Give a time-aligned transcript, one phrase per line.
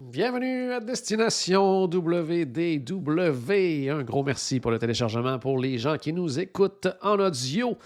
[0.00, 3.90] Bienvenue à Destination WDW.
[3.90, 7.76] Un gros merci pour le téléchargement pour les gens qui nous écoutent en audio.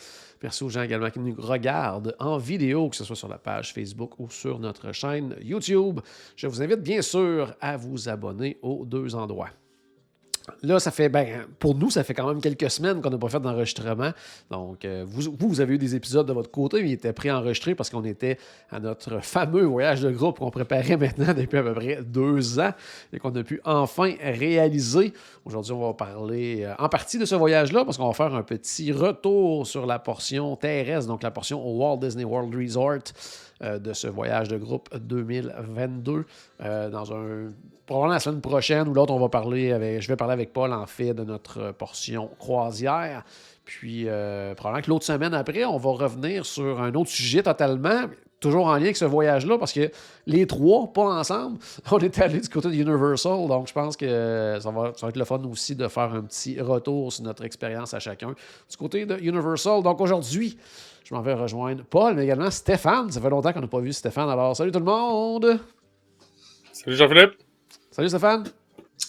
[0.43, 3.73] Merci aux gens également qui nous regardent en vidéo, que ce soit sur la page
[3.73, 6.01] Facebook ou sur notre chaîne YouTube.
[6.37, 9.49] Je vous invite bien sûr à vous abonner aux deux endroits.
[10.63, 13.29] Là, ça fait, ben, pour nous, ça fait quand même quelques semaines qu'on n'a pas
[13.29, 14.11] fait d'enregistrement.
[14.51, 17.75] Donc, euh, vous, vous, avez eu des épisodes de votre côté, mais ils étaient préenregistrés
[17.75, 18.39] parce qu'on était
[18.71, 22.73] à notre fameux voyage de groupe qu'on préparait maintenant depuis à peu près deux ans
[23.13, 25.13] et qu'on a pu enfin réaliser.
[25.45, 28.43] Aujourd'hui, on va parler euh, en partie de ce voyage-là parce qu'on va faire un
[28.43, 33.13] petit retour sur la portion terrestre, donc la portion au Walt Disney World Resort
[33.61, 36.25] de ce voyage de groupe 2022
[36.63, 37.49] euh, dans un
[37.87, 40.73] probablement la semaine prochaine ou l'autre on va parler avec je vais parler avec Paul
[40.73, 43.25] en fait de notre portion croisière.
[43.65, 48.07] Puis euh, probablement que l'autre semaine après on va revenir sur un autre sujet totalement
[48.41, 49.91] toujours en lien avec ce voyage-là, parce que
[50.27, 51.59] les trois, pas ensemble,
[51.91, 55.17] on est allé du côté de Universal, donc je pense que ça ça va être
[55.17, 59.05] le fun aussi de faire un petit retour sur notre expérience à chacun du côté
[59.05, 59.83] de Universal.
[59.83, 60.57] Donc aujourd'hui,
[61.11, 63.11] je m'en vais rejoindre Paul, mais également Stéphane.
[63.11, 65.59] Ça fait longtemps qu'on n'a pas vu Stéphane, alors salut tout le monde!
[66.73, 67.33] Salut Jean-Philippe!
[67.91, 68.45] Salut Stéphane!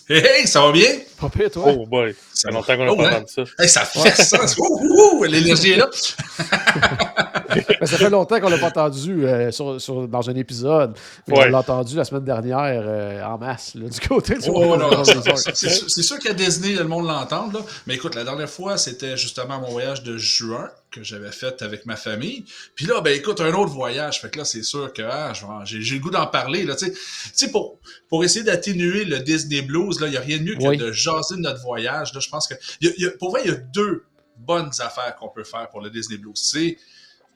[0.10, 0.90] Hey, hey, ça va bien?
[1.20, 1.66] Pas pire, toi?
[1.68, 3.22] Oh boy, ça fait longtemps qu'on n'a Oh, pas hein?
[3.22, 3.44] entendu ça.
[3.64, 4.58] Hey, ça fait sens!
[4.58, 5.90] Ouh, ouh, ouh, L'énergie est là!
[7.80, 10.98] Ben, ça fait longtemps qu'on l'a pas entendu euh, sur- sur- dans un épisode.
[11.28, 11.46] Mais Ouais.
[11.48, 15.06] On l'a entendu la semaine dernière euh, en masse, là, du côté du Oh, World
[15.06, 17.50] c'est- sûr- qu'à Disney, le monde l'entend.
[17.88, 21.86] Mais écoute, la dernière fois, c'était justement mon voyage de juin que j'avais fait avec
[21.86, 22.44] ma famille.
[22.76, 24.20] Puis là, ben écoute, un autre voyage.
[24.22, 25.32] Fait que là, c'est sûr que ah,
[25.64, 26.76] j'ai le goût d'en parler, là.
[26.76, 26.94] Tu
[27.34, 27.80] sais, pour,
[28.10, 31.36] pour essayer d'atténuer le Disney Blues, il n'y a rien de mieux que de jaser
[31.36, 32.14] de notre voyage.
[32.14, 33.58] Là, je pense que, il y a- il y a- pour vrai, il y a
[33.58, 34.04] deux
[34.38, 36.34] bonnes affaires qu'on peut faire pour le Disney Blues.
[36.36, 36.78] C'est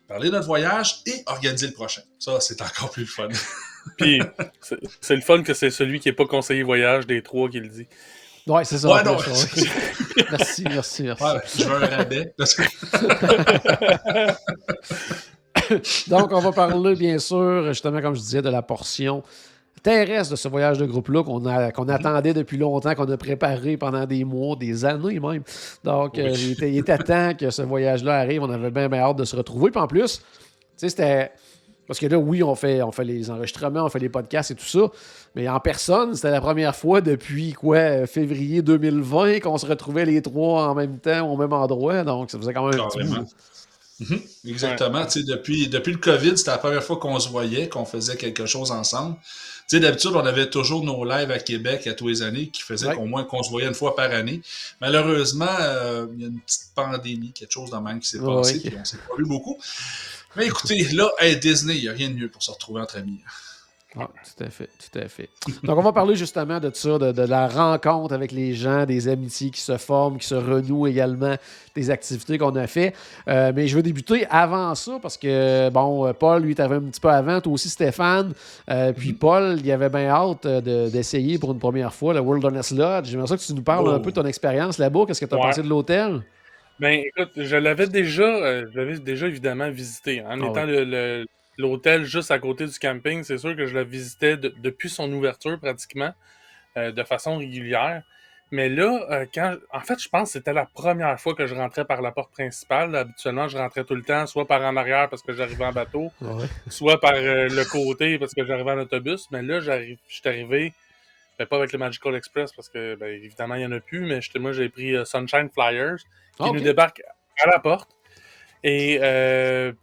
[0.08, 2.02] parler de notre voyage et organiser le prochain.
[2.20, 3.28] Ça, c'est encore plus le fun.
[3.98, 4.22] Puis,
[5.02, 7.68] c'est- le fun que c'est celui qui n'est pas conseiller voyage des trois qui le
[7.70, 7.88] dit.
[8.48, 8.94] Ouais, c'est ça.
[8.94, 9.18] Ouais, non.
[9.18, 9.26] ouais.
[10.32, 11.24] merci, merci, merci.
[11.24, 12.34] Ouais, je veux un rabais.
[12.38, 12.64] Parce que-
[16.10, 19.24] Donc, on va parler, bien sûr, justement, comme je disais, de la portion
[19.86, 23.78] terrestre de ce voyage de groupe-là qu'on a- qu'on attendait depuis longtemps, qu'on a préparé
[23.78, 25.44] pendant des mois, des années même.
[25.84, 28.42] Donc, euh, il, était, il était temps que ce voyage-là arrive.
[28.42, 29.70] On avait bien, bien hâte de se retrouver.
[29.72, 30.24] Puis en plus, tu
[30.78, 31.32] sais, c'était.
[31.88, 34.56] Parce que là, oui, on fait, on fait les enregistrements, on fait les podcasts et
[34.56, 34.88] tout ça.
[35.36, 40.20] Mais en personne, c'était la première fois depuis quoi, février 2020 qu'on se retrouvait les
[40.24, 42.04] trois en même temps, au même endroit.
[42.04, 43.08] Donc, ça faisait quand même un petit.
[44.00, 44.20] Mhm,
[44.50, 45.06] Exactement.
[45.06, 48.18] Tu sais, Depuis, depuis le COVID, c'était la première fois qu'on se voyait, qu'on faisait
[48.18, 49.16] quelque chose ensemble.
[49.68, 52.62] Tu sais, D'habitude, on avait toujours nos lives à Québec à tous les années qui
[52.62, 52.96] faisaient Ouais.
[52.96, 54.42] qu'au moins qu'on se voyait une fois par année.
[54.80, 58.36] Malheureusement, euh, il y a une petite pandémie, quelque chose de même qui s'est Ouais,
[58.36, 58.60] passé, ouais.
[58.70, 59.58] puis on s'est pas vu beaucoup.
[60.36, 62.98] Mais écoutez, là, hey, Disney, il n'y a rien de mieux pour se retrouver entre
[62.98, 63.20] amis.
[63.98, 65.30] Ah, tout à fait, tout à fait.
[65.64, 69.08] Donc, on va parler justement de ça, de, de la rencontre avec les gens, des
[69.08, 71.36] amitiés qui se forment, qui se renouent également,
[71.76, 72.94] des activités qu'on a fait.
[73.30, 76.82] Euh, mais je veux débuter avant ça parce que, bon, euh, Paul, lui, t'avais un
[76.82, 78.34] petit peu avant, toi aussi, Stéphane.
[78.70, 82.72] Euh, puis Paul, il avait bien hâte de- d'essayer pour une première fois le Wilderness
[82.72, 83.08] Lodge.
[83.08, 83.92] J'aimerais ça que tu nous parles Oh.
[83.92, 85.06] un peu de ton expérience là-bas.
[85.08, 85.44] Qu'est-ce que tu as Ouais.
[85.44, 86.22] pensé de l'hôtel?
[86.82, 90.22] Ben, écoute, je l'avais déjà, euh, je l'avais déjà évidemment visité.
[90.24, 91.26] En Ah étant le- le-
[91.58, 95.12] l'hôtel juste à côté du camping, c'est sûr que je le visitais de- depuis son
[95.14, 96.14] ouverture pratiquement,
[96.78, 98.04] euh, de façon régulière.
[98.52, 101.56] Mais là, euh, quand, en fait, je pense que c'était la première fois que je
[101.56, 102.96] rentrais par la porte principale.
[102.96, 106.12] Habituellement, je rentrais tout le temps, soit par en arrière parce que j'arrivais en bateau,
[106.68, 109.28] soit par euh, le côté parce que j'arrivais en autobus.
[109.32, 110.74] Mais là, je suis arrivé,
[111.40, 114.02] ben, pas avec le Magical Express parce que, ben, évidemment, il n'y en a plus,
[114.02, 116.04] mais moi, j'ai pris Sunshine Flyers qui
[116.42, 117.02] Ah, nous débarque
[117.44, 117.90] à la porte.
[118.64, 119.74] Et euh,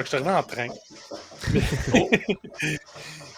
[0.00, 0.68] que je suis arrivé en train.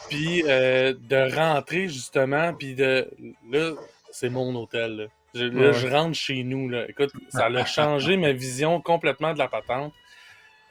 [0.09, 3.09] puis euh, de rentrer justement, puis de
[3.51, 3.73] là,
[4.11, 4.97] c'est mon hôtel.
[4.97, 5.73] Là, je, là, Ouais.
[5.75, 6.69] je rentre chez nous.
[6.69, 6.89] Là.
[6.89, 9.93] Écoute, ça a changé ma vision complètement de la patente.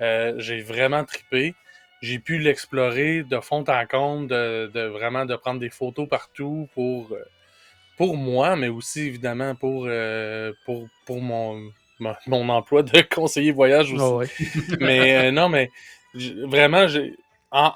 [0.02, 1.54] Euh, j'ai vraiment tripé.
[2.02, 6.68] J'ai pu l'explorer de fond en comble, de, de vraiment de prendre des photos partout
[6.74, 7.24] pour, euh,
[7.98, 11.72] pour moi, mais aussi évidemment pour, euh, pour, pour mon,
[12.28, 14.04] mon, mon emploi de conseiller voyage aussi.
[14.04, 14.28] Ah ouais.
[14.80, 15.72] mais euh, non, mais
[16.46, 17.16] vraiment, j'ai.
[17.52, 17.72] en,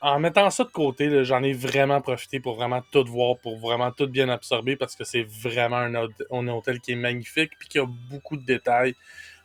[0.00, 3.90] en mettant ça de côté, j'en ai vraiment profité pour vraiment tout voir, pour vraiment
[3.90, 7.78] tout bien absorber, parce que c'est vraiment un, un, hôtel qui est magnifique, puis qui
[7.78, 8.94] a beaucoup de détails,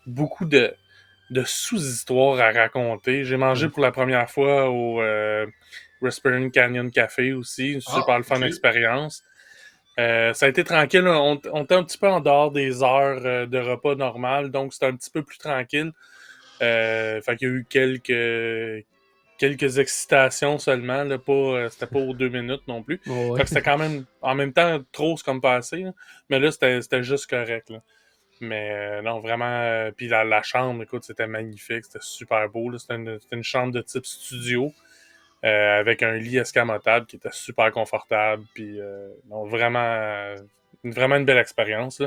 [0.05, 0.73] beaucoup de,
[1.31, 3.25] de sous-histoires à raconter.
[3.25, 5.47] J'ai mangé pour la première fois au euh,
[6.53, 9.23] Canyon Café aussi, une super ah, fun expérience.
[9.99, 11.05] Euh, ça a été tranquille.
[11.07, 14.85] On, était un petit peu en dehors des heures euh, de repas normal, donc c'était
[14.85, 15.91] un petit peu plus tranquille.
[16.61, 18.85] Euh, fait qu'il y a eu quelques,
[19.37, 21.03] quelques excitations seulement.
[21.03, 23.01] Là, pas, euh, c'était pas aux deux minutes non plus.
[23.03, 25.85] Fait que c'était quand même, en même temps, trop, c'est comme passé.
[26.29, 27.73] Mais là, c'était, juste correct.
[28.39, 29.89] Mais non, vraiment.
[29.97, 31.83] puis la, chambre, écoute, c'était magnifique.
[31.83, 32.77] C'était super beau.
[32.77, 34.71] C'était une, une, chambre de type studio.
[35.45, 38.43] Euh, avec un lit escamotable qui était super confortable.
[38.53, 39.07] Puis, euh,
[39.45, 40.35] vraiment,
[40.83, 42.01] vraiment une belle expérience.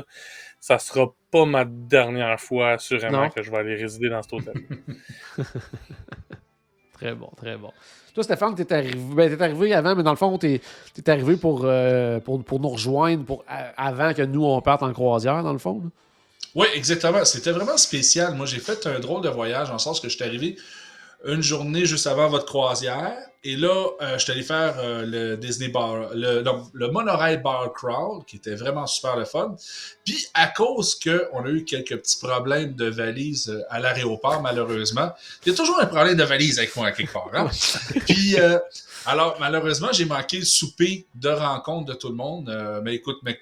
[0.59, 4.53] Ça sera pas ma dernière fois, assurément, que je vais aller résider dans cet hôtel.
[6.93, 7.71] très bon, très bon.
[8.13, 12.19] Toi, Stéphane, tu es, ben, arrivé avant, mais dans le fond, tu es, arrivé euh,
[12.19, 15.81] pour, pour, nous rejoindre pour, avant que nous, on parte en croisière, dans le fond.
[16.53, 17.25] Oui, exactement.
[17.25, 18.35] C'était vraiment spécial.
[18.35, 20.55] Moi, j'ai fait un drôle de voyage, en sens que je suis arrivé
[21.25, 23.17] une journée juste avant votre croisière.
[23.45, 26.43] Et là, euh, je suis allé faire euh, le Disney Bar, le,
[26.73, 29.55] le, monorail Bar Crawl, qui était vraiment super le fun.
[30.05, 35.11] Puis, à cause qu'on a eu quelques petits problèmes de valises euh, à l'aéroport, malheureusement,
[35.45, 37.29] il y a toujours un problème de valise avec moi, quelque part.
[37.33, 37.49] Hein?
[38.07, 38.37] Puis,
[39.05, 42.81] alors, malheureusement, j'ai manqué le souper de rencontre de tout le monde.
[42.83, 43.37] mais écoute, mais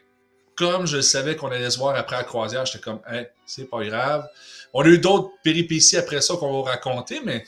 [0.56, 3.84] comme je savais qu'on allait se voir après la croisière, j'étais comme, hey, c'est pas
[3.84, 4.28] grave.
[4.74, 7.44] On a eu d'autres péripéties après ça qu'on va raconter, mais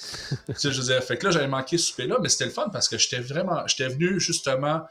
[0.47, 2.89] je veux dire, fait que là, j'avais manqué ce souper-là, mais c'était le fun parce
[2.89, 4.81] que j'étais vraiment, j'étais venu justement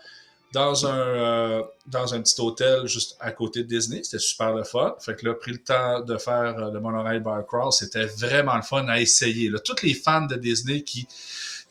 [0.52, 4.02] dans un, euh, dans un petit hôtel juste à côté de Disney.
[4.02, 4.94] C'était super le fun.
[5.00, 8.62] Fait que là, pris le temps de faire euh, le monorail crawl, c'était vraiment le
[8.62, 9.49] fun à essayer.
[9.49, 11.06] Là, tous les fans de Disney qui,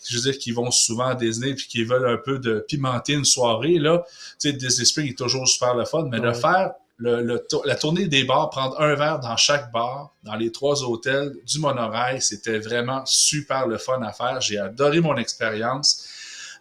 [0.10, 3.13] je veux dire, qui vont souvent à Disney puis qui veulent un peu de pimenter
[3.13, 4.04] une soirée, là,
[4.40, 8.24] tu sais, Disney Spring est toujours super le fun, mais de faire la tournée des
[8.24, 13.03] bars, prendre un verre dans chaque bar, dans les trois hôtels du monorail, c'était vraiment
[13.06, 14.39] super le fun à faire.
[14.42, 16.07] J'ai adoré mon expérience.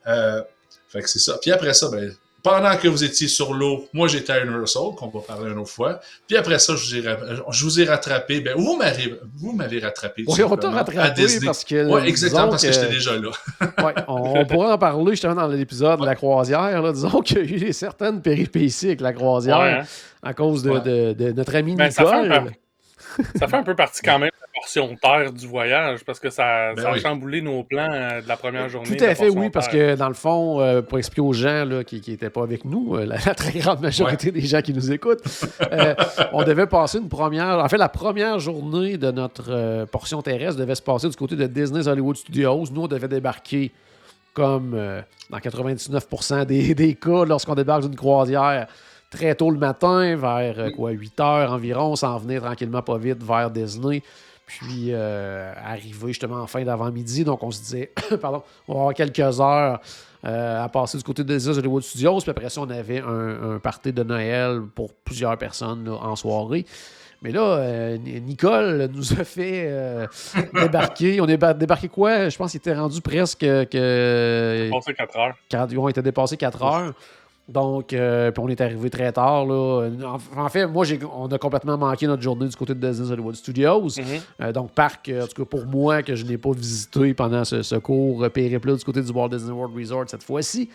[0.07, 0.43] Euh,
[0.89, 1.39] fait que c'est ça.
[1.41, 5.09] Puis après ça, ben, pendant que vous étiez sur l'eau, moi j'étais à Universal, qu'on
[5.09, 6.01] va parler une autre fois.
[6.27, 7.17] Puis après ça, je vous ai,
[7.51, 8.41] je vous ai rattrapé.
[8.41, 10.25] Ben, vous m'avez, vous m'avez rattrapé.
[10.27, 11.87] Oui, on t'a rattrapé parce que.
[11.87, 13.31] Oui, exactement, parce que, j'étais déjà là.
[13.61, 16.83] oui, on, pourrait en parler justement dans l'épisode de la croisière.
[16.83, 16.93] Là.
[16.93, 19.83] Disons qu'il y a eu certaines péripéties avec la croisière hein.
[20.23, 22.53] à cause de, de, notre ami ben, Nicole.
[23.39, 24.31] Ça fait un peu partie quand même
[25.01, 28.69] terre du voyage parce que ça, ben a chamboulé nos plans euh, de la première
[28.69, 28.97] journée.
[28.97, 31.85] Tout à fait, oui, parce que dans le fond, euh, pour expliquer aux gens là,
[31.85, 35.23] qui n'étaient pas avec nous, euh, la, très grande majorité des gens qui nous écoutent,
[36.33, 37.59] on devait passer une première.
[37.59, 41.47] En fait, la première journée de notre portion terrestre devait se passer du côté de
[41.47, 42.65] Disney's Hollywood Studios.
[42.73, 43.73] Nous, on devait débarquer
[44.33, 44.79] comme
[45.29, 48.67] dans 99% des, des cas lorsqu'on débarque d'une croisière
[49.11, 53.51] très tôt le matin, vers quoi, 8 heures environ, s'en venir tranquillement pas vite vers
[53.51, 54.03] Disney.
[54.59, 58.95] Puis euh, arrivé justement en fin d'avant-midi, donc on se disait, pardon, on va avoir
[58.95, 59.81] quelques heures
[60.25, 62.19] euh, à passer du côté des Hollywood Studios.
[62.19, 66.67] Puis après ça, on avait un, un party de Noël pour plusieurs personnes en soirée.
[67.23, 69.71] Mais là, euh, Nicole nous a fait
[70.55, 71.21] débarquer.
[71.21, 72.29] On est débarqué quoi?
[72.29, 73.41] Je pense qu'il était rendu presque.
[73.41, 75.35] Que, dépassé 4 heures.
[75.49, 76.95] Quand, on était dépassé 4 heures.
[77.51, 79.45] Donc, euh, puis on est arrivé très tard.
[79.45, 79.89] Là.
[80.37, 83.89] En, fait, moi, on a complètement manqué notre journée du côté de Disney Hollywood Studios.
[83.99, 84.05] Mhm.
[84.41, 87.45] Euh, donc, parc, euh, en tout cas pour moi, que je n'ai pas visité pendant
[87.45, 90.71] ce, court périple du côté du Walt Disney World Resort cette fois-ci.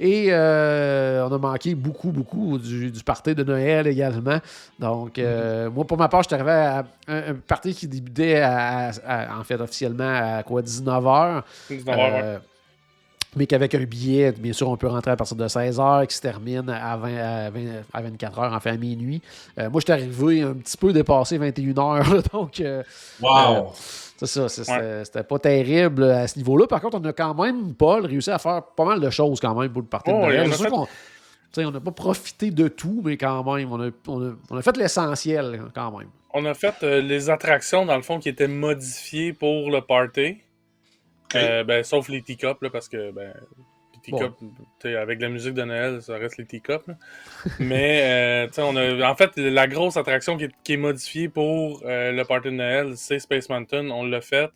[0.00, 4.38] Et on a manqué beaucoup, beaucoup du, du party de Noël également.
[4.80, 5.68] Donc, mhm.
[5.72, 10.38] moi, pour ma part, je suis arrivé à un, party qui débutait en fait officiellement
[10.38, 11.42] à quoi 19h.
[11.70, 12.40] 19h,
[13.36, 16.20] mais qu'avec un billet, bien sûr, on peut rentrer à partir de 16h, qui se
[16.22, 19.20] termine à, 24h, en fait à minuit.
[19.58, 22.60] Euh, moi, je suis arrivé un petit peu dépassé 21h, donc...
[22.60, 22.82] Euh,
[23.20, 23.28] wow!
[23.28, 23.62] Euh,
[24.18, 24.48] c'est ça,
[25.04, 26.66] c'était pas terrible à ce niveau-là.
[26.66, 29.54] Par contre, on a quand même, Paul, réussi à faire pas mal de choses quand
[29.54, 30.50] même pour le partir de Noël.
[31.58, 35.64] on n'a pas profité de tout, mais quand même, on a, on a fait l'essentiel
[35.74, 36.08] quand même.
[36.32, 40.38] On a fait les attractions, dans le fond, qui étaient modifiées pour le party.
[41.36, 43.32] Euh, ben, sauf les teacups, là, parce que ben,
[43.94, 44.36] les teacups,
[44.84, 46.90] avec la musique de Noël, ça reste les teacups.
[47.60, 52.24] Mais euh, on a, en fait, la grosse attraction qui est, modifiée pour euh, le
[52.24, 53.90] party de Noël, c'est Space Mountain.
[53.90, 54.50] On l'a fait.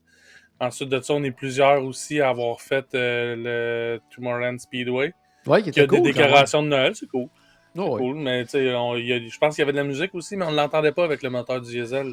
[0.61, 5.15] Ensuite de ça, on est plusieurs aussi à avoir fait le Tomorrowland Speedway.
[5.47, 7.29] Ouais, qui, était a des décorations de Noël, c'est cool.
[7.77, 10.45] Oh, cool, mais tu sais, je pense qu'il y avait de la musique aussi, mais
[10.45, 12.13] on ne l'entendait pas avec le moteur diesel.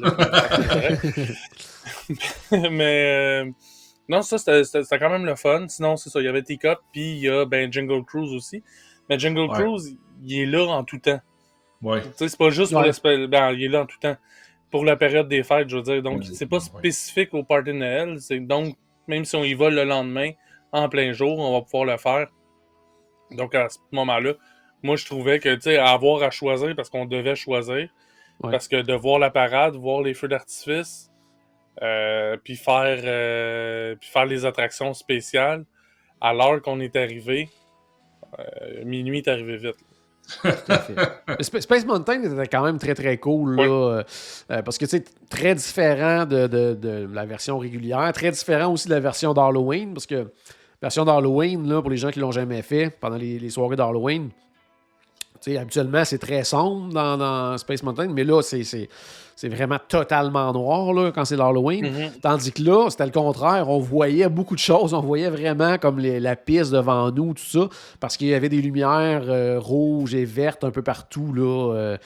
[2.70, 3.44] mais
[4.08, 5.66] non, ça, c'était quand même le fun.
[5.68, 8.62] Sinon, c'est ça, il y avait Teacup, puis il y a ben, Jingle Cruise aussi.
[9.08, 9.58] Mais Jingle Ouais.
[9.58, 11.20] Cruise, il est là en tout temps.
[11.82, 12.02] Ouais.
[12.02, 12.86] Tu sais, c'est pas juste pour Ouais.
[12.88, 13.28] l'espèce.
[13.28, 14.16] Ben, il est là en tout temps.
[14.70, 16.02] Pour la période des fêtes, je veux dire.
[16.02, 16.60] Donc, Ouais, c'est pas ouais.
[16.62, 18.20] spécifique au party de Noël.
[18.20, 20.30] C'est donc, même si on y va le lendemain,
[20.72, 22.28] en plein jour, on va pouvoir le faire.
[23.30, 24.34] Donc, à ce moment-là,
[24.82, 27.88] moi, je trouvais que, tu sais, avoir à choisir, parce qu'on devait choisir,
[28.40, 28.50] Ouais.
[28.50, 31.17] parce que de voir la parade, voir les feux d'artifice, euh,
[32.42, 35.64] puis faire, euh, puis faire les attractions spéciales,
[36.20, 37.48] à l'heure qu'on est arrivé,
[38.38, 39.76] euh, minuit est arrivé vite.
[40.42, 40.94] Tout à fait.
[41.28, 44.02] Mais Sp- Space Mountain était quand même très très cool là, euh,
[44.50, 48.70] euh, parce que tu sais très différent de, de- de la version régulière, très différent
[48.72, 50.26] aussi de la version d'Halloween parce que la
[50.82, 54.28] version d'Halloween là pour les gens qui l'ont jamais fait pendant les, les soirées d'Halloween,
[55.40, 58.88] tu sais habituellement c'est très sombre dans, dans Space Mountain, mais là c'est
[59.40, 61.84] c'est vraiment totalement noir là, quand c'est l'Halloween.
[61.86, 62.10] Mhm.
[62.20, 63.68] Tandis que là, c'était le contraire.
[63.68, 64.94] On voyait beaucoup de choses.
[64.94, 67.68] On voyait vraiment comme les- la piste devant nous, tout ça,
[68.00, 71.96] parce qu'il y avait des lumières euh, rouges et vertes un peu partout là, euh,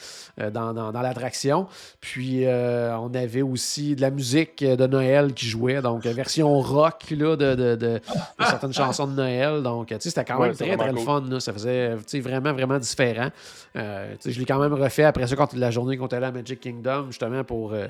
[0.42, 1.68] euh, dans, dans- dans l'attraction.
[2.02, 7.04] Puis, euh, on avait aussi de la musique de Noël qui jouait, donc version rock
[7.12, 8.00] là, de, de- de- de
[8.44, 9.62] certaines chansons de Noël.
[9.62, 11.22] Donc, tu sais, c'était quand même très, très le fun.
[11.30, 11.40] là.
[11.40, 13.30] Ça faisait vraiment, vraiment différent.
[13.74, 16.60] Je l'ai quand même refait après ça, quand la journée qu'on était allé à Magic
[16.60, 17.86] Kingdom, justement, pour euh,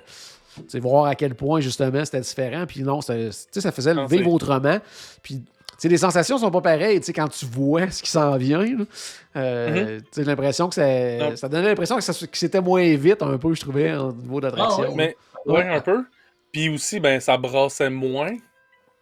[0.74, 2.64] voir à quel point, justement, c'était différent.
[2.66, 4.78] Puis non, sais, ça faisait le vivre autrement.
[5.22, 5.44] Puis, tu
[5.78, 8.64] sais, les sensations sont pas pareilles, tu sais, quand tu vois ce qui s'en vient.
[9.36, 10.86] Euh, Tu sais, l'impression que ça,
[11.18, 11.36] Non.
[11.36, 14.40] ça donnait l'impression que, ça- que c'était moins vite, un peu, je trouvais, au niveau
[14.40, 14.84] d'attraction.
[14.86, 15.54] Ah ouais, Mais, Ouais.
[15.64, 16.04] ouais, un peu.
[16.52, 18.36] Puis aussi, ben, ça brassait moins.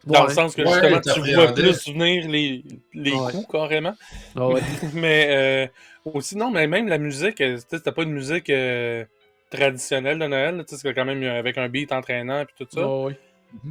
[0.06, 0.28] Dans Ouais.
[0.28, 3.32] le sens que Ouais, justement, tu vois plus venir les, les Ouais.
[3.32, 3.92] coups carrément.
[4.34, 4.60] Ah ouais.
[4.94, 8.49] mais euh, aussi, non, mais même la musique, euh, tu sais, c'était pas une musique
[8.49, 9.04] euh,
[9.50, 10.64] traditionnelle de Noël.
[10.69, 12.80] tu sais, quand même avec un beat entraînant et tout ça.
[12.85, 13.19] Ah ouais.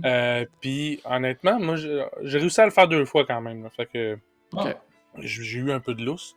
[0.06, 3.64] Euh, puis honnêtement, moi, j'ai j'ai réussi à le faire deux fois quand même.
[3.64, 3.70] là.
[3.70, 4.18] fait que
[4.56, 4.74] Ah.
[5.20, 6.36] J'ai j'ai eu un peu de lousse.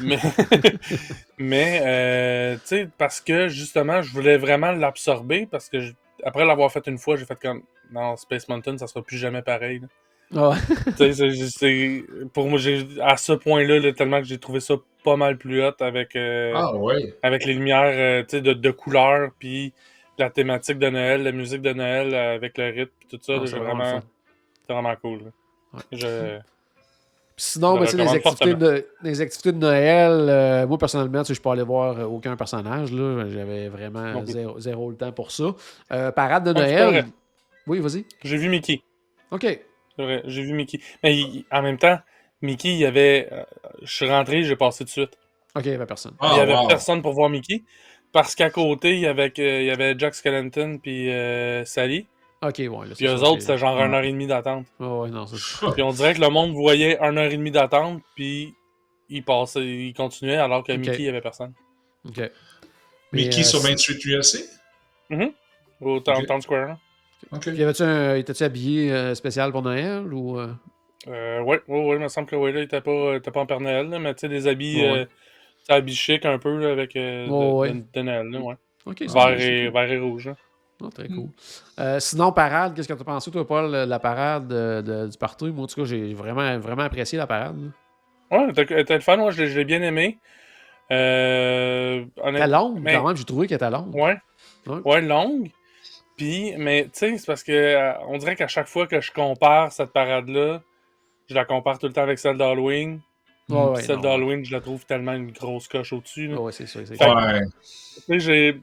[0.00, 0.18] Mais,
[1.38, 5.92] mais euh, tu sais, parce que justement, je voulais vraiment l'absorber parce que je-
[6.24, 7.62] après l'avoir fait une fois, j'ai fait comme
[7.92, 9.80] non, Space Mountain, ça sera plus jamais pareil.
[9.80, 9.86] là.
[10.34, 10.54] Ah
[12.32, 15.62] pour moi, j'ai à ce point-là, là, tellement que j'ai trouvé ça pas mal plus
[15.62, 17.14] hot avec, euh, Ah ouais.
[17.22, 19.72] avec les lumières euh, tu sais, de, de couleurs, puis
[20.18, 23.34] la thématique de Noël, la musique de Noël euh, avec le rythme, puis tout ça.
[23.36, 24.00] Ah, là, c'est vraiment
[24.68, 25.18] vraiment, cool.
[25.24, 25.30] là.
[25.74, 25.80] Ouais.
[25.92, 31.28] Je- Puis Sinon, ben, les, activités de, les activités de Noël, euh, moi personnellement, tu
[31.28, 32.92] sais, je peux aller voir aucun personnage.
[32.92, 33.28] là.
[33.28, 35.54] J'avais vraiment zéro, zéro le temps pour ça.
[35.92, 37.06] Euh, parade de pas Noël.
[37.66, 38.04] Oui, vas-y.
[38.22, 38.80] J'ai vu Mickey.
[39.30, 39.58] OK.
[39.96, 40.80] C'est vrai, j'ai vu Mickey.
[41.02, 41.98] Mais il- en même temps,
[42.42, 43.28] Mickey, il y avait.
[43.32, 43.44] euh,
[43.82, 45.18] je suis rentré, j'ai passé tout de suite.
[45.54, 46.14] OK, il n'y avait personne.
[46.20, 46.66] Ah, il y avait wow.
[46.66, 47.62] personne pour voir Mickey.
[48.12, 52.06] Parce qu'à côté, il y avait, que- il y avait Jack Skellington puis euh, Sally.
[52.42, 52.68] OK, ouais.
[52.88, 53.84] Là, Puis eux ça, autres, c'était genre Ouais.
[53.86, 54.66] une heure et demie d'attente.
[54.78, 55.36] Ah ouais, non, c'est.
[55.72, 58.54] Puis on dirait que le monde voyait une heure et demie d'attente, puis
[59.08, 60.78] il passait, il continuait alors que Ok.
[60.78, 61.54] Mickey, il y avait personne.
[62.06, 62.18] OK.
[62.18, 62.30] Mais,
[63.12, 64.38] Mickey euh, sur c'est- Main Street USA?
[65.80, 66.26] Au Town Ok.
[66.26, 66.70] Town Square.
[66.72, 66.78] hein.
[67.32, 67.40] Ok.
[67.52, 68.44] Puis, avait-tu un...
[68.46, 70.38] Habillé euh, spécial pour Noël ou...
[70.38, 70.52] euh?
[71.08, 73.40] Euh, ouais, ouais, ouais, il me semble que ouais, là, il était pas, était pas
[73.40, 75.00] en Père Noël, là, mais tu sais, des habits, Ouais.
[75.00, 75.04] euh,
[75.68, 78.54] habits chic un peu, là, avec euh, Ouais, de, de Noël, là, ouais.
[78.86, 80.28] Vert et, vert et rouge.
[80.28, 80.36] hein.
[80.82, 81.28] Ah, très cool.
[81.78, 85.08] Euh, sinon, parade, qu'est-ce que tu as pensé, toi, Paul, de la parade de- de-
[85.08, 85.46] du partout?
[85.52, 87.56] Moi, en tout cas, j'ai vraiment, vraiment apprécié la parade.
[88.30, 88.38] là.
[88.46, 90.18] Ouais, t'as le fun, moi, je l'ai je l'ai bien aimé.
[90.90, 93.94] Euh, honnêtement, longue, mais- quand même, j'ai trouvé qu'elle était longue.
[93.94, 94.16] Ouais.
[94.66, 94.80] Ouais.
[94.84, 95.50] Ouais, longue.
[96.16, 99.10] Puis, mais tu sais, c'est parce que euh, on dirait qu'à chaque fois que je
[99.12, 100.62] compare cette parade-là,
[101.28, 103.00] je la compare tout le temps avec celle d'Halloween.
[103.48, 106.28] Ouais, ouais, celle d'Halloween, je la trouve tellement une grosse coche au-dessus.
[106.28, 106.40] là.
[106.40, 106.80] Ouais, c'est ça.
[106.84, 107.02] c'est.
[107.02, 107.40] Ouais.
[107.94, 108.60] Tu sais, j'ai.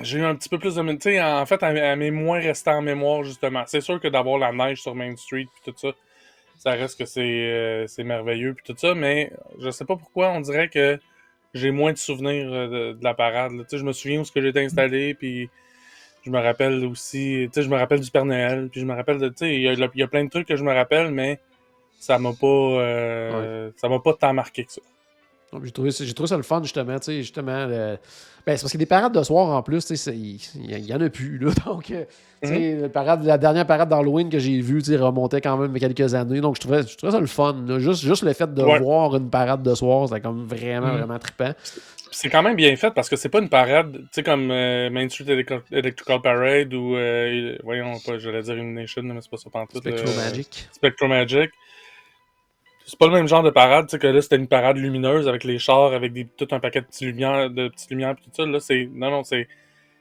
[0.00, 0.92] J'ai eu un petit peu plus de.
[0.92, 3.64] Tu sais, en fait, elle, elle m'est moins restée en mémoire, justement.
[3.66, 5.88] C'est sûr que d'avoir la neige sur Main Street puis tout ça,
[6.58, 10.30] ça reste que c'est euh, c'est merveilleux puis tout ça, mais je sais pas pourquoi,
[10.30, 10.98] on dirait que
[11.52, 13.52] j'ai moins de souvenirs euh, de, de la parade.
[13.52, 15.50] Tu sais, je me souviens où ce que j'étais installé, puis
[16.24, 17.46] je me rappelle aussi.
[17.46, 19.28] Tu sais, je me rappelle du Père Noël, puis je me rappelle de.
[19.28, 21.10] Tu sais, il y, a- il y a plein de trucs que je me rappelle,
[21.10, 21.40] mais
[21.98, 22.46] ça m'a pas.
[22.46, 24.80] euh, Ça m'a pas tant marqué que ça.
[25.64, 26.98] J'ai trouvé, trouvé ça le fun, justement.
[26.98, 27.98] tu sais, justement le-
[28.46, 30.86] ben, c'est parce que des parades de soir, en plus, tu sais, c'est- il il
[30.86, 31.36] y, en a plus.
[31.36, 31.94] Là, donc, tu
[32.42, 35.78] sais, le parade, la dernière parade d'Halloween que j'ai vue tu sais, remontait quand même
[35.78, 36.40] quelques années.
[36.40, 37.54] Donc, je trouvais, je trouvais ça le fun.
[37.68, 37.78] là.
[37.78, 38.78] Juste, juste le fait de Ouais.
[38.80, 40.96] voir une parade de soir, c'était comme vraiment, Mhm.
[40.96, 41.52] vraiment trippant.
[42.14, 44.90] C'est quand même bien fait parce que c'est pas une parade, tu sais, comme euh,
[44.90, 49.38] Main Street Elec- Electrical Parade ou, euh, voyons, pas, j'allais dire Illumination, mais c'est pas
[49.38, 49.78] ça pantoute.
[49.82, 50.68] Spectro euh, Magic.
[50.72, 51.50] Spectromagic.
[52.84, 55.26] C'est pas le même genre de parade, tu sais, que là, c'était une parade lumineuse
[55.26, 58.24] avec les chars, avec des, tout un paquet de petites lumières, de petites lumières, pis
[58.24, 58.44] tout ça.
[58.44, 59.48] Là, c'est, non, non, c'est,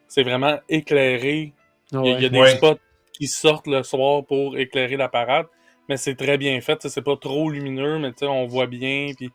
[0.09, 1.53] c'est vraiment éclairé.
[1.93, 2.19] Ah Il y a, ouais.
[2.19, 2.55] il y a des Ouais.
[2.57, 2.79] spots
[3.13, 5.45] qui sortent le soir pour éclairer la parade.
[5.87, 6.85] Mais c'est très bien fait.
[6.89, 9.11] C'est pas trop lumineux, mais on voit bien.
[9.15, 9.29] Puis...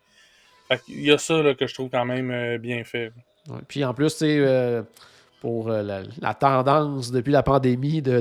[0.89, 3.13] Il y a ça là, que je trouve quand même euh, bien fait.
[3.69, 4.83] puis en plus, euh,
[5.41, 8.21] pour euh, la, tendance depuis la pandémie de,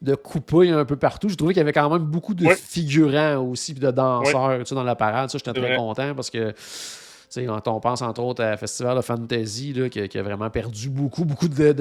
[0.00, 3.38] de, couper un peu partout, j'ai trouvé qu'il y avait quand même beaucoup de figurants
[3.38, 5.30] aussi, de danseurs dans la parade.
[5.30, 6.54] Ça, j'étais très content parce que
[7.36, 11.48] quand on pense entre autres à Festival of Fantasy, qui, a vraiment perdu beaucoup, beaucoup
[11.48, 11.74] de,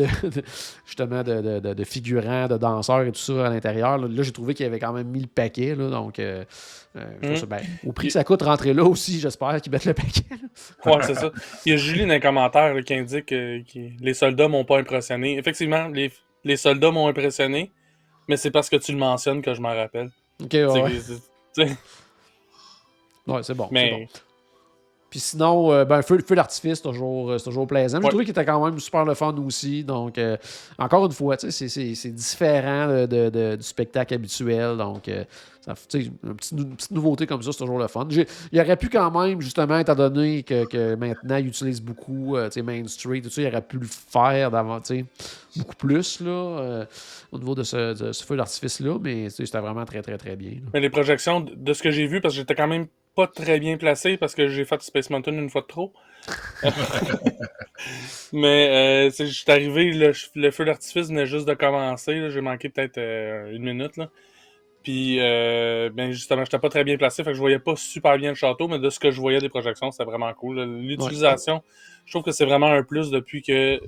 [0.85, 3.97] justement de, figurants, de danseurs et tout ça à l'intérieur.
[3.97, 5.75] Là, j'ai trouvé qu'il avait quand même mis le paquet.
[5.75, 6.43] donc, euh,
[6.95, 7.45] euh, mm.
[7.45, 10.23] ben, au prix que ça coûte rentrer là aussi, j'espère qu'ils mettent le paquet.
[10.85, 11.31] Oui, c'est ça.
[11.65, 13.61] Il y a Julie dans les commentaires qui indique que,
[14.01, 15.37] les soldats m'ont pas impressionné.
[15.37, 16.11] Effectivement, les,
[16.43, 17.71] les soldats m'ont impressionné,
[18.27, 20.11] mais c'est parce que tu le mentionnes que je m'en rappelle.
[20.43, 21.67] Ok, ouais.
[23.27, 23.67] Ouais, c'est bon.
[23.71, 24.07] Mais
[25.09, 27.99] puis sinon, euh, ben, feu, feu d'artifice, c'est toujours, euh, toujours plaisant.
[28.01, 29.83] Je trouvais qu'il était quand même super le fun aussi.
[29.83, 30.37] Donc, euh,
[30.77, 34.77] encore une fois, c'est différent de, du spectacle habituel.
[34.77, 35.09] Donc,
[35.61, 38.07] ça, une, petite, une, petite, nouveauté comme ça, c'est toujours le fun.
[38.51, 42.87] Il aurait pu quand même, justement, étant donné que, que maintenant, il utilise beaucoup Main
[42.87, 44.51] Street, tout ça, il aurait pu le faire
[45.55, 46.85] beaucoup plus là,
[47.31, 48.99] au niveau de ce, de ce feu d'artifice-là.
[49.01, 50.53] Mais c'était vraiment très, très, très bien.
[50.71, 52.85] Mais les projections, de ce que j'ai vu, parce que j'étais quand même
[53.19, 55.91] pas très bien placé parce que j'ai fait Space Mountain une fois de trop.
[58.31, 62.29] Mais euh, je suis arrivé, le, feu d'artifice venait juste de commencer.
[62.29, 63.97] J'ai manqué peut-être euh, une minute.
[63.97, 64.09] Là.
[64.83, 68.17] Puis, euh, ben justement, j'étais pas très bien placé, fait que je voyais pas super
[68.17, 70.61] bien le château, mais de ce que je voyais des projections, c'était vraiment cool.
[70.61, 71.61] L'utilisation,
[72.05, 73.81] je trouve que c'est vraiment un plus depuis que.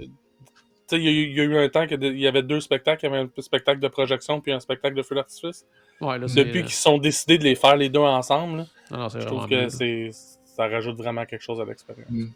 [0.92, 3.06] Tu sais, il y, a eu un temps qu'il y avait deux spectacles.
[3.06, 5.66] Il y avait un spectacle de projection puis un spectacle de feu d'artifice.
[6.02, 10.98] depuis qu'ils sont décidés de les faire les deux ensemble, je trouve que ça rajoute
[10.98, 12.10] vraiment quelque chose à l'expérience.
[12.10, 12.28] Mm.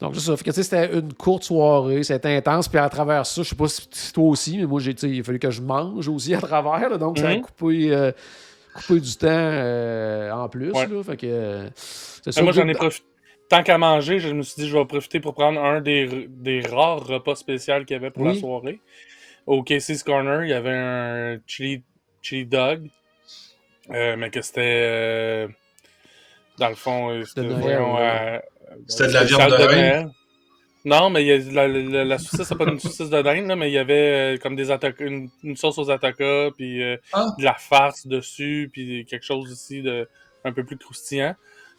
[0.00, 3.68] Donc, ça, c'était une courte soirée, c'était intense, puis à travers ça, je sais pas
[3.68, 6.98] si toi aussi, mais moi, j'ai, il a fallu que je mange aussi à travers,
[6.98, 7.40] donc ça a mm-hmm.
[7.42, 8.12] coupé, euh,
[8.74, 10.72] coupé du temps euh, en plus.
[10.72, 11.68] fait que, euh,
[12.42, 13.06] moi, j'en ai profité.
[13.48, 16.60] Tant qu'à manger, je me suis dit, je vais profiter pour prendre un des, des
[16.60, 18.80] rares repas spéciaux qu'il y avait pour la soirée.
[19.46, 21.82] Au Casey's Corner, il y avait un chili,
[22.20, 22.90] chili dog,
[23.88, 25.48] mais que c'était
[26.58, 28.38] dans le fond, euh, c'était euh,
[28.86, 30.12] C'était de la viande de reine?
[30.84, 33.68] Non, mais il y a, la, la, saucisse, c'est pas une saucisse de dinde, mais
[33.68, 34.70] il y avait euh, comme des
[35.00, 37.26] une, une, sauce aux attaquas, puis ah.
[37.38, 40.08] de la farce dessus, puis quelque chose aussi de
[40.44, 41.34] un peu plus croustillant.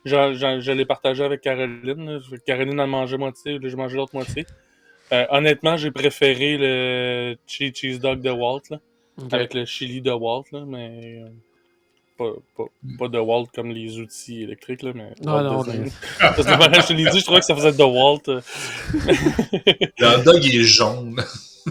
[0.06, 2.20] Je, je, l'ai partagé avec Caroline.
[2.46, 4.46] Caroline en mangeait moitié, j'ai mangé l'autre moitié.
[5.30, 8.80] honnêtement, j'ai préféré le cheese dog de Walt, là,
[9.32, 11.24] avec le chili de Walt, là, mais
[12.98, 15.14] pas, de Walt comme les outils électriques, là, mais.
[15.24, 15.64] Non, non,
[16.20, 18.42] Parce que je te l'ai dit, je trouvais que ça faisait de Walt.
[19.98, 21.16] Le dog est jaune.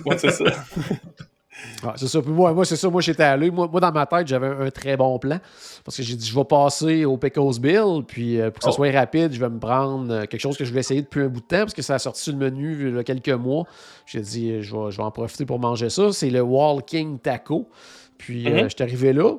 [0.04, 0.44] ouais, c'est ça.
[1.96, 2.20] c'est ça.
[2.26, 2.88] moi, moi c'est ça.
[2.88, 3.50] Moi, j'étais allé.
[3.50, 5.38] Moi, moi, dans ma tête, j'avais un, très bon plan.
[5.84, 8.04] Parce que j'ai dit, je vais passer au Pecos Bill.
[8.06, 8.74] Puis, euh, pour que ça oh.
[8.74, 11.28] soit rapide, je vais me prendre euh, quelque chose que je voulais essayer depuis un
[11.28, 11.60] bout de temps.
[11.60, 13.64] Parce que ça a sorti sur le menu il y a quelques mois.
[14.06, 16.12] J'ai dit, je vais, je vais en profiter pour manger ça.
[16.12, 17.68] C'est le Walking Taco.
[18.16, 18.64] Puis, mm-hmm.
[18.64, 19.34] je suis arrivé là.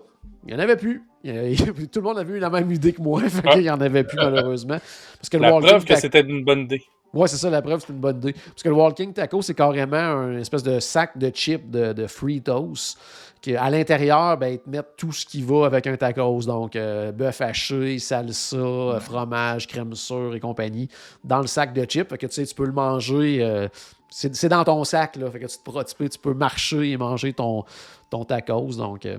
[0.46, 1.04] Il n'y en avait plus.
[1.24, 3.22] tout le monde avait eu la même idée que moi.
[3.46, 3.54] Ah.
[3.56, 4.80] Il n'y en avait plus, malheureusement.
[5.18, 6.84] Parce que la preuve que c'était une bonne idée.
[7.14, 8.34] Ouais, c'est ça, la preuve, c'est une bonne idée.
[8.34, 12.08] Parce que le Walking Taco, c'est carrément un espèce de sac de chips de, de
[12.08, 12.96] Fritos.
[13.42, 16.42] Qui, à l'intérieur, ben, ils te mettent tout ce qui va avec un tacos.
[16.42, 20.90] Donc, euh, bœuf haché, salsa, fromage, crème sûre et compagnie.
[21.24, 22.10] Dans le sac de chips.
[22.10, 23.38] Fait que tu sais, tu peux le manger.
[23.42, 23.70] Euh,
[24.10, 25.32] c'est dans ton sac, là.
[25.32, 27.64] Fait que tu, te, tu, peux, marcher et manger ton,
[28.10, 28.76] ton tacos.
[28.78, 29.18] Donc, euh,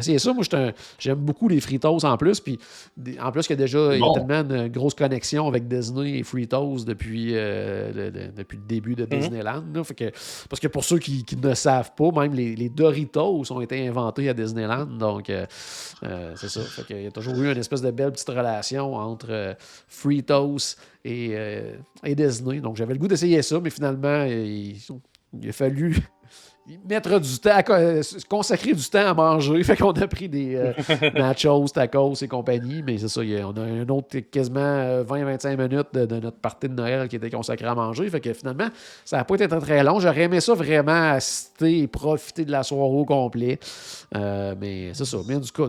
[0.00, 0.32] c'est ça.
[0.32, 0.44] Moi,
[0.98, 2.40] j'aime beaucoup les Fritos en plus.
[2.40, 2.58] Puis,
[3.20, 6.18] en plus, il y a déjà il y a tellement une grosse connexion avec Disney
[6.18, 9.20] et Fritos depuis, euh, le, depuis le début de mhm.
[9.20, 9.64] Disneyland.
[9.96, 10.10] que,
[10.48, 14.34] parce que pour ceux qui, ne savent pas, même les, Doritos ont été inventés à
[14.34, 14.86] Disneyland.
[14.86, 15.46] Donc, euh,
[16.36, 16.60] c'est ça.
[16.60, 19.56] Fait il y a toujours eu une espèce de belle petite relation entre
[19.88, 21.34] Fritos et,
[22.04, 22.60] et, Disney.
[22.60, 25.96] Donc, j'avais le goût d'essayer ça, mais finalement, il a fallu
[26.88, 29.62] mettre du temps, euh, consacrer du temps à manger.
[29.64, 30.72] Fait qu'on a pris des euh,
[31.14, 32.82] nachos, tacos et compagnie.
[32.82, 34.60] Mais c'est ça, on a un autre quasiment
[35.02, 38.08] 20-25 euh, minutes de, notre partie de Noël qui était consacrée à manger.
[38.08, 38.68] Fait que finalement,
[39.04, 40.00] ça n'a pas été très long.
[40.00, 43.58] J'aurais aimé ça vraiment assister et profiter de la soirée au complet.
[44.14, 45.18] mais c'est ça.
[45.26, 45.68] Mais du coup,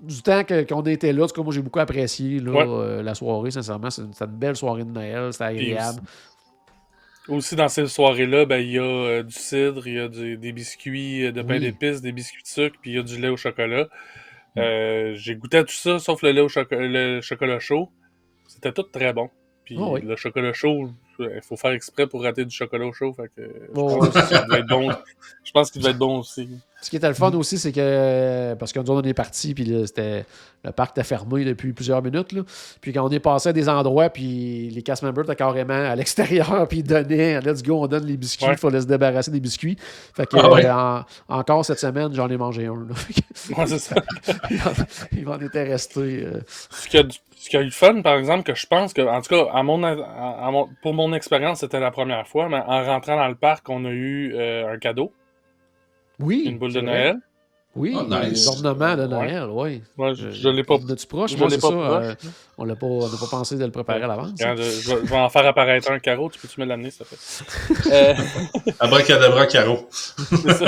[0.00, 3.90] du temps qu'on était là, moi j'ai beaucoup apprécié la soirée, sincèrement.
[3.90, 6.00] C'est une, belle soirée de Noël, c'était agréable.
[7.28, 10.52] Aussi, dans ces soirées-là, ben, il y a euh, du cidre, il y a des
[10.52, 13.28] biscuits euh, de pain d'épices, des biscuits de sucre, puis il y a du lait
[13.28, 13.84] au chocolat.
[14.56, 14.60] Mm.
[14.60, 17.90] Euh, j'ai goûté à tout ça, sauf le lait au le chocolat chaud.
[18.46, 19.30] C'était tout très bon.
[19.66, 23.12] Puis ah le chocolat chaud, il faut faire exprès pour rater du chocolat chaud.
[23.12, 24.90] Fait que je, pense qu'il devait être bon.
[25.44, 26.48] je pense qu'il devait être bon aussi.
[26.80, 29.84] Ce qui était le fun aussi, c'est que, parce qu'on on est parti, puis là,
[29.84, 30.24] c'était,
[30.62, 32.30] le parc était fermé depuis plusieurs minutes.
[32.30, 32.42] Là.
[32.80, 35.96] Puis quand on est passé à des endroits, puis les cast members étaient carrément à
[35.96, 38.56] l'extérieur, puis ils donnaient, let's go, on donne les biscuits, il Ouais.
[38.56, 39.76] fallait se débarrasser des biscuits.
[40.14, 40.70] Fait que, Ah ouais.
[40.70, 42.74] en- encore cette semaine, j'en ai mangé un.
[42.76, 42.94] là.
[43.58, 43.96] Ouais, c'est ça.
[44.50, 44.72] il, en,
[45.12, 46.00] il m'en était resté.
[46.26, 48.66] euh, Ce qui, a, du- ce qui a eu de fun, par exemple, que je
[48.66, 49.96] pense que, en tout cas, à mon, à-
[50.46, 53.68] à mon- pour mon expérience, c'était la première fois, mais en rentrant dans le parc,
[53.68, 55.12] on a eu euh, un cadeau,
[56.20, 56.42] Oui.
[56.46, 56.86] une boule de vrai.
[56.86, 57.16] Noël?
[57.76, 58.32] Oui, Ah, nice.
[58.32, 59.82] des ornements de Noël, oui.
[59.96, 60.74] Moi, je, je l'ai pas.
[60.74, 61.74] On tu proche, je moi, l'ai c'est pas ça.
[61.74, 62.04] proche.
[62.06, 62.14] euh,
[62.56, 64.30] on l'a pas, on n'a pas pensé de le préparer à l'avance.
[64.32, 67.08] Regarde, je, je vais, en faire apparaître un carreau, tu peux-tu me l'amener, s'il te
[67.08, 67.92] plaît?
[67.92, 68.14] Euh,
[68.80, 69.46] Abracadabra
[70.52, 70.66] ça.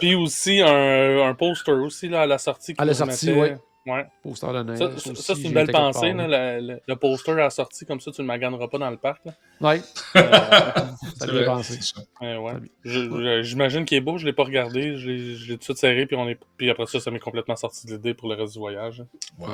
[0.00, 2.74] Puis aussi un, un poster aussi là, à la sortie.
[2.78, 4.06] À la sortie, mettait- ouais.
[4.22, 4.74] Poster de.
[4.76, 8.10] Ça, c'est une belle pensée, là, le, le- le poster à la sortie, comme ça,
[8.10, 9.24] tu ne le maganeras pas dans le parc.
[9.24, 9.32] Là.
[9.60, 9.80] Ouais,
[10.16, 10.22] Euh.
[12.20, 13.42] Ouais, ouais.
[13.42, 16.16] J'imagine qu'il est beau, je l'ai pas regardé, je l'ai tout de suite serré, puis,
[16.16, 16.38] on est...
[16.56, 19.02] puis après ça, ça m'est complètement sorti de l'idée pour le reste du voyage.
[19.38, 19.48] Wow.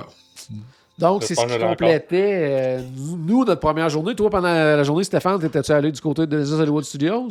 [0.99, 2.79] Donc, c'est ce qui complétait.
[2.79, 4.14] euh, nous, notre première journée.
[4.14, 7.29] Toi, pendant la journée, Stéphane, t'étais-tu allé du côté de les Hollywood Studios?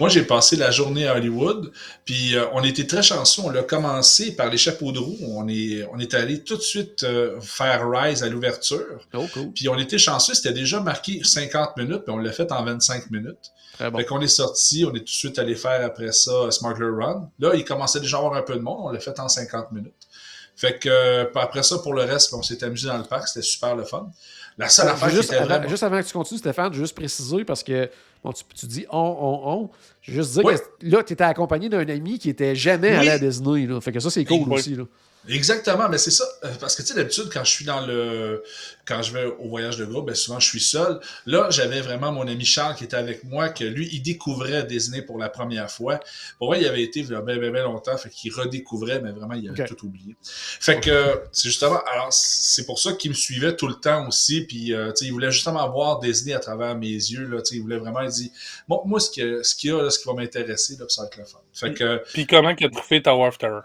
[0.00, 1.70] Moi, j'ai passé la journée à Hollywood,
[2.06, 3.42] puis euh, on était très chanceux.
[3.44, 5.18] On l'a commencé par les chapeaux de roue.
[5.28, 9.06] On est, on est allé tout de suite euh, faire Rise à l'ouverture.
[9.12, 9.52] Oh, cool.
[9.52, 13.10] Puis on était chanceux, c'était déjà marqué 50 minutes, puis on l'a fait en 25
[13.10, 13.52] minutes.
[13.74, 13.98] Très bon.
[13.98, 16.90] Fait qu'on est sorti, on est tout de suite allé faire après ça euh, Smuggler
[16.90, 17.28] Run.
[17.38, 19.70] Là, il commençait déjà à avoir un peu de monde, on l'a fait en 50
[19.72, 19.92] minutes.
[20.56, 23.46] Fait que euh, après ça, pour le reste, on s'est amusé dans le parc, c'était
[23.46, 24.10] super le fun.
[24.58, 25.68] La seule affaire qui juste, était vraiment...
[25.68, 27.88] juste avant que tu continues, Stéphane, je veux juste préciser parce que
[28.24, 29.70] bon, tu, tu dis on, on, on.
[30.02, 30.54] Je veux juste dire Oui.
[30.80, 32.96] que là, tu étais accompagné d'un ami qui était jamais Oui.
[32.96, 33.66] allé à Disney.
[33.66, 33.80] Là.
[33.80, 34.54] Fait que ça, c'est cool Oui.
[34.58, 34.74] aussi.
[34.76, 34.84] Là.
[35.28, 36.24] Exactement, mais c'est ça.
[36.44, 38.42] Euh, Parce que tu sais, d'habitude, quand je suis dans le.
[38.86, 40.98] Quand je vais au voyage de groupe, ben souvent je suis seul.
[41.26, 45.02] Là, j'avais vraiment mon ami Charles qui était avec moi, que lui, il découvrait Disney
[45.02, 46.00] pour la première fois.
[46.38, 49.00] Pour moi, il avait été il y a bien, bien, bien longtemps, fait qu'il redécouvrait,
[49.00, 50.16] mais vraiment, il avait tout oublié.
[50.22, 51.80] Fait que c'est justement.
[51.92, 54.40] Alors, c'est pour ça qu'il me suivait tout le temps aussi.
[54.42, 57.26] Puis, euh, tu sais, il voulait justement voir Disney à travers mes yeux.
[57.26, 58.32] Là, tu sais, il voulait vraiment, il dit
[58.66, 60.76] Bon, moi, ce qu'il y a, ce qu'il y a, là, ce qui va m'intéresser,
[60.78, 61.38] là, ça va être le fun.
[61.52, 62.02] Fait que.
[62.12, 63.62] Puis comment qu'il a trouvé Tower of Terror?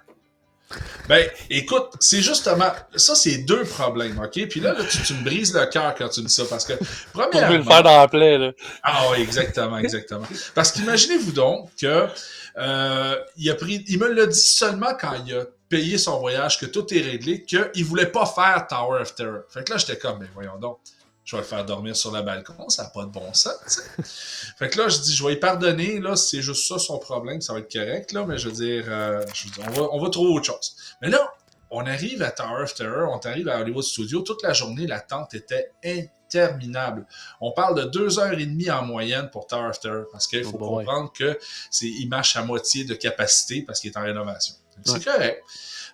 [1.08, 4.47] Ben, écoute, c'est justement, ça, c'est deux problèmes, OK?
[4.47, 6.65] Puis là, là, tu, tu me brises le cœur quand tu me dis ça, parce
[6.65, 7.71] que, On veut le premièrement...
[7.71, 8.51] faire dans la plaie, là.
[8.82, 10.28] Ah oui, exactement, exactement.
[10.56, 12.08] Parce qu'imaginez-vous donc que
[12.58, 16.60] euh, il a pris, il me l'a dit seulement quand il a payé son voyage,
[16.60, 19.41] que tout est réglé, qu'il voulait pas faire Tower of Terror.
[19.49, 20.80] Fait que là, j'étais comme, mais voyons donc,
[21.25, 23.81] je vais le faire dormir sur le balcon, ça n'a pas de bon sens.
[24.57, 27.41] Fait que là, je dis, je vais y pardonner, là, c'est juste ça son problème,
[27.41, 29.88] ça va être correct, là, mais je veux dire, euh, je veux dire, on, va,
[29.91, 30.75] on va trouver autre chose.
[31.01, 31.33] Mais là,
[31.71, 35.33] on arrive à Tower of Terror, on arrive à Hollywood Studios, toute la journée, l'attente
[35.33, 37.05] était interminable.
[37.41, 40.43] On parle de deux heures et demie en moyenne pour Tower of Terror, parce qu'il
[40.43, 40.85] faut Oh boy.
[40.85, 41.38] comprendre que
[41.71, 44.55] c'est, il marche à moitié de capacité parce qu'il est en rénovation.
[44.83, 44.99] C'est Ouais.
[45.03, 45.43] correct.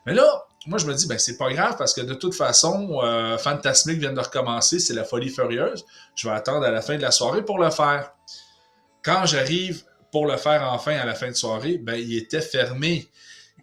[0.05, 2.99] Mais là, moi, je me dis, ben, c'est pas grave parce que de toute façon,
[3.03, 5.85] euh, Fantasmic vient de recommencer, c'est la folie furieuse.
[6.15, 8.13] Je vais attendre à la fin de la soirée pour le faire.
[9.03, 13.09] Quand j'arrive pour le faire enfin à la fin de soirée, ben, il était fermé.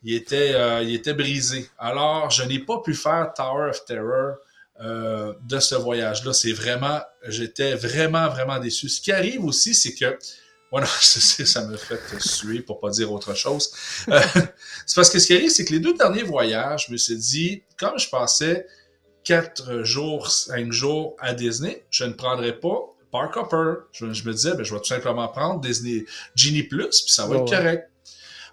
[0.03, 1.69] Il était, euh, brisé.
[1.79, 4.37] Alors, je n'ai pas pu faire Tower of Terror
[4.81, 6.33] euh, de ce voyage-là.
[6.33, 8.89] C'est vraiment, j'étais vraiment, vraiment déçu.
[8.89, 10.19] Ce qui arrive aussi, c'est que,
[10.73, 13.73] je sais, ça me fait suer pour pas dire autre chose.
[14.09, 14.21] Euh,
[14.87, 17.17] c'est parce que ce qui arrive, c'est que les deux derniers voyages, je me suis
[17.17, 18.67] dit, comme je passais
[19.25, 23.81] quatre jours, cinq jours à Disney, je ne prendrais pas Park Hopper.
[23.93, 26.05] Je, je me disais, ben, je vais tout simplement prendre Disney
[26.35, 27.57] Genie Plus, puis ça va être ouais.
[27.57, 27.91] correct.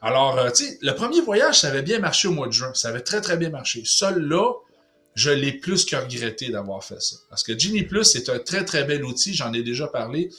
[0.02, 2.72] Alors, euh, tu sais, le premier voyage, ça avait bien marché au mois de juin.
[2.74, 3.82] Ça avait très, très bien marché.
[3.86, 4.54] Seul là,
[5.16, 7.16] je l'ai plus que regretté d'avoir fait ça.
[7.30, 9.34] Parce que Genie Plus, c'est un très, très bel outil.
[9.34, 10.30] J'en ai déjà parlé.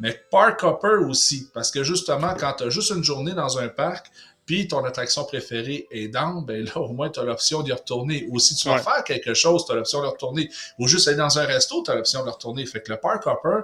[0.00, 1.48] Mais Park Hopper aussi.
[1.54, 4.10] Parce que justement, quand tu as juste une journée dans un parc,
[4.46, 8.26] puis ton attraction préférée est down, ben là, au moins, tu as l'option d'y retourner.
[8.30, 8.82] Ou si tu vas Ouais.
[8.82, 10.50] faire quelque chose, tu as l'option de retourner.
[10.78, 12.66] Ou juste aller dans un resto, tu as l'option de retourner.
[12.66, 13.60] Fait que le Park Hopper,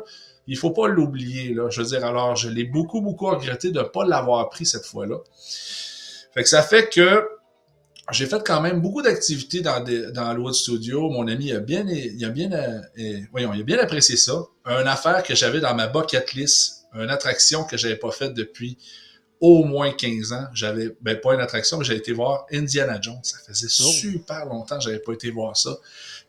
[0.47, 1.55] il faut pas l'oublier.
[1.55, 1.71] Là.
[1.71, 4.85] Je veux dire, alors, je l'ai beaucoup, beaucoup regretté de ne pas l'avoir pris cette
[4.87, 5.17] fois-là.
[6.35, 7.27] Fait que ça fait que
[8.13, 11.11] j'ai fait quand même beaucoup d'activités dans, des- dans Studio.
[11.11, 12.81] Mon ami a bien, il a bien, euh,
[13.33, 14.45] voyons, il a bien apprécié ça.
[14.67, 18.79] Une affaire que j'avais dans ma bucket list, une attraction que j'avais pas faite depuis
[19.41, 20.47] au moins 15 ans.
[20.55, 23.21] J'avais, ben pas une attraction, mais j'ai été voir Indiana Jones.
[23.23, 23.91] Ça faisait Oh.
[23.91, 25.77] super longtemps que j'avais pas été voir ça.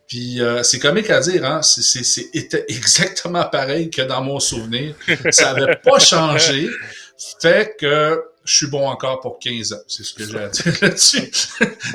[0.08, 1.62] Puis euh, c'est comique à dire, hein?
[1.62, 4.96] C'est, c'est, c'est- était exactement pareil que dans mon souvenir.
[5.32, 6.70] Ça avait pas changé.
[7.42, 9.78] Fait que je suis bon encore pour 15 ans.
[9.88, 11.32] C'est ce que j'ai à dire là-dessus.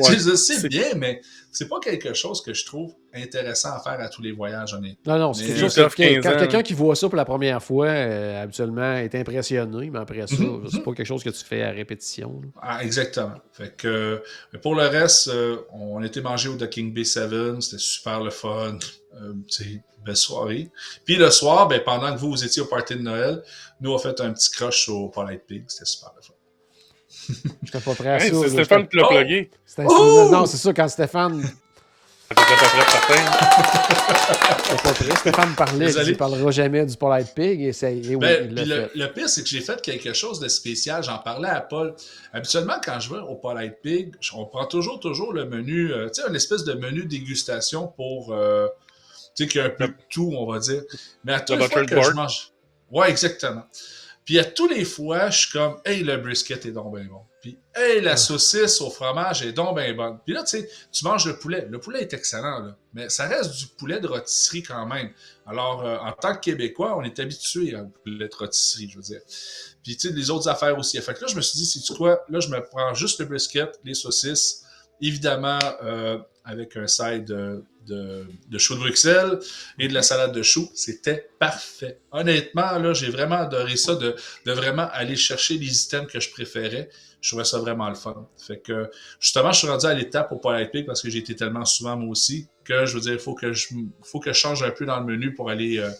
[0.00, 3.80] Ouais, je sais c'est- bien, mais c'est pas quelque chose que je trouve intéressant à
[3.80, 5.14] faire à tous les voyages, honnêtement.
[5.14, 7.62] Non, non, c'est quelque chose que- 15 quand quelqu'un qui voit ça pour la première
[7.62, 10.68] fois, euh, habituellement, est impressionné, mais après ça, Mhm.
[10.70, 12.40] c'est pas quelque chose que tu fais à répétition.
[12.60, 13.34] Ah, exactement.
[13.52, 17.78] Fait que, mais pour le reste, euh, on était mangé au Ducking Bay 7, c'était
[17.78, 18.78] super le fun.
[19.20, 19.34] Euh,
[20.04, 20.68] belle soirée.
[21.04, 23.40] Puis le soir, ben, pendant que vous, vous étiez au party de Noël,
[23.80, 26.31] nous, on a fait un petit crush au Polite Pig, c'était super le fun.
[27.62, 28.36] J'étais pas prêt à Hey, ça.
[28.42, 29.14] c'est Stéphane qui l'a Oh!
[29.14, 29.50] plugué.
[29.78, 30.28] Oh!
[30.30, 31.40] Non, c'est ça, quand Stéphane.
[32.30, 34.76] J'étais pas prêt certain.
[34.82, 35.16] pas prêt.
[35.16, 36.10] Stéphane parlait, Désolé.
[36.12, 38.54] il parlera jamais du Polite Pig, et, c'est- et oui, Ben,
[38.94, 41.02] le, pire, c'est que j'ai fait quelque chose de spécial.
[41.04, 41.94] J'en parlais à Paul.
[42.32, 46.08] Habituellement, quand je vais au Polite Pig, je- on prend toujours, toujours le menu, euh,
[46.08, 48.66] tu sais, une espèce de menu dégustation pour, euh,
[49.36, 50.82] tu sais, qu'il y a un peu de tout, on va dire.
[51.24, 52.48] Mais à toutes les fois que je mange.
[52.90, 53.62] Ouais, exactement.
[54.24, 57.22] Puis à tous les fois, je suis comme, hey, le brisket est donc bien bon.
[57.40, 60.18] Puis, hey, la saucisse au fromage est donc bien bonne.
[60.24, 61.66] Puis là, tu sais, tu manges le poulet.
[61.68, 62.76] Le poulet est excellent, là.
[62.94, 65.10] Mais ça reste du poulet de rôtisserie quand même.
[65.44, 69.02] Alors, euh, en tant que Québécois, on est habitué au poulet de rôtisserie, je veux
[69.02, 69.20] dire.
[69.82, 71.00] Puis, tu sais, les autres affaires aussi.
[71.00, 72.24] Fait que là, je me suis dit, c'est quoi?
[72.28, 74.62] Là, je me prends juste le brisket, les saucisses,
[75.00, 79.38] évidemment, euh, avec un side de, de, de chou de Bruxelles
[79.78, 80.70] et de la salade de choux.
[80.74, 82.00] C'était parfait.
[82.10, 84.14] Honnêtement, là, j'ai vraiment adoré ça, de,
[84.46, 86.88] de vraiment aller chercher les items que je préférais.
[87.20, 88.28] Je trouvais ça vraiment le fun.
[88.36, 88.90] Fait que,
[89.20, 91.96] justement, je suis rendu à l'étape au Polite Pig parce que j'ai été tellement souvent,
[91.96, 93.68] moi aussi, que je veux dire, il faut que je,
[94.02, 95.90] faut que je change un peu dans le menu pour aller, euh,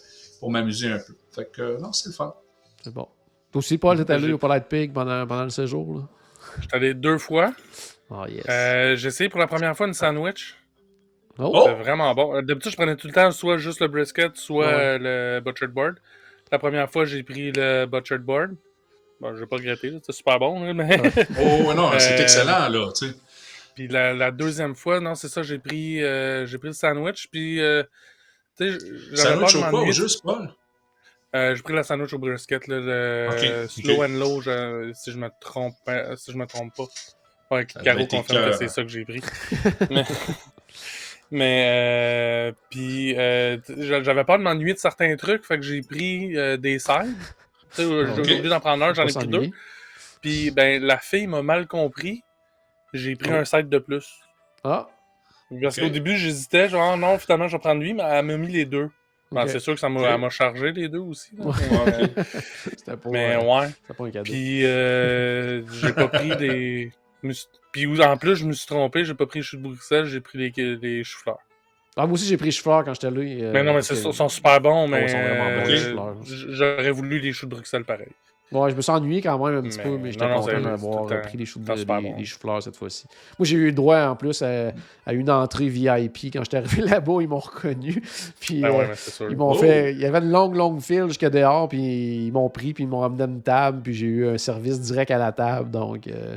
[0.41, 1.15] pour m'amuser un peu.
[1.33, 2.35] Fait que, euh, non, c'est le fun.
[2.83, 3.09] C'est bon.
[3.53, 6.09] Toi aussi, Paul, t'es allé au Polite Pig pendant, pendant le séjour, là?
[6.61, 7.55] J'étais allé deux fois.
[8.11, 8.45] Oh, yes.
[8.49, 10.57] Euh, j'ai essayé pour la première fois une sandwich.
[11.45, 11.65] Oh, Oh!
[11.69, 12.37] C'était vraiment bon.
[12.37, 14.99] Euh, D'habitude, je prenais tout le temps soit juste le brisket, soit Ouais.
[14.99, 15.97] le butchered board.
[16.51, 18.55] La première fois, j'ai pris le butchered board.
[19.21, 20.97] Bon, j'ai pas regretté, là, c'était super bon, mais...
[21.41, 23.15] Oh, ouais, non, c'est Euh, excellent, là, tu sais.
[23.77, 27.29] Puis la, la deuxième fois, non, c'est ça, j'ai pris, euh, j'ai pris le sandwich,
[27.31, 27.61] puis...
[27.61, 27.85] Euh,
[28.59, 28.79] tu sais,
[29.13, 30.53] j'avais Sandwich au quoi, au juste, Paul?
[31.35, 35.17] Euh, j'ai pris la sandwich au brisket, là, le slow and low, je- si je
[35.17, 36.85] me trompe, pas- si je me trompe pas.
[37.51, 39.23] Ouais, Caro confirme que c'est ça que j'ai pris.
[39.91, 40.05] mais,
[41.33, 46.37] mais euh, puis euh, j'avais peur de m'ennuyer de certains trucs, fait que j'ai pris
[46.39, 47.17] euh, des sides.
[47.75, 49.49] Tu sais, J'ai oublié d'en prendre un, j'en ai pris deux.
[50.21, 52.23] Puis ben la fille m'a mal compris.
[52.93, 53.37] J'ai pris Oh.
[53.37, 54.07] un side de plus.
[54.63, 54.87] Ah,
[55.63, 58.53] Parce qu'au début, j'hésitais, genre, non, finalement, je vais prendre lui, mais elle m'a mis
[58.53, 58.91] les deux.
[59.33, 61.31] Ben, c'est sûr que ça m'a chargé les deux aussi.
[61.39, 61.55] Ouais.
[61.87, 62.23] Mais,
[62.77, 63.69] C'était pas, mais euh, ouais.
[63.81, 64.25] c'était pas un cadeau.
[64.31, 66.93] Puis euh, j'ai pas pris des.
[67.23, 69.57] je me suis- Puis en plus, je me suis trompé, j'ai pas pris les choux
[69.57, 71.39] de Bruxelles, j'ai pris les, les choux-fleurs.
[71.97, 73.21] Ah, moi aussi, j'ai pris chauffeur quand j'étais là.
[73.21, 75.03] euh, mais non, mais que- ils sont super bons, mais.
[75.05, 76.17] ils sont vraiment bons, euh, les choux-fleurs.
[76.51, 78.09] J'aurais voulu les choux de Bruxelles pareil.
[78.51, 81.07] Ouais, je me suis ennuyé quand même un petit Mais- peu, mais j'étais content d'avoir
[81.23, 82.15] pris les choux de les, bon.
[82.19, 83.07] les choux-fleurs cette fois-ci.
[83.39, 84.73] Moi, j'ai eu le droit en plus à,
[85.07, 86.31] à une entrée VIP.
[86.31, 88.03] Quand j'étais arrivé là-bas, ils m'ont reconnu.
[88.41, 88.91] Puis Ben euh, ouais,
[89.31, 89.55] ils m'ont Oh.
[89.55, 89.93] fait.
[89.93, 92.89] Il y avait une longue, longue file jusqu'à dehors, puis ils m'ont pris, puis ils
[92.89, 95.71] m'ont amené à une table, puis j'ai eu un service direct à la table.
[95.71, 96.37] Donc, euh,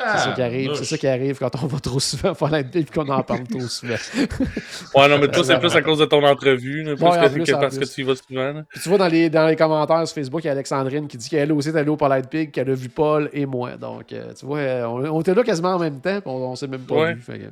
[0.00, 0.74] c'est ça qui arrive.
[0.74, 3.44] C'est ça qui arrive quand on va trop souvent faire la et qu'on en parle
[3.46, 3.94] trop souvent.
[4.94, 7.22] Ouais, non, mais toi, c'est plus à cause de ton entrevue, là, plus Ouais, en
[7.22, 7.88] que, plus, que en parce plus.
[7.88, 8.52] que tu y vas souvent.
[8.52, 8.64] là.
[8.68, 11.16] Puis tu vois dans les, dans les commentaires sur Facebook, il y a Alexandrine qui
[11.16, 13.76] dit qu'elle aussi est allée au Polite Pig, qu'elle a vu Paul et moi.
[13.76, 16.50] Donc, euh, tu vois, euh, on, on était là quasiment en même temps, puis on,
[16.50, 17.14] on s'est même pas Ouais.
[17.14, 17.20] vu.
[17.22, 17.44] Fait que-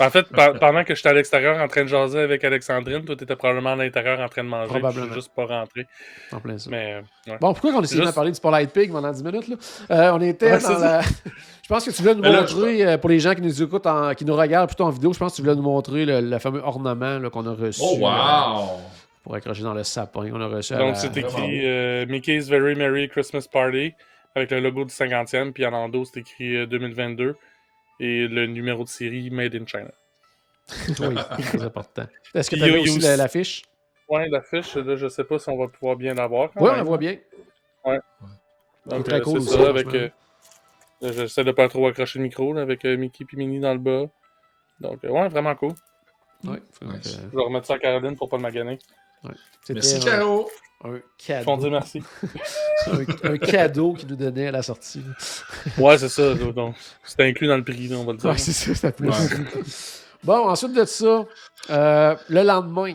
[0.00, 3.14] En fait, pe- pendant que j'étais à l'extérieur en train de jaser avec Alexandrine, toi,
[3.16, 4.68] t'étais probablement à l'intérieur en train de manger.
[4.68, 5.06] Probablement.
[5.06, 5.86] Je suis juste pas rentré.
[6.32, 6.68] en plein ça.
[6.70, 7.38] Mais, euh, ouais.
[7.40, 9.48] Bon, pourquoi on essaie de Juste- parler du Polite Pig pendant 10 minutes?
[9.48, 9.56] Là?
[9.90, 11.00] Euh, on était Ouais, dans la...
[11.64, 13.62] Je pense que tu voulais nous Mais là, montrer, euh, pour les gens qui nous
[13.62, 16.04] écoutent, en- qui nous regardent plutôt en vidéo, je pense que tu voulais nous montrer
[16.04, 18.68] le, le fameux ornement là, qu'on a reçu Oh, euh, wow!
[19.22, 20.28] pour accrocher dans le sapin.
[20.32, 23.94] On a reçu à Donc, la- c'est écrit euh, Mickey's Very Merry Christmas Party
[24.34, 27.36] avec le logo du 50e, puis en endos, c'est écrit euh, 2022
[28.00, 29.90] et le numéro de série Made in China.
[31.00, 32.06] oui, c'est très important.
[32.34, 33.62] Est-ce que tu avais il y a aussi aussi- la- l'affiche?
[34.08, 36.50] Ouais, l'affiche, là, je sais pas si on va pouvoir bien la voir.
[36.56, 37.16] Oui, on la voit bien.
[38.86, 39.86] Donc, Très euh, cool c'est ça, avec.
[39.94, 40.10] euh,
[41.00, 43.78] J'essaie de pas trop accrocher le micro là, avec euh, Mickey et Minnie dans le
[43.78, 44.04] bas.
[44.80, 45.72] Donc, euh, ouais, vraiment cool.
[46.44, 47.18] Ouais, donc, Nice.
[47.18, 48.78] euh, Je vais remettre ça à Caroline pour pas le maganer.
[49.62, 50.50] c'était Merci, Caro!
[50.84, 52.02] Un, Ils font dire cadeau, merci.
[53.24, 55.02] un, un cadeau qu'ils nous donnait à la sortie.
[55.78, 56.34] ouais, c'est ça.
[56.34, 58.30] Donc, c'était inclus dans le prix, on va le dire.
[58.30, 59.08] Ouais, c'est ça, c'était plus.
[59.08, 59.62] Ouais.
[60.22, 61.24] Bon, ensuite de ça,
[61.70, 62.94] euh, le lendemain,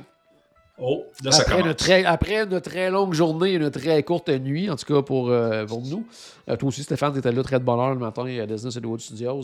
[0.82, 4.70] Oh, là, ça après une, très, après une très longue journée, une très courte nuit,
[4.70, 6.06] en tout cas pour, euh, pour nous.
[6.48, 8.78] Euh, toi aussi, Stéphane, tu étais là très de bonne heure le matin à Disney
[8.78, 9.42] Hollywood Studios.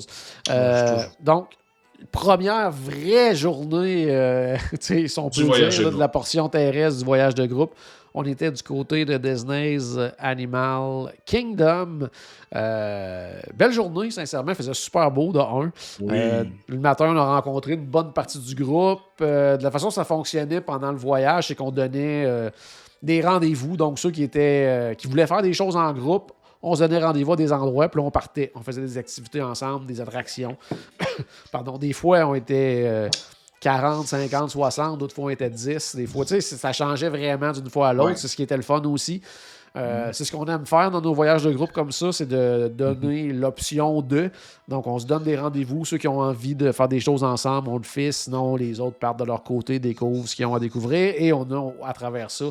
[0.50, 1.50] Euh, donc,
[2.12, 6.00] première vraie journée, euh, tu sais, si on peut dire, de là, de groupe.
[6.00, 7.76] la portion terrestre du voyage de groupe.
[8.18, 12.08] On était du côté de Disney's Animal Kingdom.
[12.56, 14.54] Euh, belle journée, sincèrement.
[14.54, 15.72] Il faisait super beau de 1.
[16.00, 16.50] Oui.
[16.70, 19.02] le matin, on a rencontré une bonne partie du groupe.
[19.20, 22.50] Euh, de la façon dont ça fonctionnait pendant le voyage, c'est qu'on donnait euh,
[23.04, 23.76] des rendez-vous.
[23.76, 27.04] Donc, ceux qui, étaient, euh, qui voulaient faire des choses en groupe, on se donnait
[27.04, 28.52] rendez-vous à des endroits, puis là, on partait.
[28.56, 30.56] On faisait des activités ensemble, des attractions.
[31.52, 33.10] Pardon, des fois, on était euh,
[33.66, 35.96] 40, 50, 60, d'autres fois, on était 10.
[35.96, 38.10] Des fois, tu sais, ça changeait vraiment d'une fois à l'autre.
[38.10, 38.16] Ouais.
[38.16, 39.24] C'est ce qui était le fun aussi.
[39.76, 42.68] Euh, C'est ce qu'on aime faire dans nos voyages de groupe comme ça, c'est de
[42.68, 44.30] donner l'option de.
[44.68, 45.84] Donc, on se donne des rendez-vous.
[45.84, 48.12] Ceux qui ont envie de faire des choses ensemble, on le fait.
[48.12, 51.16] Sinon, les autres partent de leur côté, découvrent ce qu'ils ont à découvrir.
[51.18, 52.46] Et on a, à travers ça,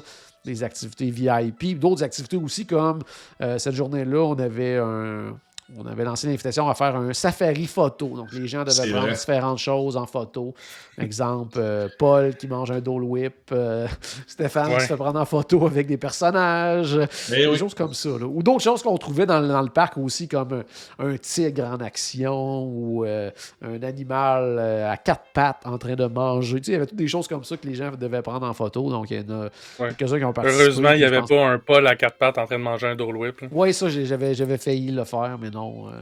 [0.45, 1.79] des activités VIP.
[1.79, 3.03] D'autres activités aussi, comme
[3.41, 5.37] euh, cette journée-là, on avait un.
[5.79, 8.09] On avait lancé l'invitation à faire un safari photo.
[8.09, 9.15] Donc, les gens devaient prendre vrai.
[9.15, 10.53] différentes choses en photo.
[10.99, 13.87] Exemple, euh, Paul qui mange un Dole Whip, euh,
[14.27, 14.75] Stéphane Ouais.
[14.77, 16.97] qui se fait prendre en photo avec des personnages,
[17.31, 17.57] Mais des oui.
[17.57, 18.11] choses comme ça.
[18.11, 18.27] là.
[18.27, 20.63] Ou d'autres choses qu'on trouvait dans, le- dans le parc aussi, comme
[20.99, 23.31] un, un tigre en action ou euh,
[23.63, 26.59] un animal euh, à quatre pattes en train de manger.
[26.61, 28.47] Tu sais, il y avait toutes des choses comme ça que les gens devaient prendre
[28.47, 28.91] en photo.
[28.91, 29.45] Donc, il y en a
[29.81, 29.95] Ouais.
[29.97, 30.63] quelques-uns qui ont participé.
[30.65, 32.87] Heureusement, il n'y avait pense- pas un Paul à quatre pattes en train de manger
[32.89, 33.41] un Dole Whip.
[33.51, 35.89] Oui, ça, j'avais failli le faire, mais non.
[35.89, 35.93] euh,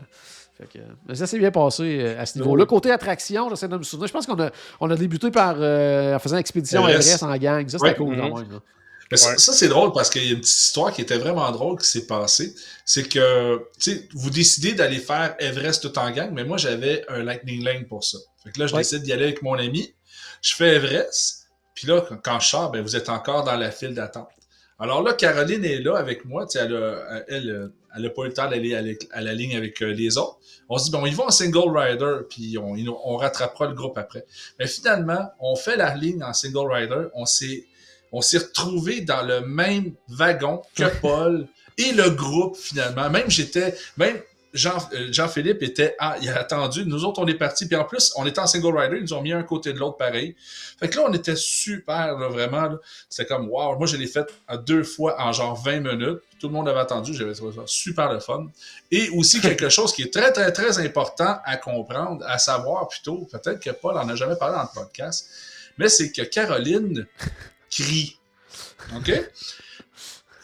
[0.58, 2.66] fait que, mais ça s'est bien passé euh, à ce niveau-là.
[2.66, 4.08] Côté attraction, j'essaie de me souvenir.
[4.08, 7.08] Je pense qu'on a, on a débuté par euh, en faisant expédition Everest.
[7.08, 7.68] Everest en gang.
[7.68, 7.94] Ça, c'était Ouais.
[7.96, 8.40] cool quand Mhm.
[8.42, 8.52] même.
[8.52, 8.58] là.
[9.10, 9.38] Mais ça, Ouais.
[9.38, 11.86] ça, c'est drôle parce qu'il y a une petite histoire qui était vraiment drôle qui
[11.86, 12.54] s'est passée.
[12.86, 17.04] C'est que, tu sais, vous décidez d'aller faire Everest tout en gang, mais moi, j'avais
[17.08, 18.18] un Lightning Lane pour ça.
[18.42, 18.80] Fait que là, je Ouais.
[18.80, 19.94] décide d'y aller avec mon ami.
[20.40, 21.46] Je fais Everest.
[21.74, 24.28] Puis là, quand- je sors, ben, vous êtes encore dans la file d'attente.
[24.78, 26.46] Alors là, Caroline est là avec moi.
[26.46, 29.56] Tu sais, elle, a, elle, elle a pas eu le temps d'aller à, la- ligne
[29.56, 30.38] avec euh, les autres.
[30.68, 34.24] On se dit, bon, ils vont en single rider, puis on, rattrapera le groupe après.
[34.58, 37.08] Mais finalement, on fait la ligne en single rider.
[37.14, 37.66] On s'est
[38.14, 41.46] on s'est retrouvés dans le même wagon que Paul
[41.78, 43.08] et le groupe finalement.
[43.08, 44.20] Même j'étais, même
[44.52, 46.84] Jean, euh, Jean-Philippe était, ah, il a attendu.
[46.84, 47.66] Nous autres, on est partis.
[47.66, 48.96] Puis en plus, on était en single rider.
[48.98, 50.36] Ils nous ont mis un côté de l'autre pareil.
[50.78, 52.62] Fait que là, on était super, là, vraiment.
[52.62, 52.78] là.
[53.08, 53.76] C'était comme, wow.
[53.76, 56.20] Moi, je l'ai fait à deux fois en genre 20 minutes.
[56.38, 57.14] Tout le monde avait attendu.
[57.14, 58.46] J'avais trouvé ça super le fun.
[58.90, 63.26] Et aussi quelque chose qui est très, très, très important à comprendre, à savoir plutôt,
[63.30, 65.28] peut-être que Paul en a jamais parlé dans le podcast,
[65.78, 67.06] mais c'est que Caroline
[67.70, 68.18] crie.
[68.94, 69.10] OK?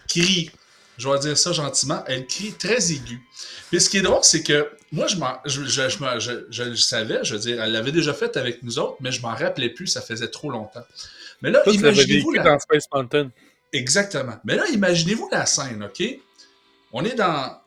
[0.09, 0.51] Crie.
[0.99, 2.03] Je vais dire ça gentiment.
[2.07, 3.23] Elle crie très aiguë.
[3.71, 7.35] Puis ce qui est drôle, c'est que moi, je, je, je, je, le savais, je
[7.35, 10.01] veux dire, elle l'avait déjà fait avec nous autres, mais je m'en rappelais plus, ça
[10.01, 10.85] faisait trop longtemps.
[11.41, 12.43] Mais là, imaginez-vous la...
[12.43, 13.31] dans Space Mountain.
[13.73, 14.37] Exactement.
[14.45, 16.03] Mais là, imaginez-vous la scène, OK?
[16.93, 17.59] On est dans.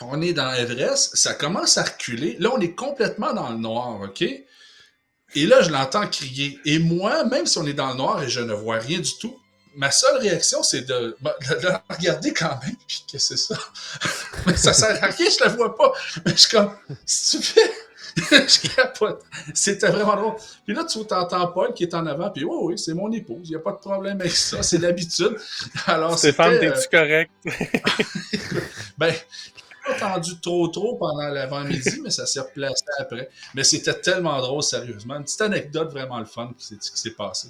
[0.00, 2.36] On est dans Everest, ça commence à reculer.
[2.40, 4.22] Là, on est complètement dans le noir, OK?
[4.22, 6.58] Et là, je l'entends crier.
[6.64, 9.16] Et moi, même si on est dans le noir et je ne vois rien du
[9.18, 9.38] tout,
[9.74, 12.76] ma seule réaction, c'est de, bah, de regarder quand même.
[12.86, 13.60] Puis, qu'est-ce que c'est ça?
[14.46, 15.92] Mais ça sert à rien, je la vois pas.
[16.24, 16.72] Mais je suis comme,
[17.06, 17.70] stupide.
[18.16, 19.22] je capote.
[19.54, 20.34] C'était vraiment drôle.
[20.66, 23.48] Puis là, tu t'entends Paul qui est en avant, puis oui, oui, c'est mon épouse,
[23.48, 25.36] il n'y a pas de problème avec ça, c'est l'habitude.
[25.86, 27.30] Alors, Stéphane, euh, t'es-tu correct?
[28.98, 33.30] ben, j'ai pas entendu trop trop pendant l'avant-midi, mais ça s'est replacé après.
[33.54, 35.16] Mais c'était tellement drôle, sérieusement.
[35.16, 37.40] Une petite anecdote vraiment le fun qui s'est, qui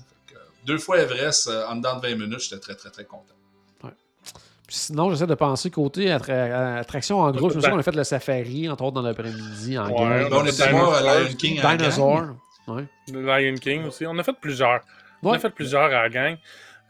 [0.66, 3.34] deux fois Everest euh, en dedans de 20 minutes, j'étais très très très content.
[4.66, 7.50] Puis sinon, j'essaie de penser côté attra- attraction en groupe.
[7.50, 10.30] Je me souviens qu'on a fait le safari, entre autres, dans l'après-midi en Ouais, gang.
[10.30, 11.60] Ben, on était à Lion King.
[11.60, 12.22] Dinosaur.
[12.68, 12.86] Ouais.
[13.08, 14.06] Lion King aussi.
[14.06, 14.80] On a fait plusieurs.
[15.22, 16.36] On a fait plusieurs à la gang.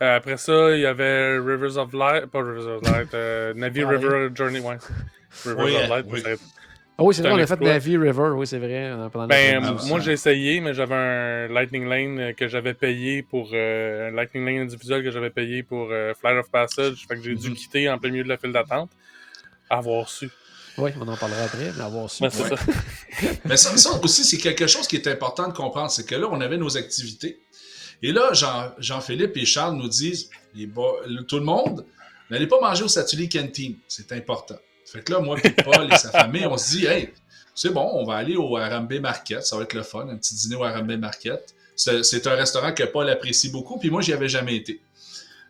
[0.00, 3.82] Euh, après ça, il y avait Rivers of Light, pas Rivers of Light, euh, Navy
[3.84, 4.78] Ah, River Journey, ouais.
[5.44, 6.22] Rivers Oui, of Light, oui.
[7.02, 7.60] Ah oui, c'est vrai, on a fait.
[7.60, 8.90] Navy River, oui, c'est vrai.
[8.92, 13.22] euh, Pendant Ben, moi j'ai essayé, mais j'avais un Lightning Lane euh, que j'avais payé
[13.24, 13.50] pour.
[13.52, 17.04] euh, un Lightning Lane individuel que j'avais payé pour euh, Flight of Passage.
[17.08, 17.56] Fait que j'ai dû Mhm.
[17.56, 18.90] quitter en plein milieu de la file d'attente.
[19.68, 20.28] Avoir su.
[20.78, 22.22] Oui, on en parlera après, mais avoir su.
[22.22, 22.56] Ben, c'est Ouais.
[22.56, 22.56] ça.
[23.46, 25.90] Mais ça, ça aussi, c'est quelque chose qui est important de comprendre.
[25.90, 27.40] C'est que là, on avait nos activités.
[28.02, 31.84] Et là, Jean- Jean-Philippe et Charles nous disent les bo- le- tout le monde,
[32.30, 33.74] n'allez pas manger au Satellite Canteen.
[33.88, 34.56] C'est important.
[34.92, 37.10] Fait que là, moi, puis Paul et sa famille, on se dit hey,
[37.54, 39.44] c'est bon, on va aller au Arambe Market.
[39.44, 41.54] Ça va être le fun, un petit dîner au Arambe Market.
[41.76, 44.80] C'est un restaurant que Paul apprécie beaucoup, puis moi, j'y avais jamais été.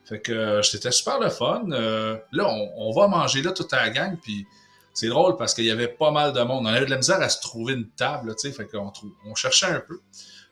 [0.05, 1.65] Fait que euh, c'était super le fun.
[1.73, 4.47] Euh, là, on, va manger là toute la gang, puis
[4.95, 6.65] c'est drôle parce qu'il y avait pas mal de monde.
[6.65, 8.93] On avait de la misère à se trouver une table, tu sais, fait qu'on
[9.27, 10.01] on cherchait un peu.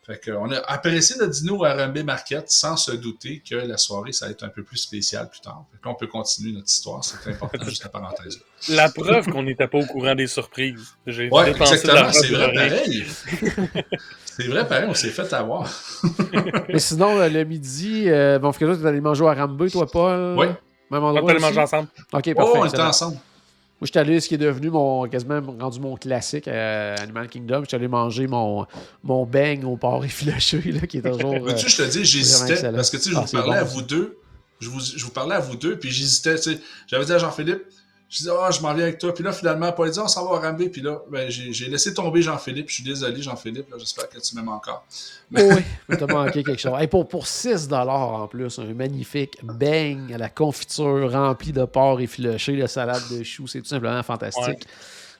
[0.04, 4.12] Fait qu'on a apprécié notre dîner au RMB Market sans se douter que la soirée,
[4.12, 5.66] ça va être un peu plus spécial plus tard.
[5.72, 8.40] Fait qu'on peut continuer notre histoire, c'est important, juste la parenthèse.
[8.68, 10.94] La preuve qu'on n'était pas au courant des surprises.
[11.06, 13.04] J'ai Ouais, exactement, c'est vrai pareil.
[14.24, 15.68] c'est vrai pareil, on s'est fait avoir.
[16.68, 19.70] Mais sinon, euh, le midi, euh, bon, fait que toi, tu allé manger au Rambé,
[19.70, 20.34] toi, Paul?
[20.38, 20.46] Oui.
[20.90, 21.12] Même On endroit.
[21.12, 21.46] va pas aller aussi?
[21.46, 21.88] manger ensemble.
[22.12, 22.52] Ok, Oh, parfait.
[22.58, 23.14] on était ensemble.
[23.14, 27.28] Moi, je suis allé, ce qui est devenu mon, quasiment rendu mon classique à Animal
[27.28, 27.60] Kingdom.
[27.62, 28.66] Je suis allé manger mon,
[29.02, 31.32] mon bang au porc effiloché, là, qui est toujours.
[31.34, 33.52] euh, Veux-tu, je te dis, vraiment j'hésitais parce que tu sais, je Ah, vous parlais
[33.52, 34.18] bon, à vous deux.
[34.60, 36.34] Je vous, je vous parlais à vous deux, puis j'hésitais.
[36.36, 36.58] tu sais.
[36.86, 37.62] J'avais dit à Jean-Philippe,
[38.10, 39.14] je disais, ah, je m'en viens avec toi.
[39.14, 40.68] Puis là, finalement, Paul dit, on s'en va Rambé.
[40.68, 42.68] Puis là, ben, j'ai j'ai laissé tomber Jean-Philippe.
[42.68, 43.72] Je suis désolé, Jean-Philippe.
[43.78, 44.84] J'espère que tu m'aimes encore.
[45.32, 46.72] Oui, mais t'as manqué quelque chose.
[46.76, 52.00] Hey, pour, pour 6 en plus, un magnifique bang à la confiture rempli de porc
[52.00, 54.44] effiloché, de salade de choux, c'est tout simplement fantastique.
[54.44, 54.58] Ouais.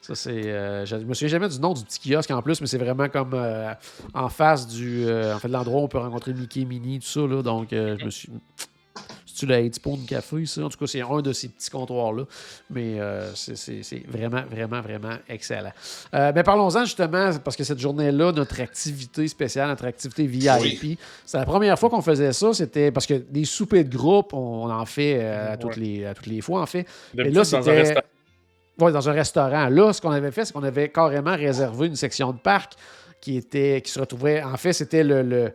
[0.03, 0.47] Ça, c'est.
[0.47, 3.09] euh, je me souviens jamais du nom du petit kiosque en plus, mais c'est vraiment
[3.09, 3.73] comme euh,
[4.15, 5.05] en face du.
[5.07, 7.21] euh, en fait, de l'endroit où on peut rencontrer Mickey, Minnie, tout ça.
[7.21, 8.31] Là, donc, je me suis.
[9.33, 10.65] C'est-tu le 8 Spoon Café, ça?
[10.65, 12.25] En tout cas, c'est un de ces petits comptoirs-là.
[12.71, 15.73] Mais euh, c'est- vraiment, vraiment, vraiment excellent.
[16.15, 21.39] Euh, mais parlons-en justement, parce que cette journée-là, notre activité spéciale, notre activité VIP, c'est
[21.39, 22.53] la première fois qu'on faisait ça.
[22.53, 25.83] C'était parce que des soupers de groupe, on, en fait euh, à, toutes Ouais.
[25.83, 26.87] les, à toutes les fois, en fait.
[27.15, 27.71] Mais D'habitude, là, c'était.
[27.79, 28.07] restaurant.
[28.81, 29.69] Ouais, dans un restaurant.
[29.69, 32.73] Là, ce qu'on avait fait, c'est qu'on avait carrément réservé une section de parc
[33.21, 34.43] qui était qui se retrouvait.
[34.43, 35.53] En fait, c'était le, le-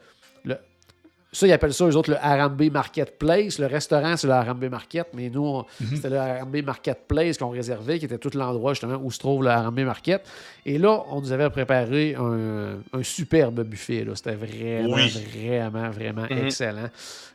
[1.35, 3.59] Ça, ils appellent ça, eux autres, le Harambe Marketplace.
[3.59, 5.65] Le restaurant, c'est le Harambe Market, mais nous, on-
[5.95, 9.49] c'était le Harambe Marketplace qu'on réservait, qui était tout l'endroit, justement, où se trouve le
[9.49, 10.23] Harambe Market.
[10.65, 14.05] Et là, on nous avait préparé un, un superbe buffet.
[14.15, 15.09] C'était vraiment, Oui.
[15.33, 16.45] vraiment, vraiment Mhm.
[16.45, 16.89] excellent.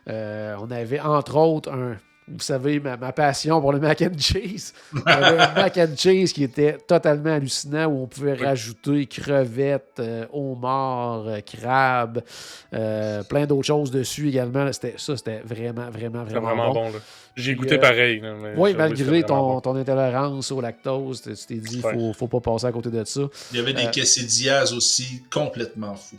[0.09, 1.95] Euh, on avait, entre autres, un.
[2.27, 4.73] Vous savez, ma, ma passion pour le mac and cheese.
[5.05, 10.25] Avait un mac and cheese qui était totalement hallucinant où on pouvait rajouter crevettes, euh,
[10.31, 12.21] homards, euh, crabes,
[12.73, 14.63] euh, plein d'autres choses dessus également.
[14.63, 14.71] là.
[14.71, 16.81] C'était, ça, c'était vraiment, vraiment, C'est vraiment, vraiment bon.
[16.85, 16.91] bon.
[16.91, 16.99] là.
[17.35, 18.19] J'ai Puis, goûté euh, pareil.
[18.21, 19.61] là, Oui, malgré ton, bon.
[19.61, 21.93] ton intolérance au lactose, tu t'es dit, il Ouais.
[21.93, 23.21] faut, faut pas passer à côté de ça.
[23.51, 26.17] Il y avait des Euh, quesadillas aussi complètement fous.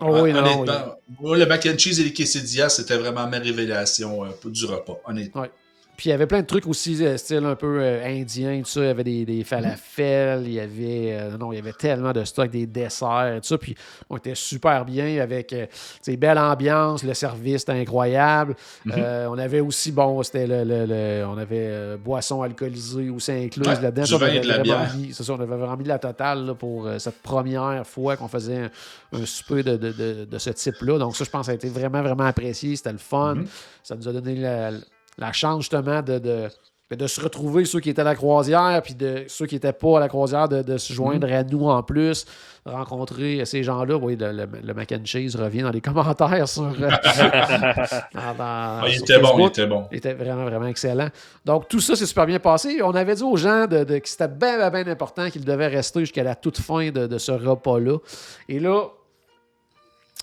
[0.00, 1.38] Oh, oui, non, honnêtement, oui.
[1.38, 5.46] le mac and cheese et les quesadillas, c'était vraiment ma révélation euh, du repas, honnêtement.
[5.98, 8.68] Puis il y avait plein de trucs aussi, euh, style un peu euh, indien, tout
[8.68, 8.80] ça.
[8.82, 11.18] Il y avait des, des falafels, il y avait.
[11.18, 13.58] euh, non, il y avait tellement de stock, des desserts, tout ça.
[13.58, 13.74] Puis
[14.08, 15.72] on était super bien avec euh, tu
[16.02, 18.54] sais, belle ambiance, le service était incroyable.
[18.96, 23.66] Euh, on avait aussi, bon, c'était le, le- le- On avait boissons alcoolisées aussi incluses
[23.66, 24.04] Ouais, là-dedans.
[24.04, 24.94] du vin et de la bière.
[24.96, 28.28] mis- C'est ça, on avait vraiment mis la totale là, pour cette première fois qu'on
[28.28, 28.70] faisait un,
[29.20, 30.98] un souper de, de- de- de ce type-là.
[30.98, 32.76] Donc ça, je pense, ça a été vraiment, vraiment apprécié.
[32.76, 33.34] C'était le fun.
[33.34, 33.46] Mhm.
[33.82, 34.70] Ça nous a donné la,
[35.18, 36.48] la chance justement de, de,
[36.96, 39.98] de se retrouver ceux qui étaient à la croisière, puis de ceux qui n'étaient pas
[39.98, 42.24] à la croisière, de, de se joindre à nous en plus,
[42.64, 43.96] rencontrer ces gens-là.
[43.96, 46.70] Oui, le, le, le mac and cheese revient dans les commentaires sur, euh,
[48.14, 49.86] dans- dans- Ah, il sur était bon, il était bon.
[49.90, 51.08] Il était vraiment, vraiment excellent.
[51.44, 52.80] Donc, tout ça s'est super bien passé.
[52.82, 56.00] On avait dit aux gens de, que c'était bien, bien, bien important qu'ils devaient rester
[56.00, 57.98] jusqu'à la toute fin de, de ce repas-là.
[58.48, 58.84] Et là,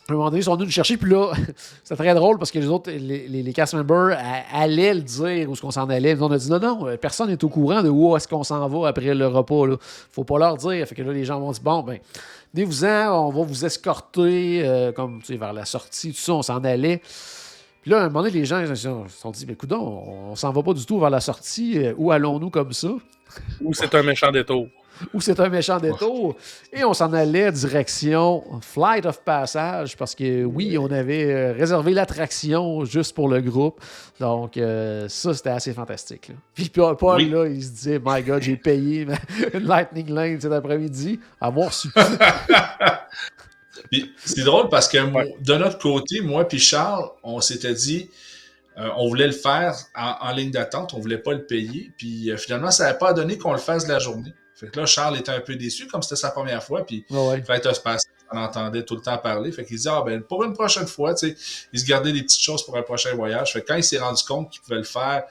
[0.08, 1.32] à un moment donné, ils sont venus nous chercher, puis là,
[1.84, 4.18] c'était très drôle parce que les autres, les, cast members
[4.54, 6.14] allaient le dire où est-ce qu'on s'en allait.
[6.16, 8.44] Nous, on a dit non, non, euh, personne n'est au courant de où est-ce qu'on
[8.44, 9.66] s'en va après le repas.
[9.66, 9.78] Là.
[10.12, 10.88] Faut pas leur dire.
[10.88, 11.98] Fait que là, les gens vont dire bon, ben,
[12.54, 16.64] venez-vous-en, on va vous escorter euh, comme, tu vers la sortie, tout ça, on s'en
[16.64, 17.02] allait.
[17.82, 20.52] Puis là, à un moment donné, les gens se sont- dit, écoute, on, on s'en
[20.52, 21.80] va pas du tout vers la sortie.
[21.80, 22.90] euh, où allons-nous comme ça?
[23.62, 24.68] Ou c'est un méchant détour?
[25.14, 26.36] Ou c'est un méchant détour.
[26.72, 31.94] Et on s'en allait direction Flight of Passage parce que oui, on avait euh, réservé
[31.94, 33.80] l'attraction juste pour le groupe.
[34.20, 36.30] Donc, euh, ça, c'était assez fantastique.
[36.30, 36.36] là.
[36.54, 37.30] Puis Paul, Oui.
[37.30, 39.06] là, il se disait, My God, j'ai payé
[39.54, 41.20] une Lightning Lane cet après-midi.
[41.42, 41.90] Avoir su.
[43.92, 45.36] Puis c'est drôle parce que Ouais.
[45.42, 48.10] de notre côté, moi puis Charles, on s'était dit,
[48.78, 51.92] euh, on voulait le faire en, en ligne d'attente, on voulait pas le payer.
[51.98, 54.34] Puis euh, finalement, ça n'avait pas donné qu'on le fasse la journée.
[54.56, 56.86] Fait que là, Charles était un peu déçu, comme c'était sa première fois.
[56.86, 57.44] Puis Ouais, ouais.
[57.44, 59.52] Flight of Passage, on entendait tout le temps parler.
[59.52, 61.36] Fait qu'il disait, ah ben, pour une prochaine fois, tu sais,
[61.74, 63.54] il se gardait des petites choses pour un prochain voyage.
[63.54, 65.26] Fait que quand il s'est rendu compte qu'il pouvait le faire,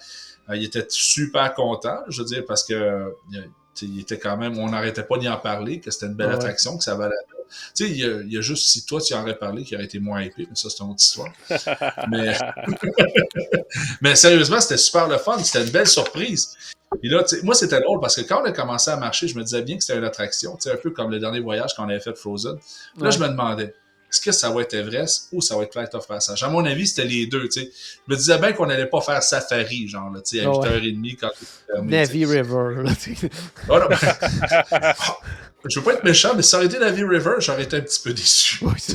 [0.51, 3.09] euh, il était super content, je veux dire, parce que euh,
[3.83, 6.35] il, était quand même, on n'arrêtait pas d'y en parler, que c'était une belle Ouais.
[6.35, 7.34] attraction, que ça valait la.
[7.75, 9.65] Tu sais, il y, a, il y a juste si toi tu en aurais parlé
[9.65, 11.33] qui aurait été moins épais, mais ça c'est une autre histoire.
[12.11, 12.37] mais,
[14.01, 16.57] mais sérieusement, c'était super le fun, c'était une belle surprise.
[17.03, 19.43] Et là, moi, c'était drôle parce que quand on a commencé à marcher, je me
[19.43, 21.89] disais bien que c'était une attraction, tu sais, un peu comme le dernier voyage qu'on
[21.89, 22.55] avait fait Frozen.
[22.55, 22.59] Là,
[23.07, 23.11] Ouais.
[23.11, 23.75] je me demandais,
[24.15, 26.41] est-ce que ça va être Everest ou ça va être Flight of Passage?
[26.45, 27.71] À mon avis, c'était les deux, tu sais.
[27.75, 30.59] Je me disais bien qu'on n'allait pas faire safari, genre, là, tu sais, à Ah
[30.59, 30.69] ouais.
[30.81, 31.31] 8h30 quand
[31.83, 32.83] Navy River.
[32.85, 32.93] là.
[33.69, 33.89] Oh, non,
[35.67, 37.81] Je veux pas être méchant, mais si ça aurait été Navy River, j'aurais été un
[37.81, 38.61] petit peu déçu.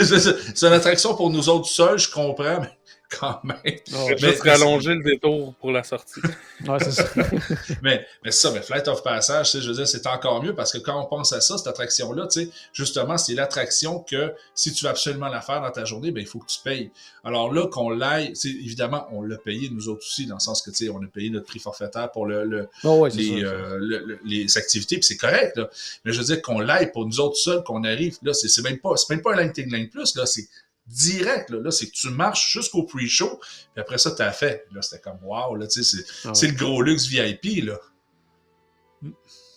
[0.00, 2.70] C'est une attraction pour nous autres seuls, je comprends, mais
[3.20, 3.56] quand même.
[3.94, 4.18] Ah ouais.
[4.18, 6.20] Juste mais- rallonger le détour pour la sortie.
[6.66, 7.04] Ouais, c'est ça.
[7.82, 10.42] Mais, mais c'est ça, mais Flight of Passage, tu sais, je veux dire, c'est encore
[10.42, 14.00] mieux parce que quand on pense à ça, cette attraction-là, tu sais, justement, c'est l'attraction
[14.00, 16.58] que si tu veux absolument la faire dans ta journée, ben, il faut que tu
[16.64, 16.90] payes.
[17.22, 20.70] Alors là, qu'on l'aille, évidemment, on l'a payé nous autres aussi, dans le sens que,
[20.70, 23.40] tu sais, on a payé notre prix forfaitaire pour le, le- Oh, ouais, c'est les,
[23.42, 23.46] ça.
[23.46, 25.68] euh, le- le- les activités, puis c'est correct, là.
[26.04, 28.62] Mais je veux dire, qu'on l'aille pour nous autres seuls, qu'on arrive, là, c'est c'est
[28.62, 29.52] même pas, c'est même pas un Lane
[29.88, 30.48] Plus, là, c'est
[30.88, 31.60] direct, là.
[31.60, 34.66] Là, c'est que tu marches jusqu'au pre-show, puis après ça, t'as fait.
[34.74, 36.48] Là, c'était comme, wow, là, tu sais, c'est Ah ouais.
[36.48, 37.78] le gros luxe VIP, là.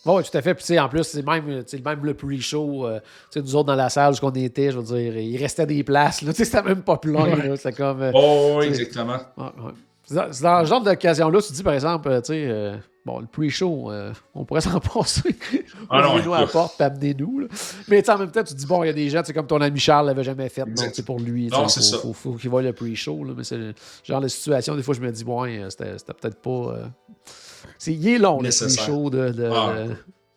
[0.04, 0.54] Oui, tout à fait.
[0.54, 1.46] Puis, en plus, c'est même,
[1.84, 2.86] même le pre-show.
[2.88, 3.00] euh,
[3.36, 6.24] nous autres, dans la salle où on était, je veux dire, il restait des places.
[6.34, 7.36] C'était même pas plein.
[7.36, 7.56] là.
[7.56, 8.02] C'était comme.
[8.02, 9.18] euh, Oh, oui, exactement.
[9.36, 9.72] ouais, ouais.
[10.12, 13.20] C'est dans, c'est le genre d'occasion-là, tu dis, par exemple, euh, tu sais, euh, bon,
[13.20, 15.34] le pre-show, euh, on pourrait s'en passer.
[15.88, 17.48] Ah Ouvrez-nous à la porte, amenez-nous.
[17.88, 19.32] Mais, en même temps, tu te dis, bon, il y a des gens, tu sais,
[19.32, 20.64] comme ton ami Charles l'avait jamais fait.
[20.64, 21.48] Donc, c'est pour lui.
[21.48, 21.98] Non, c'est faut, ça.
[21.98, 23.24] Faut, faut qu'il voie le pre-show.
[23.36, 26.40] Mais c'est le genre de situation, des fois, je me dis, euh, c'était c'était peut-être
[26.40, 26.50] pas.
[26.50, 26.86] euh,
[27.78, 29.74] c'est, il est long, le pre-show de, de, Ah.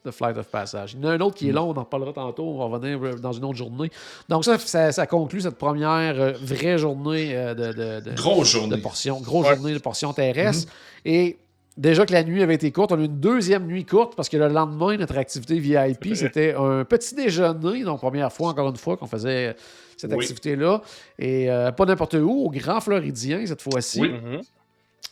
[0.06, 0.94] De- de Flight of Passage.
[0.94, 1.56] Il y en a un autre qui est Mm.
[1.56, 3.90] long, on en reparlera tantôt, on va revenir euh, dans une autre journée.
[4.30, 8.54] Donc, ça, ça, ça conclut cette première euh, vraie journée euh, de, de, de, Grosse
[8.54, 8.78] de journée.
[8.78, 9.56] portion, grosse Ouais.
[9.56, 10.68] journée de portion terrestre.
[10.72, 11.10] Mm-hmm.
[11.10, 11.38] Et
[11.78, 14.30] déjà que la nuit avait été courte, on a eu une deuxième nuit courte parce
[14.30, 17.84] que le lendemain, notre activité VIP, c'était un petit déjeuner.
[17.84, 19.56] Donc, première fois, encore une fois, qu'on faisait
[19.98, 20.18] cette Oui.
[20.24, 20.82] activité-là.
[21.20, 24.02] Et euh, pas n'importe où, au Grand Floridien cette fois-ci.
[24.02, 24.10] Oui.
[24.10, 24.42] Mhm.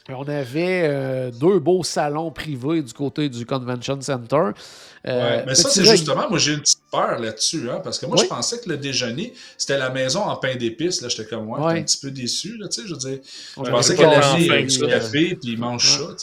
[0.10, 4.36] On avait euh, deux beaux salons privés du côté du Convention Center.
[5.08, 8.06] Euh, Ouais, mais ça, c'est justement, moi, j'ai une petite peur là-dessus, hein, parce que
[8.06, 8.24] moi, Oui.
[8.26, 11.60] je pensais que le déjeuner, c'était la maison en pain d'épices, là, j'étais comme, ouais,
[11.60, 11.70] Ouais.
[11.70, 13.20] j'étais un petit peu déçu, là, tu sais, je veux dire,
[13.58, 14.88] on je pensais qu'elle avait faim un que petit ça.
[14.88, 16.16] café, puis il mange Ouais.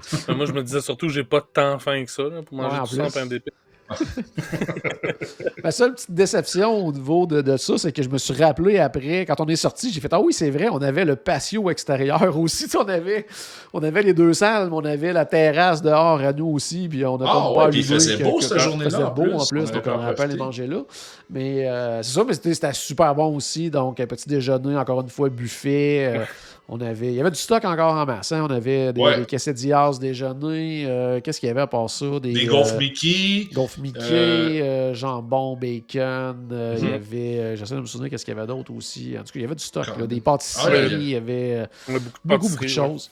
[0.00, 2.74] ça, moi, je me disais surtout, j'ai pas tant faim que ça là, pour manger
[2.76, 3.14] Ouais, en tout ça en plus.
[3.14, 3.52] pain d'épices.
[5.64, 8.78] Ma seule petite déception au niveau de, de ça, c'est que je me suis rappelé
[8.78, 11.70] après, quand on est sorti, j'ai fait Ah oui, c'est vrai, on avait le patio
[11.70, 12.64] extérieur aussi.
[12.64, 13.26] Tu sais, on, avait,
[13.72, 16.88] on avait les deux salles, mais on avait la terrasse dehors à nous aussi.
[16.88, 19.02] Puis on a Ah ouais, pas puis il faisait que- beau, que- cette journée-là, faisait
[19.14, 20.36] beau en plus, On donc on pas pu aller profité.
[20.36, 20.82] manger là.
[21.30, 23.70] Mais euh, c'est ça, mais c'était c'était super bon aussi.
[23.70, 26.14] Donc, un petit déjeuner, encore une fois, buffet.
[26.18, 26.24] euh,
[26.70, 28.30] on avait, il y avait du stock encore en masse.
[28.32, 28.44] hein.
[28.46, 29.18] On avait des, Ouais.
[29.20, 30.84] des quesadillas déjeuner.
[30.86, 32.20] euh, Qu'est-ce qu'il y avait à part ça?
[32.20, 36.94] Des, Des euh, gaufres Mickey, Gaufre Mickey, Euh, euh, jambon, bacon, euh, il y Mhm.
[36.94, 39.14] avait, euh, j'essaie de me souvenir qu'est-ce qu'il y avait d'autre aussi.
[39.18, 40.94] En tout cas, il y avait du stock, Comme- là, des Ah, pâtisseries, il y
[40.94, 43.10] a- il y avait euh, beaucoup de beaucoup, beaucoup de choses.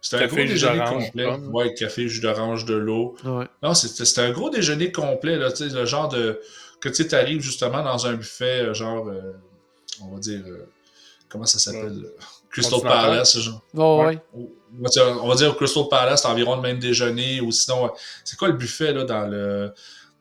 [0.00, 1.24] c'était un gros déjeuner complet.
[1.24, 1.54] pomme.
[1.54, 3.14] Ouais, café, jus d'orange, de l'eau.
[3.24, 3.46] Ouais.
[3.62, 6.40] Non, c'était c'était un gros déjeuner complet, là, tu sais, le genre de.
[6.80, 9.32] Que tu arrives justement dans un buffet, euh, genre, euh,
[10.00, 10.68] on va dire, euh,
[11.28, 12.04] comment ça s'appelle?
[12.04, 12.16] Euh,
[12.50, 12.80] Crystal.
[12.82, 13.62] Palace, genre.
[13.76, 14.06] Oh, Ouais.
[14.34, 14.48] ouais.
[14.78, 17.50] On va, dire, on va dire au Crystal Palace, c'est environ le même déjeuner, ou
[17.50, 17.88] sinon, euh,
[18.24, 19.72] c'est quoi le buffet, là, dans le,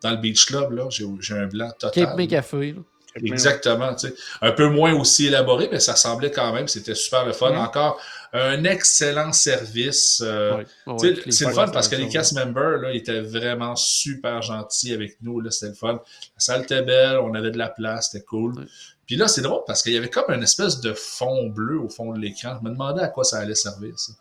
[0.01, 0.85] dans le Beach Club, là?
[0.89, 2.05] J'ai j'ai un blanc total.
[2.05, 2.71] Cape May Café.
[2.71, 2.81] là.
[3.23, 4.13] Exactement, tu sais.
[4.41, 7.51] Un peu moins aussi élaboré, mais ça semblait quand même, c'était super le fun.
[7.51, 7.57] Mhm.
[7.59, 7.99] Encore
[8.33, 10.21] un excellent service.
[10.25, 10.63] euh,
[10.97, 15.17] c'est le fun parce que les cast members, là, ils étaient vraiment super gentils avec
[15.21, 15.39] nous.
[15.39, 15.93] Là, c'était le fun.
[15.93, 15.99] La
[16.37, 18.57] salle était belle, on avait de la place, c'était cool.
[18.59, 18.65] Ouais.
[19.05, 21.89] Puis là, c'est drôle parce qu'il y avait comme une espèce de fond bleu au
[21.89, 22.57] fond de l'écran.
[22.61, 24.11] Je me demandais à quoi ça allait servir, ça.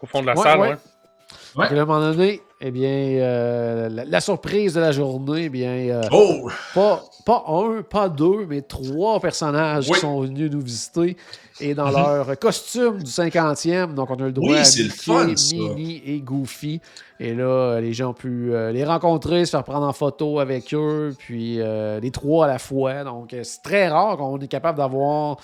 [0.00, 0.68] Au fond de la Ouais, salle, ouais.
[0.70, 0.76] ouais.
[1.56, 1.66] Ouais.
[1.68, 5.48] Puis à un moment donné, eh bien, euh, la, la surprise de la journée, eh
[5.48, 6.48] bien, euh, Oh!
[6.74, 9.94] pas, pas un, pas deux, mais trois personnages Oui.
[9.94, 11.16] qui sont venus nous visiter.
[11.60, 11.92] Et dans Mhm.
[11.92, 15.26] leur costume du 50e, donc on a le droit Oui, à le Mickey, fun.
[15.76, 16.80] Minnie et Goofy.
[17.20, 20.74] Et là, les gens ont pu euh, les rencontrer, se faire prendre en photo avec
[20.74, 23.04] eux, puis les trois à la fois.
[23.04, 25.36] Donc, c'est très rare qu'on est capable d'avoir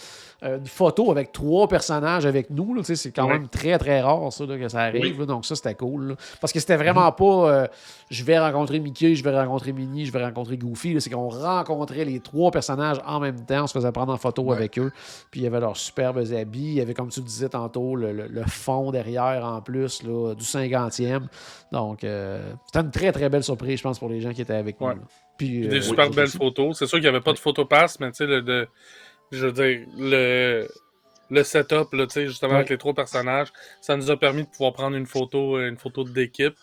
[0.42, 2.76] une photo avec trois personnages avec nous.
[2.82, 5.20] C'est quand même très, très rare ça, là, que ça arrive.
[5.20, 5.26] Là.
[5.26, 6.08] donc, ça, c'était cool.
[6.08, 6.14] là.
[6.40, 7.66] Parce que c'était vraiment pas euh,
[8.11, 11.01] je vais rencontrer Mickey, je vais rencontrer Minnie, je vais rencontrer Goofy.
[11.01, 13.64] C'est qu'on rencontrait les trois personnages en même temps.
[13.64, 14.57] On se faisait prendre en photo Ouais.
[14.57, 14.90] avec eux.
[15.30, 16.59] Puis il y avait leurs superbes habits.
[16.61, 20.03] Il y avait, comme tu le disais tantôt, le, le- le fond derrière en plus
[20.03, 21.26] là, du 50e.
[21.72, 24.55] Donc, euh, c'était une très, très belle surprise, je pense, pour les gens qui étaient
[24.55, 24.94] avec Ouais.
[24.94, 25.03] nous.
[25.38, 26.36] Puis, euh, des oui, super belles aussi.
[26.36, 26.78] photos.
[26.78, 28.68] C'est sûr qu'il n'y avait pas de photopass, mais tu sais, le, de-
[29.30, 30.68] je veux dire, le,
[31.30, 33.48] le setup, là, justement, avec les trois personnages,
[33.80, 36.55] ça nous a permis de pouvoir prendre une photo, une photo d'équipe,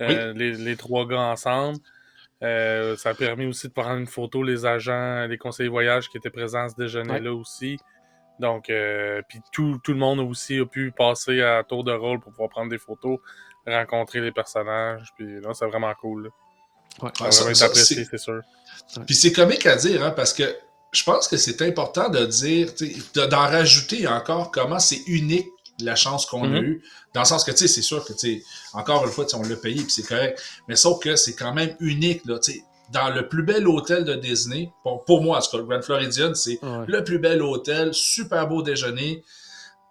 [0.00, 1.78] euh, les, les trois gars ensemble.
[2.42, 6.18] Euh, ça a permis aussi de prendre une photo, les agents, les conseillers voyage qui
[6.18, 7.78] étaient présents à ce déjeuner-là aussi.
[8.38, 12.20] Donc, euh, puis tout, tout le monde aussi a pu passer à tour de rôle
[12.20, 13.18] pour pouvoir prendre des photos,
[13.66, 15.08] rencontrer les personnages.
[15.16, 16.24] Puis là, c'est vraiment cool.
[16.24, 16.30] là.
[17.02, 17.32] Ouais.
[17.32, 18.40] Ça va être apprécié, c'est- sûr.
[19.06, 20.44] Puis c'est comique à dire, hein, parce que
[20.92, 22.68] je pense que c'est important de dire,
[23.14, 25.48] d'en rajouter encore comment c'est unique
[25.80, 26.64] la chance qu'on a Mhm.
[26.64, 26.82] eue.
[27.14, 29.30] Dans le sens que, tu sais, c'est sûr que, tu sais, encore une fois, tu
[29.30, 30.42] sais, on l'a payé, puis c'est correct.
[30.68, 32.62] Mais sauf que c'est quand même unique, là, tu sais.
[32.90, 35.82] Dans le plus bel hôtel de Disney, pour, pour moi, en tout cas, le Grand
[35.82, 36.84] Floridian, c'est Ouais.
[36.86, 39.22] le plus bel hôtel, super beau déjeuner,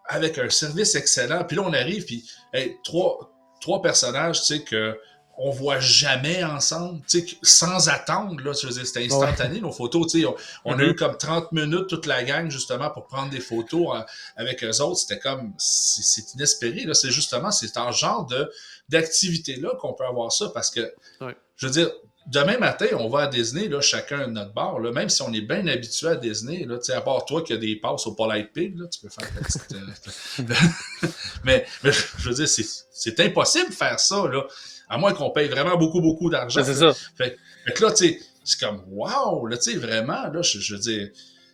[0.05, 1.43] avec un service excellent.
[1.43, 3.31] Puis là, on arrive, puis hey, trois,
[3.61, 4.97] trois personnages, tu sais, que
[5.39, 10.21] on voit jamais ensemble, tu sais, que- sans attendre, là, c'était instantané, nos photos, tu
[10.21, 10.35] sais, on,
[10.65, 14.01] on a eu comme 30 minutes, toute la gang, justement, pour prendre des photos euh,
[14.35, 18.51] avec eux autres, c'était comme, c'est inespéré, là, c'est justement, c'est un genre de
[18.89, 20.79] d'activité-là qu'on peut avoir ça, parce que,
[21.21, 21.35] Ouais.
[21.57, 21.91] je veux dire,
[22.27, 25.31] demain matin, on va à Disney, là, chacun à notre bar, là, même si on
[25.33, 28.07] est bien habitué à Disney, là, tu sais, à part toi qui a des passes
[28.07, 29.73] au Polite Pig, là, tu peux faire ta petite...
[29.73, 31.07] euh,
[31.43, 34.43] mais, mais je veux dire, c'est c'est impossible de faire ça, là,
[34.89, 36.63] à moins qu'on paye vraiment beaucoup, beaucoup d'argent.
[36.63, 36.93] C'est ça.
[37.17, 40.59] Fait, fait que là, tu sais, c'est comme, wow, là, tu sais, vraiment, là, je,
[40.59, 41.09] je veux dire,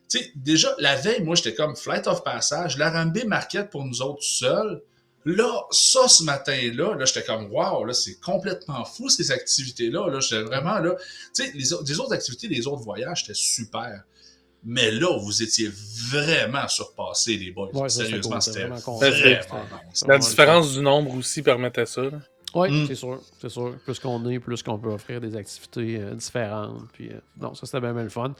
[0.09, 4.01] tu sais, déjà, la veille, moi, j'étais comme Flight of Passage, l'Arambé Market pour nous
[4.01, 4.81] autres seuls.
[5.25, 10.09] Là, ça, ce matin-là, là, j'étais comme, wow, là, c'est complètement fou, ces activités-là.
[10.11, 10.95] Là, j'étais vraiment, là,
[11.33, 14.03] tu sais, les, au- les autres activités, les autres voyages, c'était super.
[14.65, 15.69] Mais là, vous étiez
[16.11, 17.69] vraiment surpassés, les boys.
[17.73, 19.67] Ouais, c'était Sérieusement, cool, c'était vraiment vraiment,
[20.07, 22.01] La différence du nombre aussi permettait ça.
[22.03, 22.19] là.
[22.55, 22.85] Oui, Mm.
[22.87, 23.73] c'est sûr, c'est sûr.
[23.83, 26.83] Plus qu'on est, plus qu'on peut offrir des activités euh, différentes.
[26.93, 28.31] Puis, euh, non, ça, c'était bien, bien le fun.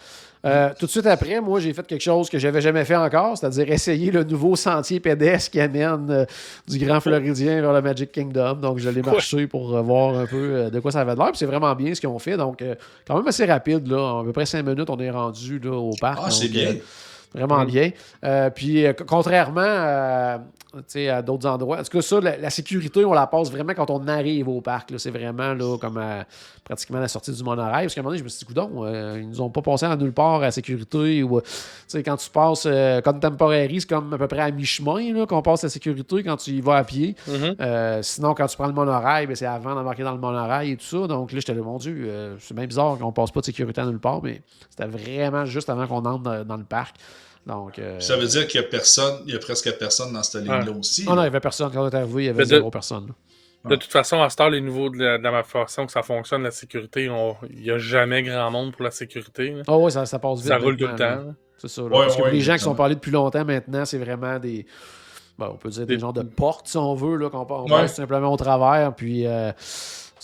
[0.46, 3.38] Euh, tout de suite après, moi, j'ai fait quelque chose que j'avais jamais fait encore,
[3.38, 6.26] c'est-à-dire essayer le nouveau sentier pédestre qui amène euh,
[6.68, 8.56] du Grand Floridien vers le Magic Kingdom.
[8.56, 11.18] Donc, je l'ai marché pour euh, voir un peu euh, de quoi ça avait de
[11.20, 11.30] l'air.
[11.30, 12.38] Puis, c'est vraiment bien ce qu'ils ont fait.
[12.38, 12.76] Donc, euh,
[13.08, 13.98] quand même assez rapide, là.
[14.00, 16.20] En à peu près cinq minutes, on est rendu là, au parc.
[16.24, 16.76] Ah, c'est bien.
[17.36, 17.68] Euh, Vraiment Mm.
[17.68, 17.92] bien.
[18.24, 20.40] Euh, puis, euh, contrairement à,
[20.88, 23.74] sais, à d'autres endroits, en tout cas, ça, la, la sécurité, on la passe vraiment
[23.76, 24.92] quand on arrive au parc.
[24.92, 24.98] là.
[25.00, 26.26] C'est vraiment là, comme à-
[26.64, 27.86] pratiquement la sortie du monorail.
[27.86, 29.62] Parce qu'à un moment donné, je me suis dit, coudon, euh, ils nous ont pas
[29.62, 31.22] passé à nulle part à la sécurité.
[31.24, 35.26] Ou, euh, quand tu passes euh, Contemporary, c'est comme à peu près à mi-chemin là,
[35.26, 37.16] qu'on passe la sécurité quand tu y vas à pied.
[37.28, 37.56] Mhm.
[37.60, 40.78] Euh, sinon, quand tu prends le monorail, ben, c'est avant d'embarquer dans le monorail et
[40.78, 41.08] tout ça.
[41.08, 43.82] Donc là, j'étais là, mon Dieu, euh, c'est bien bizarre qu'on passe pas de sécurité
[43.82, 46.96] à nulle part, mais c'était vraiment juste avant qu'on entre dans, dans le parc.
[47.46, 50.24] Donc, euh, Ça veut dire qu'il y a personne, il y a presque personne dans
[50.24, 51.04] cette ligne-là aussi.
[51.08, 51.70] Oh non, il n'y avait personne.
[51.74, 53.08] Quand on est arrivé, il y avait zéro personne.
[53.08, 53.70] là.
[53.70, 56.04] De toute façon, à ce temps, les nouveaux de la, de la façon que ça
[56.04, 57.10] fonctionne, la sécurité,
[57.50, 59.56] il n'y a jamais grand monde pour la sécurité.
[59.68, 60.48] Ah ouais, ça, ça passe vite.
[60.50, 61.34] Ça roule tout le temps.
[61.58, 61.82] C'est ça.
[61.84, 61.88] là.
[61.88, 64.66] Ouais, Parce que ouais, les gens qui sont parlés depuis longtemps maintenant, c'est vraiment des.
[65.38, 67.70] bon, on peut dire des, Des- genres de portes, si on veut, là, qu'on Ouais.
[67.70, 68.94] passe tout simplement au travers.
[68.96, 69.26] Puis.
[69.28, 69.52] euh,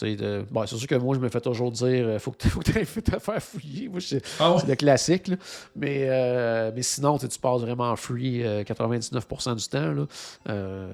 [0.06, 2.50] de- bon, c'est sûr que moi, je me fais toujours dire euh, faut que tu
[2.50, 3.90] faut que t'ailles te faire fouiller.
[4.00, 4.60] C'est Ah ouais?
[4.62, 5.28] c'est le classique.
[5.28, 5.36] là.
[5.76, 9.92] Mais, euh, mais sinon, tu passes vraiment free euh, 99% du temps.
[9.92, 10.06] Là.
[10.50, 10.92] Euh,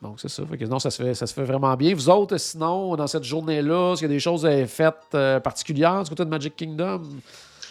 [0.00, 0.44] donc, c'est ça.
[0.46, 1.94] Fait que non, ça se, fait, ça se fait vraiment bien.
[1.94, 5.38] Vous autres, sinon, dans cette journée-là, est-ce qu'il y a des choses euh, faites euh,
[5.40, 7.02] particulières du côté de Magic Kingdom?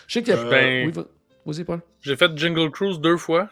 [0.07, 0.39] Je sais qu'il y a.
[0.39, 1.05] Euh, ben- Oui, va-
[1.45, 1.81] vas-y, Paul.
[2.01, 3.49] J'ai fait Jingle Cruise deux fois.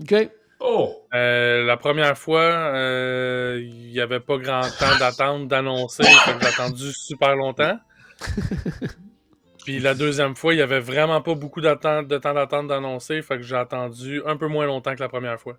[0.00, 0.30] OK.
[0.64, 0.94] Oh!
[1.12, 6.40] Euh, la première fois, euh, il n'y avait pas grand temps d'attendre, d'annoncer, fait que
[6.40, 7.78] j'ai attendu super longtemps.
[9.64, 13.36] Puis la deuxième fois, il n'y avait vraiment pas beaucoup de temps d'attente d'annoncer, fait
[13.36, 15.56] que j'ai attendu un peu moins longtemps que la première fois.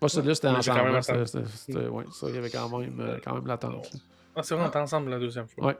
[0.00, 0.78] Moi, celui-là, c'était ensemble.
[0.96, 1.02] hein.
[1.46, 3.88] C'était- ouais, ça, il y avait quand même, euh, quand même l'attente.
[4.34, 5.66] Ah, c'est vrai, on était ensemble la deuxième fois.
[5.66, 5.76] Ouais.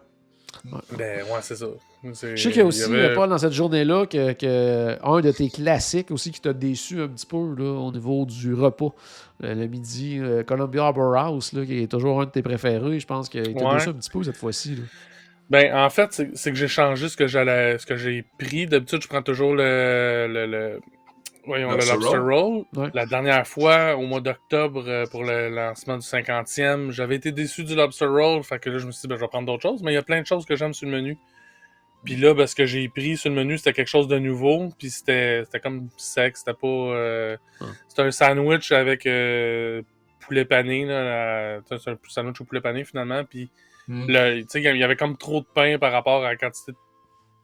[0.64, 1.66] Ben, ouais, c'est ça.
[2.04, 5.30] Je sais qu'il y a aussi, avait- Paul, dans cette journée-là, que, que un de
[5.32, 8.92] tes classiques aussi qui t'a déçu un petit peu là, au niveau du repas.
[9.40, 12.98] Le, le midi, euh, Columbia Harbor House, là, qui est toujours un de tes préférés.
[13.00, 13.74] Je pense qu'il t'a Ouais.
[13.74, 14.76] déçu un petit peu cette fois-ci.
[14.76, 14.82] là.
[15.50, 18.66] Ben, en fait, c'est c'est que j'ai changé ce que j'allais, ce que j'ai pris.
[18.66, 20.80] D'habitude, je prends toujours le, le, le-
[21.46, 22.64] voyons, Lobster le lobster roll.
[22.76, 22.90] Ouais.
[22.94, 27.64] La dernière fois, au mois d'octobre, euh, pour le lancement du 50e, j'avais été déçu
[27.64, 28.42] du lobster roll.
[28.42, 29.82] Fait que là, je me suis dit, ben, je vais prendre d'autres choses.
[29.82, 31.16] Mais il y a plein de choses que j'aime sur le menu.
[32.04, 34.68] Puis là, ben, ce que j'ai pris sur le menu, c'était quelque chose de nouveau.
[34.78, 36.36] Puis c'était c'était comme sec.
[36.36, 36.66] C'était pas.
[36.66, 37.68] euh, Hum.
[37.88, 39.82] C'était un sandwich avec euh,
[40.20, 40.84] poulet pané.
[41.66, 43.24] C'est un sandwich au poulet pané finalement.
[43.24, 43.50] Puis
[43.88, 44.04] Hmm.
[44.08, 46.72] le- tu sais, il y avait comme trop de pain par rapport à la quantité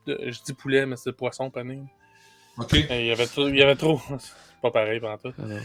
[0.09, 0.19] de.
[0.29, 1.79] Je dis poulet, mais c'est poisson pané.
[2.59, 2.73] OK.
[2.91, 4.01] Il y avait, trop- il y avait trop.
[4.19, 5.33] C'est pas pareil, pendant tout.
[5.43, 5.59] Alors,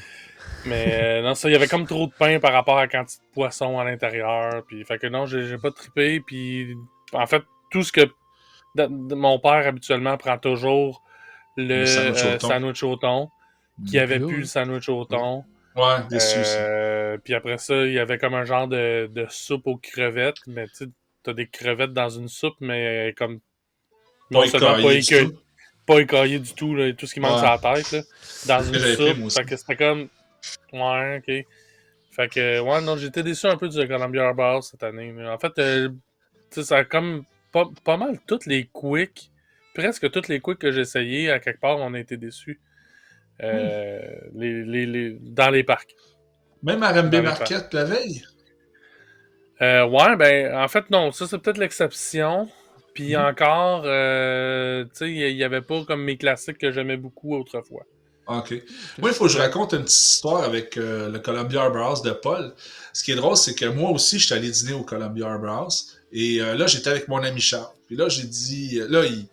[0.66, 2.88] Mais euh, non, ça, il y avait comme trop de pain par rapport à la
[2.88, 4.64] quantité de poisson à l'intérieur.
[4.68, 6.20] Puis, fait que non, j'ai j'ai pas trippé.
[6.22, 6.76] Puis,
[7.14, 8.02] en fait, tout ce que
[8.76, 11.04] de- de- mon père habituellement prend toujours
[11.58, 12.48] le, Le sandwich au euh, thon.
[12.48, 13.30] sandwich au thon,
[13.88, 15.44] qui avait plus le sandwich au thon.
[15.76, 16.40] Ouais, déçu.
[16.44, 20.38] Euh, puis après ça, il y avait comme un genre de, de soupe aux crevettes.
[20.48, 20.86] Mais tu sais,
[21.24, 23.40] t'as des crevettes dans une soupe, mais comme.
[24.32, 24.94] Non Pas seulement pas
[25.26, 25.38] tout.
[25.88, 27.38] Pas écaillé du tout, là, tout ce qui manque Ouais.
[27.40, 28.02] sur la tête, là,
[28.60, 29.32] dans une soupe.
[29.32, 30.10] Fait que c'était comme.
[30.74, 31.46] Ouais, ok.
[32.12, 35.12] Fait que, ouais, non, j'étais déçu un peu du Columbia Harbor cette année.
[35.14, 35.34] là.
[35.34, 35.90] En fait, euh,
[36.52, 39.32] tu sais, ça a comme pas, pas mal toutes les quicks,
[39.74, 42.60] presque toutes les quicks que j'ai essayées, à quelque part, on a été déçus.
[43.44, 44.00] Euh,
[44.34, 45.94] les, les, les- dans les parcs.
[46.64, 48.24] Même à RMB Market la veille?
[49.62, 52.50] Euh, ouais, ben, en fait, non, ça, c'est peut-être l'exception.
[52.98, 53.26] Puis Mhm.
[53.26, 57.84] encore, euh, tu sais, il n'y avait pas comme mes classiques que j'aimais beaucoup autrefois.
[58.26, 58.52] OK.
[58.98, 62.02] Moi, il faut que je raconte une petite histoire avec euh, le Columbia Harbor House
[62.02, 62.54] de Paul.
[62.94, 65.50] Ce qui est drôle, c'est que moi aussi, je suis allé dîner au Columbia Harbor
[65.50, 65.98] House.
[66.12, 67.70] Et euh, là, j'étais avec mon ami Charles.
[67.86, 69.28] Puis là, j'ai dit, là, il-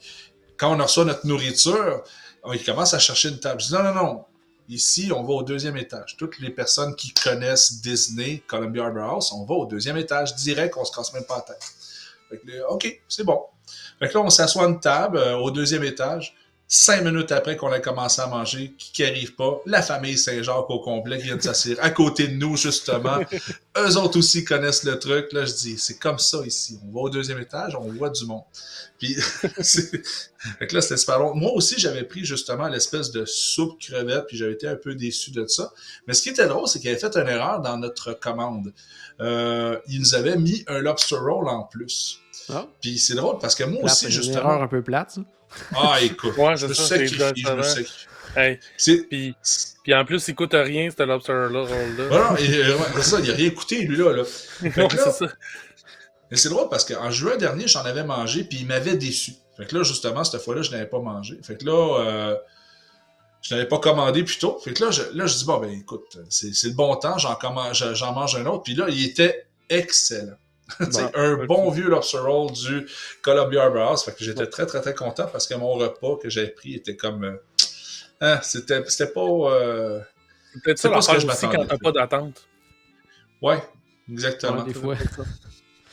[0.58, 2.04] quand on reçoit notre nourriture,
[2.42, 3.60] on- il commence à chercher une table.
[3.62, 4.24] Je dis, non, non, non.
[4.68, 6.16] Ici, on va au deuxième étage.
[6.18, 10.74] Toutes les personnes qui connaissent Disney, Columbia Harbor House, on va au deuxième étage direct,
[10.76, 11.62] on se casse même pas la tête.
[12.36, 13.40] Fait que là, OK, c'est bon.
[13.98, 16.34] Fait que là, on s'assoit à une table euh, au deuxième étage.
[16.66, 19.60] Cinq minutes après qu'on a commencé à manger, qui qui arrive pas?
[19.66, 23.18] La famille Saint-Jacques au complet qui vient de s'asseoir à côté de nous, justement.
[23.78, 25.32] Eux autres aussi connaissent le truc.
[25.32, 26.80] Là, je dis, c'est comme ça ici.
[26.88, 28.44] On va au deuxième étage, on voit du monde.
[28.98, 29.14] Puis,
[29.60, 31.34] fait que là, c'était super long.
[31.34, 35.32] Moi aussi, j'avais pris justement l'espèce de soupe crevette, puis j'avais été un peu déçu
[35.32, 35.70] de ça.
[36.06, 38.72] Mais ce qui était drôle, c'est qu'il avait fait une erreur dans notre commande.
[39.20, 42.20] Euh, il nous avait mis un lobster roll en plus.
[42.50, 42.66] Ah.
[42.80, 44.38] Puis c'est drôle parce que moi Plate, aussi, une justement.
[44.38, 45.20] erreur un peu plate, ça.
[45.74, 48.06] Ah, écoute, Ouais, je me sacrifie, je me sacrifie.
[48.36, 48.58] Hey,
[49.08, 49.34] puis,
[49.84, 51.64] puis en plus, il coûte rien, ce lobster-là.
[52.08, 54.12] Voilà, euh, ouais, c'est ça, il a rien coûté, lui-là.
[54.16, 54.24] Là.
[54.24, 55.28] C'est ça.
[56.30, 59.34] Mais c'est drôle parce qu'en juin dernier, j'en avais mangé, puis il m'avait déçu.
[59.56, 61.38] Fait que là, justement, cette fois-là, je n'avais pas mangé.
[61.42, 62.36] Fait que là, euh,
[63.40, 64.58] je n'avais pas commandé plus tôt.
[64.64, 67.18] Fait que là, je, là, je dis, bon, ben écoute, c'est, c'est le bon temps,
[67.18, 68.64] j'en mange un autre.
[68.64, 70.36] Puis là, il était excellent.
[70.80, 72.86] Bon, un bon vieux lobster roll du
[73.22, 74.04] Columbia House.
[74.04, 76.96] Fait que j'étais très, très, très content parce que mon repas que j'avais pris était
[76.96, 77.24] comme...
[77.24, 77.36] euh,
[78.20, 79.20] hein, c'était, c'était pas...
[79.20, 80.00] euh,
[80.62, 81.56] peut-être ça pas ce que je aussi m'attendais.
[81.56, 82.46] quand t'as pas d'attente.
[83.42, 83.62] Ouais,
[84.10, 84.62] exactement.
[84.62, 84.96] Ouais, des fois.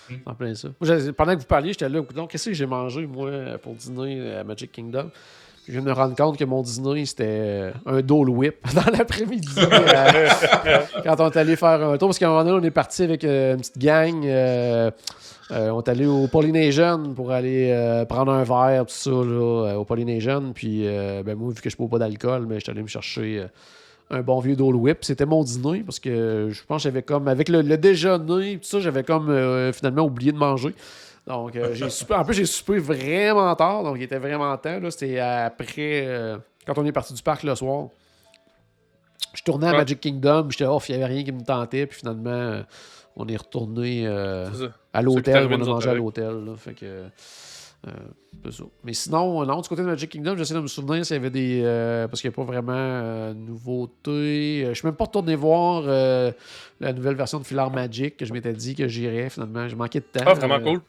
[0.09, 0.15] Mm.
[0.26, 0.69] En plein ça.
[0.80, 4.36] Moi, pendant que vous parliez, j'étais là, donc qu'est-ce que j'ai mangé, moi, pour dîner
[4.36, 5.11] à Magic Kingdom?
[5.68, 8.91] Je viens de me rendre compte que mon dîner, c'était euh, un Dole Whip dans
[8.91, 9.47] l'après-midi.
[9.57, 10.28] euh,
[11.03, 13.03] quand on est allé faire un tour, parce qu'à un moment donné, on est parti
[13.03, 14.26] avec euh, une petite gang.
[14.26, 14.89] euh,
[15.51, 19.84] euh, on est allé au Polynesian pour aller prendre un verre, tout ça, là, au
[19.86, 20.51] Polynesian.
[20.55, 23.45] Puis, ben, moi, vu que je ne bois pas d'alcool, mais j'étais allé me chercher
[24.09, 24.99] un bon vieux Dole Whip.
[25.01, 28.64] C'était mon dîner parce que je pense que j'avais comme, avec le, le déjeuner, tout
[28.68, 29.28] ça, j'avais comme
[29.74, 30.74] finalement oublié de manger.
[31.28, 34.80] Donc, euh, j'ai soupé- en plus, j'ai soupé vraiment tard, donc il était vraiment temps.
[34.89, 37.88] C'était après, euh, quand on est parti du parc le soir.
[39.34, 39.72] Je tournais à.
[39.78, 42.63] Magic Kingdom, j'étais off, il n'y avait rien qui me tentait, puis finalement, euh,
[43.15, 44.05] on est retourné
[44.93, 46.53] à l'hôtel, on a mangé à l'hôtel.
[46.57, 46.86] Fait que.
[46.86, 47.91] euh,
[48.49, 48.63] ça.
[48.84, 51.30] Mais sinon, non, du côté de Magic Kingdom, j'essaie de me souvenir s'il y avait
[51.30, 51.61] des.
[51.63, 54.65] euh, parce qu'il n'y a pas vraiment euh, nouveauté.
[54.67, 58.53] Je suis même pas retourné voir la nouvelle version de Filar Magic que je m'étais
[58.53, 59.67] dit que j'irais finalement.
[59.67, 60.24] J'ai manqué de temps.
[60.26, 60.82] Ah, vraiment cool.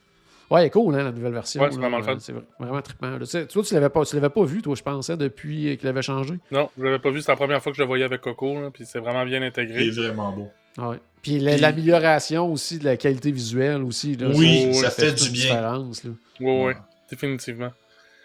[0.52, 1.62] Ouais, elle est cool, hein, la nouvelle version.
[1.62, 2.12] Ouais, c'est vraiment le fun.
[2.12, 3.18] Euh, C'est vraiment trippant.
[3.18, 5.88] Tu sais, toi, tu l'avais pas, tu l'avais pas vu, toi, je pensais, depuis qu'il
[5.88, 6.34] avait changé.
[6.50, 8.54] Non, je l'avais pas vu, c'est la première fois que je le voyais avec Coco,
[8.60, 9.90] là, puis c'est vraiment bien Il est intégré.
[9.90, 10.48] vraiment beau.
[10.78, 10.98] Ouais.
[11.22, 14.16] Puis la- Puis- l'amélioration aussi de la qualité visuelle aussi.
[14.16, 15.42] là, Oui, ça fait du bien.
[15.42, 16.10] différence, là.
[16.40, 16.76] Ouais, ouais,
[17.10, 17.70] définitivement.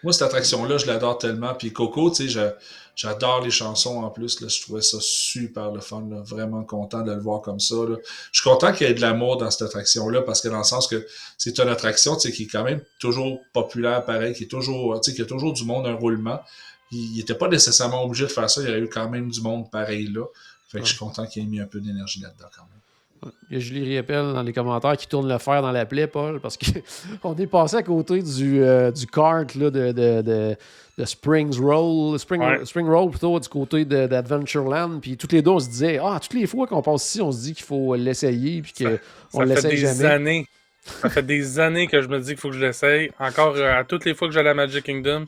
[0.03, 1.53] Moi, cette attraction-là, je l'adore tellement.
[1.55, 2.53] Puis Coco, tu sais,
[2.95, 4.41] j'adore les chansons en plus.
[4.41, 6.05] Là, je trouvais ça super le fun.
[6.09, 6.21] Là.
[6.21, 7.75] Vraiment content de le voir comme ça.
[7.75, 7.97] Là.
[8.31, 10.63] Je suis content qu'il y ait de l'amour dans cette attraction-là parce que dans le
[10.63, 14.43] sens que c'est une attraction tu sais, qui est quand même toujours populaire, pareil, qui
[14.43, 16.39] est toujours, tu sais, qui a toujours du monde, un roulement.
[16.91, 18.61] Il n'était pas nécessairement obligé de faire ça.
[18.61, 20.25] Il y aurait eu quand même du monde pareil là.
[20.69, 22.76] Fait que je suis content qu'il ait mis un peu d'énergie là-dedans quand même.
[23.49, 26.07] Il y a Julie Riepel dans les commentaires qui tourne le fer dans la plaie,
[26.07, 30.55] Paul, parce qu'on est passé à côté du, euh, du kart là, de, de, de,
[30.97, 32.65] de Springs Roll, Spring, Ouais.
[32.65, 34.99] Spring Roll plutôt, du côté de- d'Adventureland.
[34.99, 37.31] Puis toutes les deux, on se disait, ah, toutes les fois qu'on passe ici, on
[37.31, 38.97] se dit qu'il faut l'essayer, puis qu'on
[39.39, 40.05] Ça fait l'essaye des jamais.
[40.05, 40.47] années.
[40.83, 43.11] Ça fait des années que je me dis qu'il faut que je l'essaye.
[43.19, 45.25] Encore euh, à toutes les fois que j'allais à Magic Kingdom.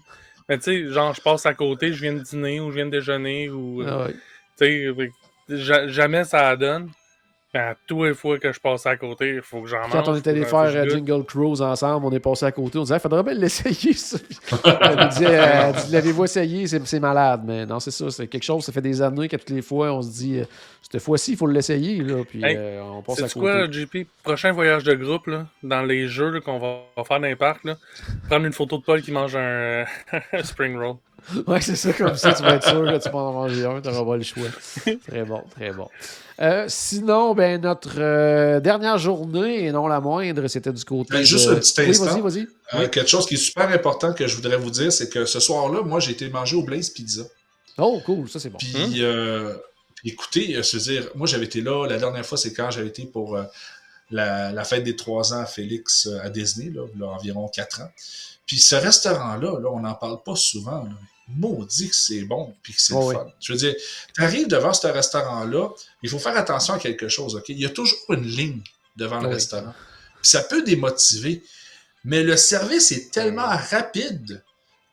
[0.48, 2.86] Mais tu sais, genre, je passe à côté, je viens de dîner ou je viens
[2.88, 3.82] de déjeuner ou.
[3.84, 4.16] euh, Ah ouais.
[4.58, 4.96] Tu
[5.58, 6.90] sais, jamais ça la donne.
[7.52, 9.92] À toutes les fois que je passe à côté, il faut que j'en mange.
[9.92, 10.88] Quand on est allé faire euh.
[10.88, 12.78] Jingle Cruise ensemble, on est passé à côté.
[12.78, 14.18] On disait, il faudrait bien l'essayer, ça.
[14.52, 16.68] Nous disait, euh, dit, l'avez-vous essayé?
[16.68, 17.42] C'est c'est malade.
[17.46, 18.12] Mais non, c'est ça.
[18.12, 20.46] C'est quelque chose, ça fait des années qu'à toutes les fois, on se dit, euh,
[20.92, 22.04] cette fois-ci, il faut l'essayer.
[22.04, 22.24] là.
[22.24, 23.52] Puis Hey, euh, on passe à C'est côté.
[23.52, 24.08] quoi, JP?
[24.24, 27.36] Prochain voyage de groupe, là, dans les jeux là, qu'on va, va faire dans les
[27.36, 27.78] parcs, là,
[28.30, 29.86] prendre une photo de Paul qui mange un,
[30.34, 30.98] un spring roll.
[31.48, 33.82] Ouais, c'est ça, comme ça, tu vas être sûr que tu vas en manger un,
[33.82, 34.48] tu n'auras pas le choix.
[35.08, 35.88] Très bon, très bon.
[36.42, 41.14] Euh, sinon, ben, notre euh, dernière journée, et non la moindre, c'était du côté.
[41.14, 41.54] Ben, juste de...
[41.54, 42.06] un petit Oui, instant.
[42.06, 42.48] vas-y, vas-y.
[42.76, 45.40] Euh, Quelque chose qui est super important que je voudrais vous dire, c'est que ce
[45.40, 47.24] soir-là, moi, j'ai été manger au Blaze Pizza.
[47.78, 48.58] Oh, cool, ça c'est bon.
[48.58, 49.04] Puis,
[50.00, 52.88] puis écoutez, euh, veux dire, moi j'avais été là, la dernière fois, c'est quand j'avais
[52.88, 53.44] été pour euh,
[54.12, 57.92] la, fête des trois ans à Félix euh, à Disney, là, là environ quatre ans.
[58.50, 60.84] Puis ce restaurant-là, là, on n'en parle pas souvent.
[60.84, 60.90] Là.
[61.28, 63.28] Maudit que c'est bon, puis que c'est fun.
[63.40, 63.76] Je veux dire,
[64.16, 65.70] tu arrives devant ce restaurant-là,
[66.02, 67.48] il faut faire attention à quelque chose, OK?
[67.50, 68.64] Il y a toujours une ligne
[68.96, 69.72] devant le restaurant.
[70.24, 71.44] ça peut démotiver,
[72.04, 74.44] mais le service est tellement rapide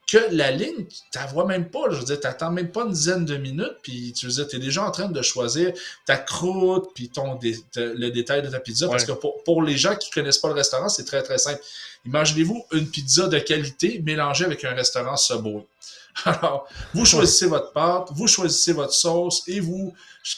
[0.06, 1.90] que la ligne, tu vois même pas.
[1.90, 4.58] je veux dire, tu n'attends même pas une dizaine de minutes, puis tu veux es
[4.58, 5.72] déjà en train de choisir
[6.04, 7.38] ta croûte, puis ton
[7.74, 8.88] le détail de ta pizza.
[8.88, 11.60] Parce que pour, les gens qui connaissent pas le restaurant, c'est très, très simple.
[12.04, 15.66] Imaginez-vous une pizza de qualité mélangée avec un restaurant Subway.
[16.24, 19.92] Alors, vous choisissez votre pâte, vous choisissez votre sauce et vous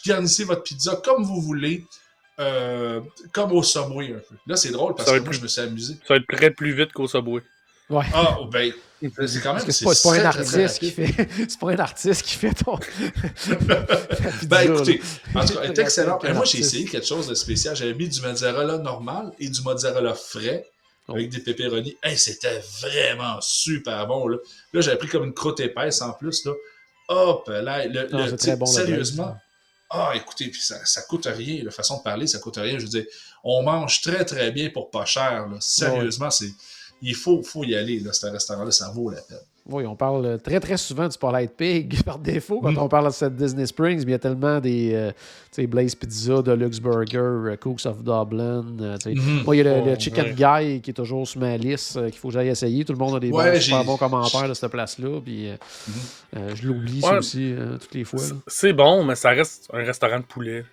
[0.05, 1.85] garnissez votre pizza comme vous voulez.
[2.41, 3.01] Euh,
[3.33, 4.37] comme au Subway un peu.
[4.47, 5.95] Là, c'est drôle parce que moi, je me suis amusé.
[6.07, 7.43] Ça va être très plus vite qu'au Subway.
[7.91, 8.05] Ouais.
[8.13, 9.71] Ah, oh, ben, c'est quand même.
[9.71, 11.29] c'est pas, pas, un artiste qui fait.
[11.49, 12.77] c'est pas un artiste qui fait ton.
[14.47, 15.01] ben écoutez,
[15.35, 16.19] en tout cas, est excellent.
[16.35, 17.75] moi, j'ai essayé quelque chose de spécial.
[17.75, 20.67] J'avais mis du mozzarella normal et du mozzarella frais
[21.09, 21.13] oh.
[21.13, 21.97] avec des pepperonis.
[22.03, 24.29] Hey, c'était vraiment super bon.
[24.29, 24.37] Là,
[24.75, 26.45] là j'avais pris comme une croûte épaisse en plus.
[26.45, 26.53] Là.
[27.09, 29.35] Hop, là, le, bon, sérieusement.
[29.89, 31.65] Ah, écoutez, puis ça, ça coûte rien.
[31.65, 32.79] La façon de parler, ça coûte rien.
[32.79, 33.07] Je veux dire,
[33.43, 35.49] on mange très, très bien pour pas cher.
[35.49, 35.57] Là.
[35.61, 36.51] Sérieusement, c'est
[37.03, 38.01] il faut, faut y aller.
[38.01, 39.39] Là, ce restaurant-là, ça vaut la peine.
[39.71, 42.79] Oui, on parle très très souvent du Polite Pig par défaut quand mm.
[42.79, 46.41] on parle de cette Disney Springs, mais il y a tellement des euh, Blaze Pizza,
[46.41, 48.65] Deluxe Burger, euh, Cooks of Dublin.
[48.81, 49.45] Euh, mm-hmm.
[49.45, 52.19] Moi, il y a le, oh, Chicken Guy qui est toujours sur ma liste, qu'il
[52.19, 52.83] faut que j'aille essayer.
[52.87, 55.21] Tout le monde a des bons, super bons commentaires de cette place-là.
[55.23, 56.55] Puis, mm-hmm.
[56.55, 58.21] je l'oublie aussi toutes les fois.
[58.47, 60.65] C'est bon, mais ça reste un restaurant de poulet.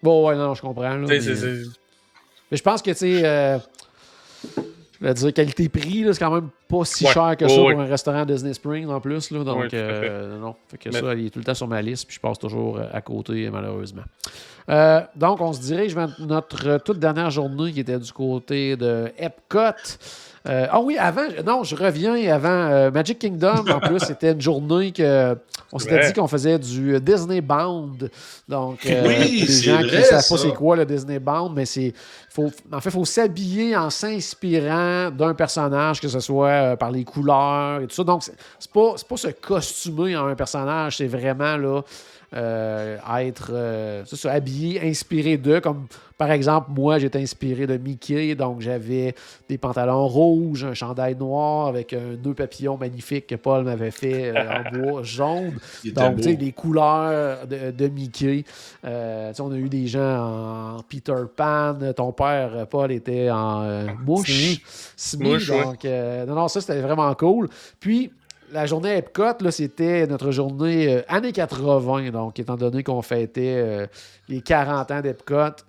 [0.00, 0.96] Bon, ouais, non, je comprends.
[0.98, 3.60] mais, je pense que, tu sais
[5.04, 8.24] je veux dire, qualité-prix, c'est quand même pas si cher que ça pour un restaurant
[8.24, 9.30] Disney Springs en plus.
[9.30, 10.54] Là, donc, euh, non.
[10.68, 12.78] Fait que ça, il est tout le temps sur ma liste, puis je passe toujours
[12.78, 14.02] euh, à côté, malheureusement.
[14.70, 19.12] Euh, donc, on se dirige vers notre toute dernière journée qui était du côté de
[19.18, 19.98] Epcot.
[20.46, 23.64] Euh, ah oui, avant, non, je reviens avant euh, Magic Kingdom.
[23.70, 25.34] En plus, c'était une journée que
[25.72, 28.10] on s'était dit qu'on faisait du Disney Bound.
[28.46, 31.64] Donc, euh, oui, les gens qui ne savent pas c'est quoi le Disney Bound, mais
[31.64, 31.94] c'est.
[32.28, 37.04] Faut, en fait, il faut s'habiller en s'inspirant d'un personnage, que ce soit par les
[37.04, 38.04] couleurs et tout ça.
[38.04, 41.80] Donc, c'est pas, pas se costumer en un personnage, c'est vraiment là.
[42.36, 45.60] Euh, être euh, habillé, inspiré d'eux.
[45.60, 45.86] Comme
[46.18, 49.14] par exemple, moi, j'étais inspiré de Mickey, donc j'avais
[49.48, 54.32] des pantalons rouges, un chandail noir avec un nœud papillon magnifique que Paul m'avait fait
[54.34, 55.52] euh, en bois jaune.
[55.84, 58.44] Donc, tu sais, les couleurs de, Mickey.
[58.82, 58.88] on
[59.52, 61.78] a eu des gens en Peter Pan.
[61.94, 64.60] Ton père, Paul, était en mouche.
[65.14, 67.48] donc, non, non, ça, c'était vraiment cool.
[67.78, 68.10] Puis,
[68.52, 72.10] la journée Epcot, c'était notre journée euh, années 80.
[72.10, 73.86] Donc, étant donné qu'on fêtait euh,
[74.28, 75.62] les 40 ans d'Epcot,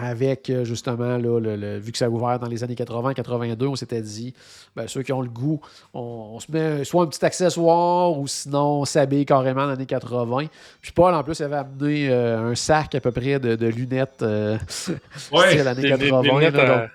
[0.00, 4.00] avec euh, justement, le, vu que ça a ouvert dans les années 80-82, on s'était
[4.00, 4.32] dit,
[4.76, 5.60] ben, ceux qui ont le goût,
[5.92, 9.86] on, se met soit un petit accessoire ou sinon on s'habille carrément dans les années
[9.86, 10.46] 80.
[10.80, 14.22] Puis Paul, en plus, avait amené un sac à peu près de, lunettes
[15.32, 16.88] ouais, l'année 80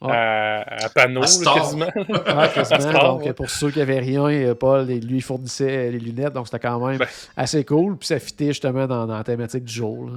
[0.00, 1.86] à, panneau, quasiment.
[3.00, 6.84] Donc, pour ceux qui n'avaient rien, euh, Paul lui fournissait les lunettes, donc c'était quand
[6.86, 7.08] même ben.
[7.36, 7.96] assez cool.
[7.96, 10.10] Puis ça fitait justement dans, la thématique du jour.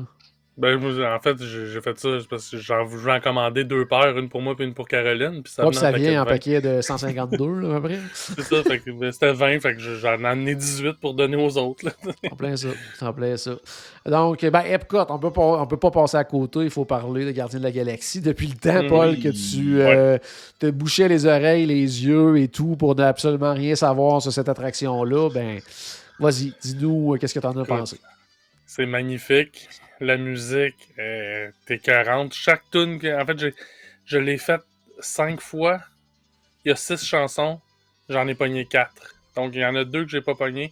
[0.58, 4.28] Ben, en fait, j'ai fait ça parce que j'en voulais en commander deux paires, une
[4.28, 5.44] pour moi et une pour Caroline.
[5.44, 8.00] Puis ça, ça vient en paquet de 152, là, à peu près.
[8.14, 11.86] C'est ça, ben, c'était 20, fait que j'en ai amené 18 pour donner aux autres.
[12.32, 12.70] en plein ça,
[13.02, 13.52] en plein ça.
[14.08, 17.24] Donc, ben, Epcot, on peut pas, on peut pas passer à côté, il faut parler
[17.26, 18.22] de Gardien de la Galaxie.
[18.22, 20.18] Depuis le temps, Paul, que tu euh,
[20.58, 24.50] te bouchais les oreilles, les yeux et tout pour ne absolument rien savoir sur cette
[24.50, 25.60] attraction-là, ben,
[26.20, 28.00] vas-y, dis-nous euh, qu'est-ce que tu en as pensé?
[28.68, 29.68] C'est magnifique
[30.00, 32.34] la musique est écœurante.
[32.34, 33.54] Chaque tune, en fait,
[34.06, 34.62] je l'ai faite
[35.00, 35.80] cinq fois.
[36.66, 37.62] Il y a six chansons,
[38.10, 39.16] j'en ai pogné quatre.
[39.36, 40.72] Donc, il y en a deux que j'ai pas pogné.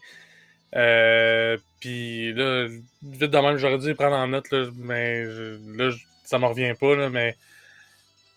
[0.75, 2.67] Euh, puis là,
[3.03, 5.91] vite de même, j'aurais dû prendre en note, mais là,
[6.23, 7.37] ça me revient pas, mais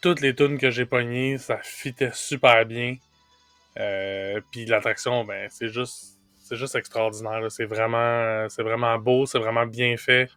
[0.00, 2.96] toutes les tunes que j'ai pognées, ça fitait super bien.
[3.78, 6.17] Euh, puis l'attraction, ben, c'est juste,
[6.48, 7.42] c'est juste extraordinaire.
[7.50, 10.30] C'est vraiment, c'est vraiment beau, c'est vraiment bien fait.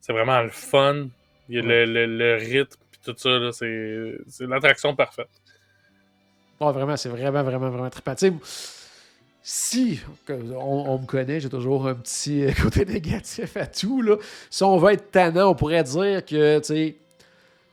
[0.00, 1.08] C'est vraiment le fun.
[1.48, 3.50] Il y a le, le, rythme et tout ça.
[3.52, 5.28] C'est l'attraction parfaite.
[6.60, 8.14] vraiment, c'est vraiment, vraiment, vraiment trippant.
[9.42, 14.02] Si on, me connaît, j'ai toujours un petit côté négatif à tout.
[14.02, 14.16] Là.
[14.50, 16.60] Si on veut être tannant, on pourrait dire que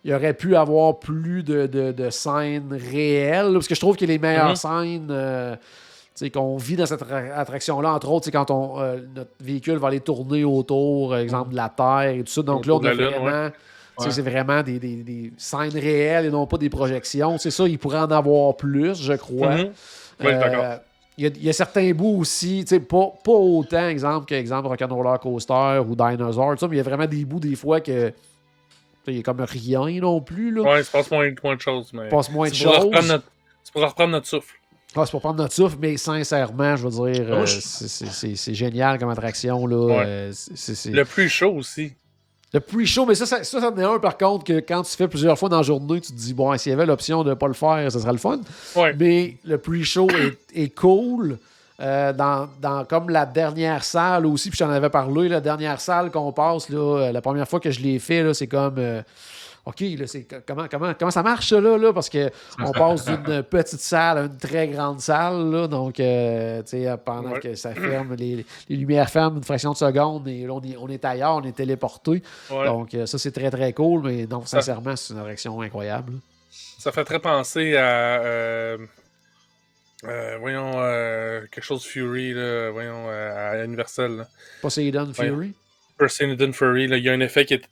[0.03, 3.53] il aurait pu avoir plus de, de, scènes réelles.
[3.53, 4.83] parce que je trouve que les meilleures mm-hmm.
[4.83, 5.07] scènes.
[5.11, 5.55] Euh,
[6.33, 10.43] qu'on vit dans cette attraction-là, entre autres, quand on, euh, notre véhicule va aller tourner
[10.43, 12.41] autour, par exemple, de la Terre et tout ça.
[12.41, 13.51] Donc là, on a vraiment
[13.97, 17.37] C'est vraiment des, des, des, scènes réelles et non pas des projections.
[17.37, 19.57] C'est ça, il pourrait en avoir plus, je crois.
[19.57, 19.71] Mhm.
[20.19, 20.79] D'accord.
[21.17, 25.17] Il y, a, il y, a, certains bouts aussi, pas, pas autant, exemple, qu'exemple Rock'n'Roller
[25.21, 28.11] Coaster ou Dinosaur, mais il y a vraiment des bouts des fois que
[29.07, 30.51] il n'y a comme rien non plus.
[30.51, 30.61] Là.
[30.61, 31.91] Ouais, il se passe moins, moins de choses.
[31.93, 32.03] Mais...
[32.03, 32.89] Il se passe moins de choses.
[33.63, 34.55] C'est pour reprendre notre souffle.
[34.95, 39.09] Ah, c'est pour prendre notre souffle, mais sincèrement, je veux dire, euh, c'est génial comme
[39.09, 39.67] attraction.
[39.67, 39.85] Là.
[39.85, 40.03] Ouais.
[40.05, 40.31] Euh,
[40.85, 41.93] Le plus chaud aussi.
[42.55, 45.09] Le pre-show, mais ça, ça, ça, en est un par contre que quand tu fais
[45.09, 47.33] plusieurs fois dans la journée, tu te dis, bon, s'il y avait l'option de ne
[47.33, 48.39] pas le faire, ça serait le fun.
[48.77, 48.95] Ouais.
[48.97, 51.37] Mais le pre-show est, est, cool.
[51.81, 56.11] Euh, dans, dans, comme la dernière salle aussi, puis j'en avais parlé, la dernière salle
[56.11, 58.79] qu'on passe, là, la première fois que je l'ai fait, c'est comme.
[59.65, 61.91] OK, là, c'est, comment, comment, comment ça marche, ça, là, là?
[61.91, 66.69] Parce qu'on passe d'une petite salle à une très grande salle, là, donc, euh, tu
[66.83, 67.39] sais, pendant Ouais.
[67.39, 70.77] que ça ferme, les, les lumières ferment une fraction de seconde, et là, on est,
[70.77, 72.21] on est ailleurs, on est téléporté.
[72.51, 72.65] Ouais.
[72.67, 76.13] Donc, euh, ça, c'est très, très cool, mais non, sincèrement, c'est une attraction incroyable.
[76.77, 78.19] Ça fait très penser à.
[78.21, 78.77] euh,
[80.03, 84.17] euh, voyons, euh, quelque chose Fury, là, voyons, euh, à Universal.
[84.17, 84.27] Là.
[84.61, 85.11] Poseidon.
[85.13, 85.53] Fury?
[85.97, 87.63] Poseidon Fury, là, il y a un effet qui est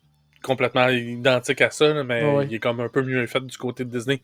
[0.43, 3.57] complètement identique à ça, là, mais Ouais, il est comme un peu mieux fait du
[3.57, 4.21] côté de Disney.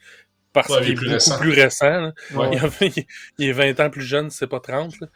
[0.53, 1.39] Parce Ouais, qu'il est est plus beaucoup récent.
[1.39, 2.11] plus récent.
[2.35, 2.49] Ouais.
[2.53, 3.03] Il, a-
[3.37, 4.99] il est 20 ans plus jeune, c'est pas 30.
[4.99, 5.07] Là.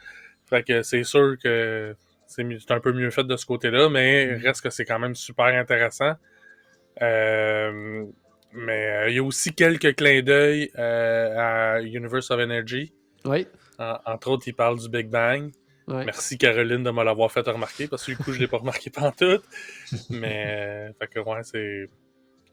[0.48, 1.94] Fait que c'est sûr que
[2.26, 4.42] c'est un peu mieux fait de ce côté-là, mais Mm.
[4.44, 6.14] reste que c'est quand même super intéressant.
[7.02, 8.04] Euh,
[8.52, 12.92] mais euh, il y a aussi quelques clins d'œil euh, à Universe of Energy.
[13.24, 13.46] Oui.
[13.78, 15.50] En- entre autres, il parle du Big Bang.
[15.86, 16.04] Ouais.
[16.06, 18.88] Merci Caroline de me l'avoir fait remarquer parce que du coup, je l'ai pas remarqué
[18.90, 19.42] pantoute.
[20.10, 21.88] Mais, euh, fait que ouais, c'est.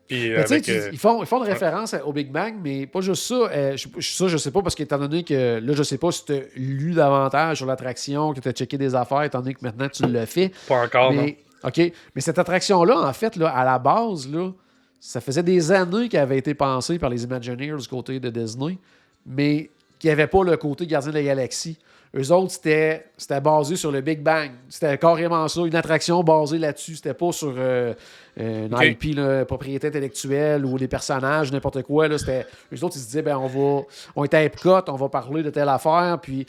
[0.08, 0.64] Puis sais, avec.
[0.64, 3.36] tu- euh, ils, font, ils font de référence au Big Bang, mais pas juste ça.
[3.36, 6.26] euh, je, ça, je sais pas, parce qu'étant donné que là, je sais pas si
[6.26, 9.62] tu as lu davantage sur l'attraction, que tu as checké des affaires, étant donné que
[9.64, 10.52] maintenant tu le fais.
[10.68, 11.22] pas encore, non.
[11.22, 11.78] mais, OK.
[12.14, 14.52] Mais cette attraction-là, en fait, là, à la base, là,
[15.00, 18.78] ça faisait des années qu'elle avait été pensée par les Imagineers du côté de Disney,
[19.26, 19.70] mais
[20.00, 21.78] qu'il n'y avait pas le côté Gardien de la Galaxie.
[22.14, 24.52] Eux autres, c'était c'était basé sur le Big Bang.
[24.68, 26.96] C'était carrément ça, une attraction basée là-dessus.
[26.98, 27.94] C'était pas sur euh,
[28.36, 28.84] une Ok.
[28.84, 32.10] IP, là, propriété intellectuelle ou des personnages, n'importe quoi.
[32.10, 33.84] Là, c'était, eux autres, ils se disaient, ben, on va,
[34.18, 36.46] on est à Epcot, on va parler de telle affaire, puis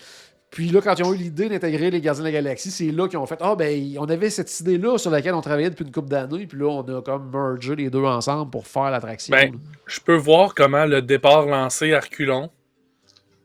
[0.50, 3.08] puis là, quand ils ont eu l'idée d'intégrer les Gardiens de la Galaxie, c'est là
[3.08, 5.90] qu'ils ont fait Ah, ben, on avait cette idée-là sur laquelle on travaillait depuis une
[5.90, 9.34] couple d'années, puis là, on a comme mergé les deux ensemble pour faire l'attraction.
[9.34, 9.54] Ben,
[9.86, 12.50] Je peux voir comment le départ lancé à reculons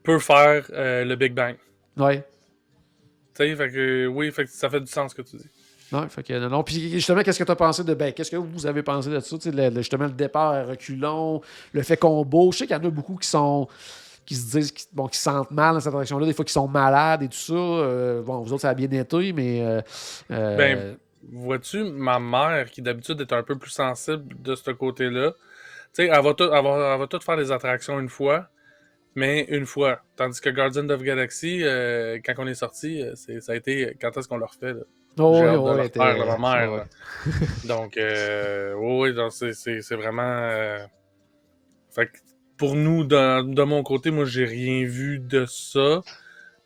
[0.03, 1.55] peut faire euh, le Big Bang.
[1.98, 2.24] Ouais.
[3.36, 5.50] Tu sais, fait que oui, fait que ça fait du sens ce que tu dis.
[5.91, 6.64] Non, fait que non, non.
[6.64, 7.93] Puis justement, qu'est-ce que tu as pensé de.
[7.93, 9.38] Ben, qu'est-ce que vous avez pensé de ça?
[9.45, 11.41] le- le- justement, le départ à reculons,
[11.72, 12.56] le fait bouge?
[12.56, 13.68] Je sais qu'il y en a beaucoup qui sont.
[14.26, 16.52] qui se disent qui, bon, qui se sentent mal dans cette attraction-là, des fois qui
[16.52, 17.54] sont malades et tout ça.
[17.54, 19.62] Euh, bon, vous autres, ça a bien été, mais.
[19.62, 19.82] euh,
[20.32, 20.98] euh, Ben,
[21.32, 25.38] Vois-tu, ma mère, qui d'habitude est un peu plus sensible de ce côté-là, tu
[25.93, 28.48] sais, elle va, tout, elle, va, elle va tout faire des attractions une fois,
[29.18, 29.99] mais une fois.
[30.15, 33.97] Tandis que Guardian of Galaxy, euh, quand on est sorti, euh, c'est- ça a été
[33.99, 34.74] quand est-ce qu'on le refait.
[34.74, 34.82] Là?
[35.20, 36.72] oh, hâte de ouais, là, ma mère.
[36.78, 36.86] là.
[37.65, 40.22] donc, euh, oui, oui, donc c'est- c'est c'est vraiment.
[40.24, 40.78] euh,
[41.93, 42.18] Fait que
[42.57, 46.01] pour nous, de, de mon côté, moi, j'ai rien vu de ça.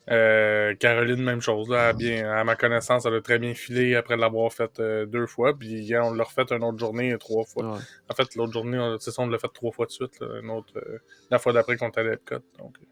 [0.10, 1.70] Euh, Caroline, même chose.
[1.70, 5.28] Là, bien, à ma connaissance, elle a très bien filé après l'avoir fait euh, deux
[5.28, 5.54] fois.
[5.58, 7.74] Puis hier, on l'a refait une autre journée euh, trois fois.
[7.74, 7.80] Ouais.
[8.10, 10.20] En fait, l'autre journée, on- on l'a fait trois fois de suite.
[10.20, 10.97] là, une autre, euh,
[11.30, 12.39] la fois d'après qu'on était à l'Epcot.
[12.58, 12.86] Donc, euh,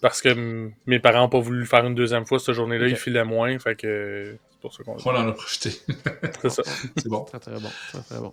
[0.00, 2.96] parce que mes parents n'ont pas voulu le faire une deuxième fois cette journée-là, ils
[2.96, 3.58] filaient moins.
[3.58, 5.70] Fait que euh, c'est pour ça qu'on On en a profité.
[6.42, 6.62] C'est ça.
[6.96, 7.24] c'est bon.
[7.24, 7.70] Très, très bon.
[7.92, 8.32] Très, très bon.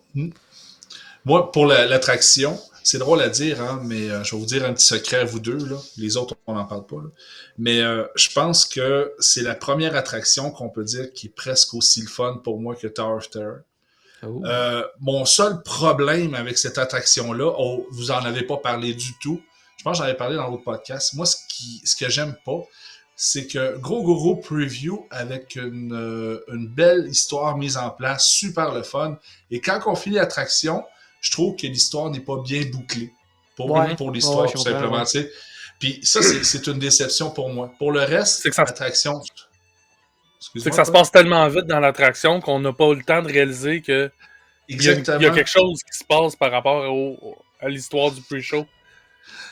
[1.25, 4.63] Moi, pour la- l'attraction, c'est drôle à dire, hein, mais euh, je vais vous dire
[4.63, 5.57] un petit secret à vous deux.
[5.57, 5.77] Là.
[5.97, 6.97] Les autres, on n'en parle pas.
[6.97, 7.09] là.
[7.57, 11.73] Mais euh, je pense que c'est la première attraction qu'on peut dire qui est presque
[11.73, 13.57] aussi le fun pour moi que Tower of Terror.
[14.21, 14.43] Oh.
[14.45, 19.41] Euh, mon seul problème avec cette attraction-là, oh, vous en avez pas parlé du tout.
[19.77, 21.15] Je pense que j'en avais parlé dans l'autre podcast.
[21.15, 22.61] Moi, ce, qui, ce que j'aime pas,
[23.15, 28.83] c'est que Gros Goro Preview avec une, une belle histoire mise en place, super le
[28.83, 29.17] fun.
[29.49, 30.83] Et quand on finit l'attraction,
[31.25, 33.11] je trouve que l'histoire n'est pas bien bouclée.
[33.55, 33.95] Pour, Ouais.
[33.95, 34.99] pour l'histoire, Ouais, tout simplement.
[34.99, 35.05] ouais.
[35.05, 35.31] tu sais.
[35.79, 37.71] Puis ça, c'est une déception pour moi.
[37.79, 39.21] Pour le reste, C'est que ça- l'attraction.
[40.39, 43.21] C'est que ça se passe tellement vite dans l'attraction qu'on n'a pas eu le temps
[43.23, 44.11] de réaliser que
[44.67, 45.19] il y, a, Exactement.
[45.19, 48.65] il y a quelque chose qui se passe par rapport au- à l'histoire du pre-show.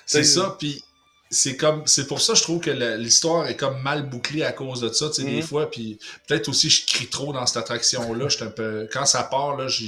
[0.05, 0.83] C'est C'est- ça, puis
[1.29, 4.81] c'est comme c'est pour ça je trouve que l'histoire est comme mal bouclée à cause
[4.81, 5.43] de ça, tu sais, des Mhm.
[5.43, 5.97] fois, puis
[6.27, 9.67] peut-être aussi je crie trop dans cette attraction là, un peu quand ça part là,
[9.67, 9.87] j'ai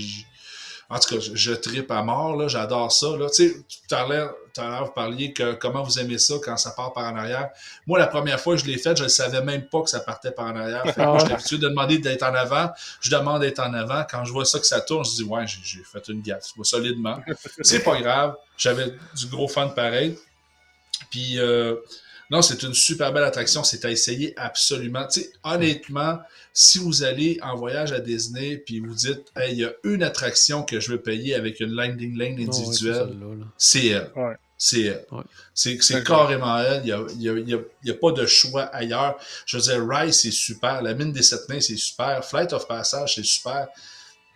[0.89, 3.17] En tout cas, je, je tripe à mort, là, j'adore ça.
[3.17, 3.27] Là.
[3.29, 3.55] Tu sais,
[3.87, 4.35] tout à l'heure,
[4.85, 7.49] vous parliez que comment vous aimez ça quand ça part par en arrière.
[7.87, 9.99] Moi, la première fois que je l'ai fait, je ne savais même pas que ça
[9.99, 10.83] partait par en arrière.
[10.93, 12.71] Fait moi, j'étais habitué de demander d'être en avant.
[13.01, 14.03] Je demande d'être en avant.
[14.09, 16.53] Quand je vois ça que ça tourne, je dis ouais, j'ai, j'ai fait une gaffe.
[16.63, 17.17] solidement.
[17.61, 18.35] C'est pas grave.
[18.57, 20.17] J'avais du gros fun pareil.
[21.09, 21.75] Puis euh,
[22.31, 23.63] non, c'est une super belle attraction.
[23.63, 25.07] C'est à essayer absolument.
[25.07, 26.19] Tu sais, honnêtement,
[26.53, 30.03] si vous allez en voyage à Disney puis vous dites, hey, il y a une
[30.03, 33.15] attraction que je veux payer avec une landing lane individuelle,
[33.57, 34.11] c'est elle.
[34.15, 34.35] Ouais.
[34.57, 35.05] C'est elle.
[35.11, 35.23] Ouais.
[35.53, 36.81] C'est, carrément elle.
[36.83, 38.63] Il n'y a, il y a, il y a, il y a pas de choix
[38.63, 39.19] ailleurs.
[39.45, 40.81] Je veux dire, Rise, c'est super.
[40.81, 42.23] La mine des sept nains, c'est super.
[42.23, 43.67] Flight of Passage, c'est super.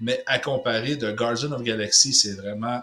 [0.02, 2.82] Mais à comparer de Guardian of Galaxy, c'est vraiment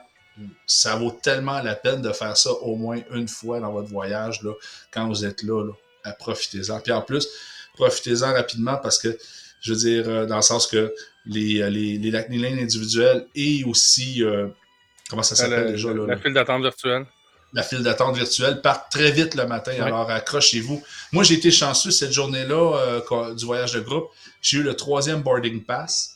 [0.66, 4.42] ça vaut tellement la peine de faire ça au moins une fois dans votre voyage,
[4.42, 4.52] là,
[4.90, 5.72] quand vous êtes là, là
[6.04, 6.80] à profitez-en.
[6.80, 7.28] Puis en plus,
[7.74, 9.18] profitez-en rapidement parce que,
[9.60, 13.64] je veux dire, euh, dans le sens que les, euh, les, les lignes individuelles et
[13.64, 14.48] aussi, euh,
[15.10, 15.92] comment ça s'appelle La, déjà?
[15.92, 17.06] Là, la file d'attente virtuelle.
[17.52, 20.82] la file d'attente virtuelle partent très vite le matin, alors accrochez-vous.
[21.12, 22.78] Moi, j'ai été chanceux cette journée-là
[23.10, 24.10] euh, du voyage de groupe.
[24.42, 26.15] J'ai eu le troisième boarding pass.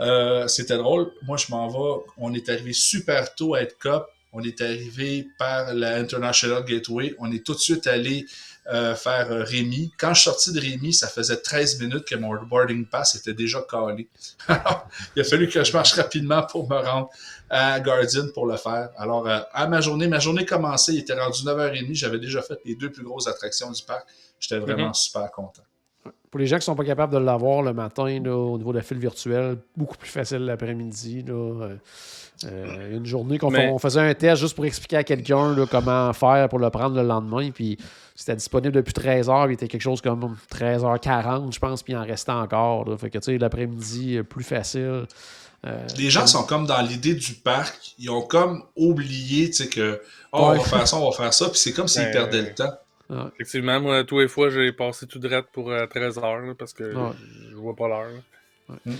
[0.00, 1.12] Euh, C'était drôle.
[1.22, 2.02] Moi, je m'en vais.
[2.18, 4.02] On est arrivé super tôt à Epcot.
[4.32, 7.14] On est arrivé par la International Gateway.
[7.18, 8.26] On est tout de suite allé
[8.70, 9.90] euh, faire euh, Rémi.
[9.98, 13.32] Quand je suis sorti de Rémi, ça faisait 13 minutes que mon boarding pass était
[13.32, 14.06] déjà calé.
[14.48, 14.86] Alors,
[15.16, 17.08] il a fallu que je marche rapidement pour me rendre
[17.48, 18.90] à Guardian pour le faire.
[18.98, 22.58] Alors, euh, à ma journée, ma journée commençait, il était rendu 9h30, j'avais déjà fait
[22.66, 24.06] les deux plus grosses attractions du parc.
[24.38, 24.94] J'étais vraiment Mhm.
[24.94, 25.62] super content.
[26.30, 28.76] Pour les gens qui sont pas capables de l'avoir le matin, là, au niveau de
[28.78, 31.22] la file virtuelle, beaucoup plus facile l'après-midi.
[31.26, 31.32] là.
[31.34, 31.76] Euh,
[32.44, 36.48] euh, une journée qu'on Mais- faisait un test juste pour expliquer à quelqu'un comment faire
[36.48, 37.50] pour le prendre le lendemain.
[37.50, 37.76] Puis
[38.14, 41.96] c'était disponible depuis 13h, puis il était quelque chose comme 13h40, je pense, puis il
[41.96, 42.88] en restait encore.
[42.88, 42.96] là.
[42.96, 45.06] Fait que tu sais, l'après-midi, euh, plus facile.
[45.66, 49.68] Euh, Les gens sont comme dans l'idée du parc, ils ont comme oublié, tu sais,
[49.68, 50.00] que
[50.32, 50.44] oh, Ouais.
[50.44, 52.54] on va faire ça, on va faire ça, puis c'est comme s'ils Ben, perdaient le
[52.54, 52.72] temps.
[53.34, 56.72] Effectivement, moi, tous les fois, j'ai passé tout droit pour euh, 13 heures là, parce
[56.72, 57.10] que Ouais.
[57.50, 58.10] je vois pas l'heure.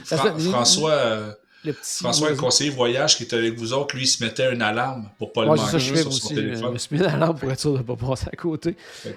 [0.05, 1.33] fait- François, euh,
[1.65, 4.51] le petit François, le conseiller voyage qui était avec vous autres, lui, il se mettait
[4.53, 6.37] une alarme pour pas le ça, manquer je fais sur son aussi.
[6.37, 6.73] Je téléphone.
[6.73, 8.77] me suis mis la lampe pour être sûr de ne pas passer à côté.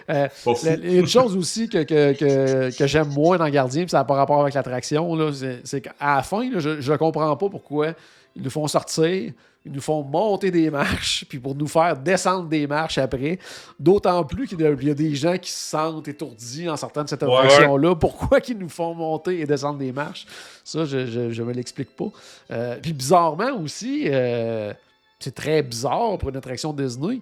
[0.09, 0.27] Euh.
[0.63, 4.03] La- une chose aussi que, que, que, que j'aime moins dans Gardien, puis ça n'a
[4.05, 7.49] pas rapport avec l'attraction, là, c'est, c'est qu'à la fin, là, je ne comprends pas
[7.49, 7.93] pourquoi
[8.35, 9.33] ils nous font sortir,
[9.65, 13.37] ils nous font monter des marches, puis pour nous faire descendre des marches après.
[13.79, 17.21] D'autant plus qu'il y a, des gens qui se sentent étourdis en sortant de cette
[17.23, 17.35] Ouais.
[17.37, 17.95] attraction-là.
[17.95, 20.25] Pourquoi qu'ils nous font monter et descendre des marches?
[20.63, 22.09] Ça, je ne me l'explique pas.
[22.51, 24.73] Euh, puis bizarrement aussi, euh,
[25.19, 27.19] c'est très bizarre pour une attraction Disney.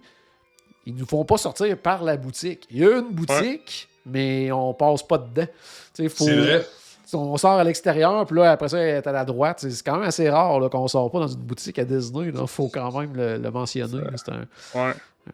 [0.85, 2.65] Ils nous font pas sortir par la boutique.
[2.71, 5.47] Il y a une boutique, mais on passe pas dedans.
[5.93, 6.65] C'est vrai.
[7.13, 9.59] On sort à l'extérieur, puis là, après ça, elle est à la droite.
[9.67, 12.31] C'est quand même assez rare qu'on sort pas dans une boutique à Disney.
[12.33, 14.03] Il faut quand même le, le mentionner.
[14.15, 14.93] C'est un- Ouais.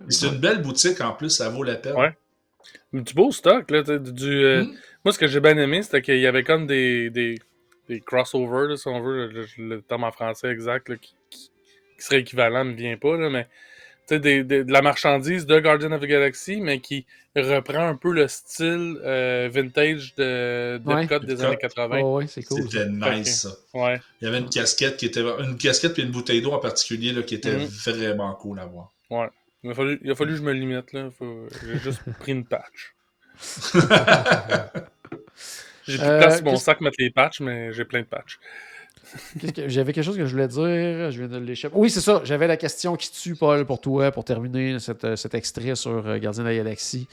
[0.09, 1.95] C'est une belle boutique en plus, ça vaut la peine.
[1.95, 2.15] Ouais.
[2.93, 3.82] Du beau stock, là.
[3.84, 4.73] Du, euh, Mhm.
[5.03, 7.36] Moi, ce que j'ai bien aimé, c'était qu'il y avait comme des, des,
[7.88, 11.51] des crossovers, là, si on veut, le, le terme en français exact, là, qui, qui-
[11.97, 13.47] qui serait équivalent, ne me vient pas, là, mais
[14.12, 18.12] des- des- de la marchandise de Guardian of the Galaxy, mais qui reprend un peu
[18.14, 21.03] le style euh, vintage de, de Ouais.
[21.03, 21.99] Epcot des années 80.
[22.01, 22.62] Oh, ouais, c'est cool.
[22.64, 22.68] ça.
[22.70, 23.51] C'était nice, Ok.
[23.51, 23.80] ça.
[23.80, 24.01] Ouais.
[24.22, 27.12] Il y avait une casquette qui était une casquette puis une bouteille d'eau en particulier
[27.12, 27.66] là, qui était Mhm.
[27.66, 28.91] vraiment cool à voir.
[29.64, 31.10] Il a, fallu, il a fallu que je me limite, là.
[31.18, 32.93] Faut- J'ai juste pris une patch.
[35.88, 37.99] J'ai plus de Euh, place sur mon qu'est-ce- sac mettre les patchs, mais j'ai plein
[38.01, 38.39] de patchs.
[39.39, 41.12] Que- J'avais quelque chose que je voulais dire.
[41.12, 41.76] Je viens de l'échapper.
[41.78, 42.22] Oui, c'est ça.
[42.24, 46.18] J'avais la question qui tue, Paul, pour toi, pour terminer cette- cet extrait sur euh,
[46.18, 47.08] Gardien de la Galaxie.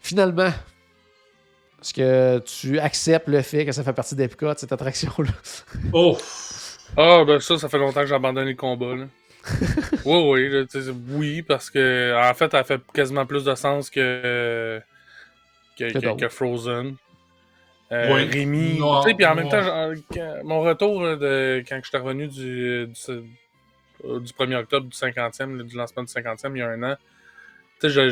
[0.00, 0.50] Finalement,
[1.80, 5.30] est-ce que tu acceptes le fait que ça fait partie d'Epcot, cette attraction-là?
[5.92, 6.16] Oh!
[6.96, 9.04] Ah, ben ça, ça fait longtemps que j'ai abandonné le combat, là.
[10.04, 10.64] oui, oui, là,
[11.10, 14.80] oui, parce que en fait, elle fait quasiment plus de sens que
[15.78, 16.96] que Frozen.
[17.90, 18.24] Euh, Oui.
[18.30, 21.96] Rémi, tu sais, puis en même temps, quand- mon retour là, de quand je suis
[21.96, 26.58] revenu du, du, euh, du 1er octobre du 50e, là, du lancement du 50e, il
[26.58, 26.96] y a un an,
[27.80, 28.08] tu sais,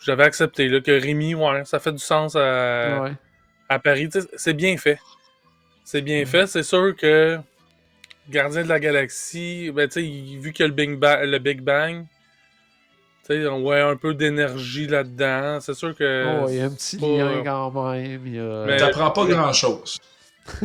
[0.00, 3.12] j'avais accepté là, que Rémi, ouais, ça fait du sens à, ouais.
[3.68, 4.08] à Paris.
[4.08, 4.98] Tu sais, C'est bien fait.
[5.84, 6.46] C'est bien fait.
[6.46, 7.38] C'est sûr que
[8.28, 11.38] Gardien de la Galaxie, ben, tu sais, vu qu'il y a le Big Bang, le
[11.38, 12.17] Big Bang tu
[13.34, 15.58] sais, on voit un peu d'énergie là-dedans.
[15.60, 16.42] C'est sûr que.
[16.42, 18.26] Oh, il y a un petit pas- lien quand même.
[18.26, 19.98] il y a- Mais- T'apprends pas grand-chose.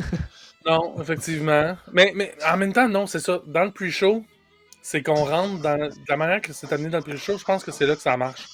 [0.65, 1.75] Non, effectivement.
[1.91, 3.41] Mais, mais en même temps, non, c'est ça.
[3.47, 4.23] Dans le pre-show,
[4.81, 5.77] c'est qu'on rentre dans.
[5.77, 8.01] de la manière que c'est amené dans le pre-show, je pense que c'est là que
[8.01, 8.45] ça marche.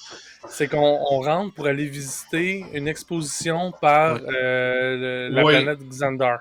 [0.48, 4.22] C'est qu'on on rentre pour aller visiter une exposition par Ouais.
[4.42, 6.40] euh, le- la planète Xandar.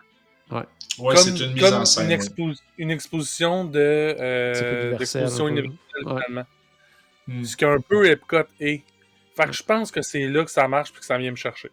[0.52, 0.64] Ouais,
[0.98, 2.06] comme, c'est une mise comme en scène.
[2.06, 2.18] Une, ouais.
[2.18, 6.22] expo- une exposition de euh, d'exposition universelle, Ouais.
[6.26, 6.48] finalement.
[7.30, 7.44] Hmm.
[7.44, 8.84] Ce qu'un peu Epcot est.
[9.36, 11.36] Fait que je pense que c'est là que ça marche puis que ça vient me
[11.36, 11.70] chercher.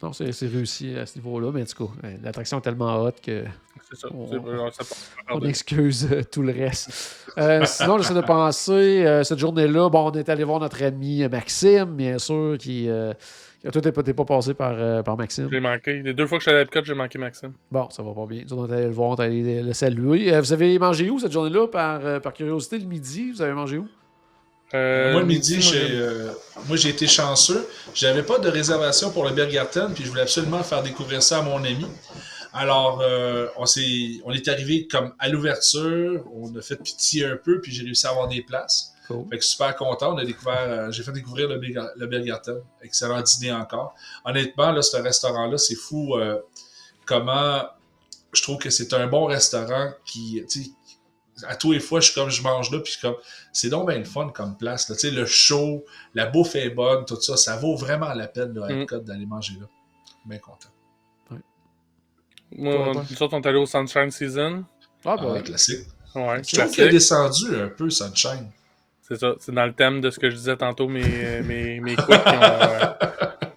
[0.00, 3.20] Non, c'est c'est réussi à ce niveau-là, mais en tout cas, l'attraction est tellement haute
[3.20, 3.44] que
[3.90, 4.08] C'est ça.
[4.12, 7.26] On- excuse euh, tout le reste.
[7.36, 11.26] Euh, sinon, j'essaie de penser, euh, cette journée-là, bon, on est allé voir notre ami
[11.28, 12.88] Maxime, bien sûr, qui.
[12.88, 13.18] Euh, qui-
[13.62, 15.48] toi, t'es pas, pas passé par, euh, par Maxime?
[15.50, 16.02] J'ai manqué.
[16.02, 17.52] Les deux fois que je suis allé à Epcot, j'ai manqué Maxime.
[17.70, 18.44] Bon, ça va pas bien.
[18.50, 20.32] On est allé le voir, on est allé le saluer.
[20.32, 23.32] Euh, vous avez mangé où cette journée-là par, euh, par curiosité le midi?
[23.32, 23.88] Vous avez mangé où?
[24.74, 26.30] Euh, moi, le midi, moi, j'ai euh,
[26.68, 27.66] moi, j'ai été chanceux.
[27.94, 31.42] J'avais pas de réservation pour le Bergarten, puis je voulais absolument faire découvrir ça à
[31.42, 31.86] mon ami.
[32.52, 37.36] Alors, euh, on, s'est, on est arrivé comme à l'ouverture, on a fait pitié un
[37.36, 38.94] peu, puis j'ai réussi à avoir des places.
[39.08, 39.26] Cool.
[39.30, 40.14] Fait que super content.
[40.14, 41.56] On a découvert, euh, j'ai fait découvrir le,
[41.96, 42.60] le Bergarten.
[42.82, 43.94] Excellent dîner encore.
[44.24, 46.38] Honnêtement, là, ce restaurant-là, c'est fou euh,
[47.06, 47.62] comment
[48.34, 50.70] je trouve que c'est un bon restaurant qui, tu sais,
[51.46, 53.14] à tous les fois, je suis comme, je mange là, puis comme,
[53.52, 54.88] c'est donc bien le fun comme place.
[54.90, 54.96] Là.
[54.96, 58.52] Tu sais, le show, la bouffe est bonne, tout ça, ça vaut vraiment la peine
[58.54, 58.86] là, à Mm.
[59.04, 59.66] D'aller manger là.
[60.26, 60.68] Bien content.
[62.50, 63.04] Moi, Toi, on- toi?
[63.10, 64.64] nous autres, on est allé au Sunshine Season.
[65.04, 65.86] Ah, Ah, bah, ouais, classique.
[66.14, 66.90] Ouais, Je trouve qu'il a classique.
[66.90, 68.50] descendu un peu, Sunshine.
[69.08, 69.34] C'est ça.
[69.38, 72.10] C'est dans le thème de ce que je disais tantôt, mes, euh, mes, mes quicks.
[72.10, 72.94] euh,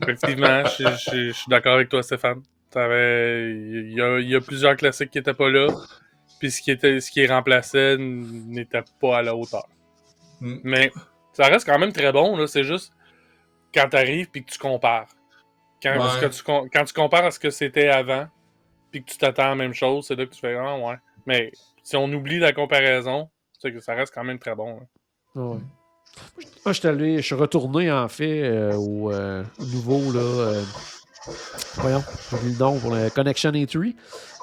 [0.01, 2.41] effectivement, je, je- je suis d'accord avec toi, Stéphane.
[2.73, 5.67] Il y, a, il y a plusieurs classiques qui n'étaient pas là.
[6.39, 9.67] Puis ce qui, était, ce qui remplaçait n'était pas à la hauteur.
[10.39, 10.55] Mm.
[10.63, 10.91] Mais
[11.33, 12.37] ça reste quand même très bon.
[12.37, 12.47] là.
[12.47, 12.93] C'est juste
[13.73, 15.07] quand tu arrives puis que tu compares.
[15.83, 16.29] Quand, parce Ouais.
[16.29, 18.27] que tu, com- quand tu compares à ce que c'était avant
[18.91, 20.95] puis que tu t'attends à la même chose, c'est là que tu fais Ah ouais.
[21.25, 21.51] Mais
[21.83, 23.29] si on oublie la comparaison,
[23.59, 24.79] c'est que ça reste quand même très bon.
[24.81, 24.85] hein.
[25.35, 25.57] Ouais.
[26.65, 30.19] Moi, je suis allé, je suis retourné en fait euh, au, euh, au nouveau là.
[30.19, 30.61] euh,
[31.77, 32.03] voyons,
[32.43, 33.95] j'ai le nom pour le Connection A3.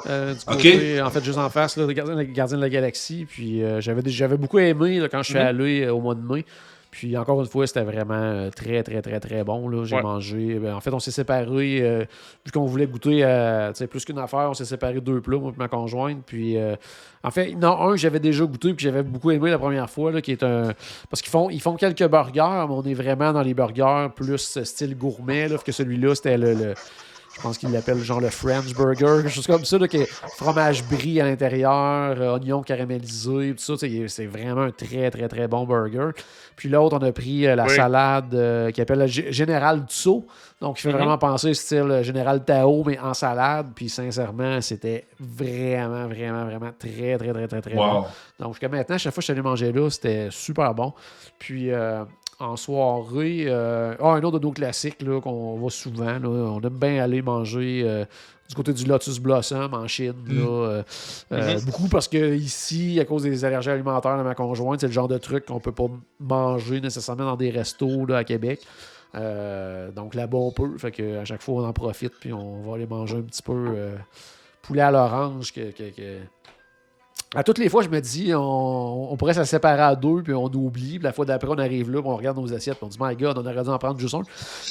[0.07, 3.27] euh, du côté, en fait, juste en face, là, de Gardien, Gardien de la Galaxie.
[3.29, 5.47] Puis j'avais, j'avais beaucoup aimé là, quand je suis Mhm.
[5.47, 6.45] allé au mois de mai.
[6.99, 9.69] Puis encore une fois, c'était vraiment euh, très, très, très, très bon.
[9.69, 9.85] Là.
[9.85, 10.03] J'ai Ouais.
[10.03, 10.59] mangé.
[10.59, 11.79] ben, en fait, on s'est séparés.
[11.81, 12.01] euh,
[12.45, 15.59] vu qu'on voulait goûter à plus qu'une affaire, on s'est séparés deux plats, moi et
[15.59, 16.25] ma conjointe.
[16.27, 16.75] Puis euh,
[17.23, 20.21] en fait, non, un, j'avais déjà goûté puis j'avais beaucoup aimé la première fois, là,
[20.21, 20.73] qui est un.
[21.09, 24.57] Parce qu'ils font, ils font quelques burgers, mais on est vraiment dans les burgers plus
[24.57, 26.55] euh, style gourmet, là, que celui-là, c'était le.
[26.55, 26.75] le-
[27.39, 30.09] je pense qu'ils l'appellent genre le French Burger, quelque chose comme ça, là, qui est
[30.33, 33.87] fromage brie à l'intérieur, euh, oignon caramélisé, tout ça.
[34.09, 36.11] C'est vraiment un très, très, très bon burger.
[36.57, 37.71] Puis l'autre, on a pris euh, la Oui.
[37.77, 40.27] salade euh, qui appelle Général Tso.
[40.61, 40.97] Donc, il fait Mhm.
[40.97, 43.69] vraiment penser style euh, Général Tao, mais en salade.
[43.77, 48.05] Puis sincèrement, c'était vraiment, vraiment, vraiment très, très, très, très, très bon.
[48.41, 50.93] Donc, jusqu'à maintenant, chaque fois que je suis allé manger là, c'était super bon.
[51.39, 52.03] Puis, euh,
[52.41, 56.19] en soirée, euh, ah, un autre de nos classiques qu'on va souvent.
[56.19, 58.05] là, on aime bien aller manger euh,
[58.49, 60.15] du côté du Lotus Blossom en Chine.
[60.29, 60.83] là, euh,
[61.57, 61.65] Mhm.
[61.67, 65.09] Beaucoup parce que ici, à cause des allergies alimentaires de ma conjointe, c'est le genre
[65.09, 65.89] de truc qu'on peut pas
[66.21, 68.61] manger nécessairement dans des restos là, à Québec.
[69.95, 70.79] Donc là-bas, on peut.
[70.79, 72.13] Fait que à chaque fois, on en profite.
[72.21, 73.91] Puis on va aller manger un petit peu
[74.63, 76.19] poulet à l'orange que- que- que,
[77.35, 80.47] à toutes les fois, je me dis, on, pourrait se séparer à deux, puis on
[80.47, 80.99] oublie.
[80.99, 82.97] Puis la fois d'après, on arrive là, puis on regarde nos assiettes, puis on dit,
[82.99, 84.23] My God, on aurait dû en prendre juste un.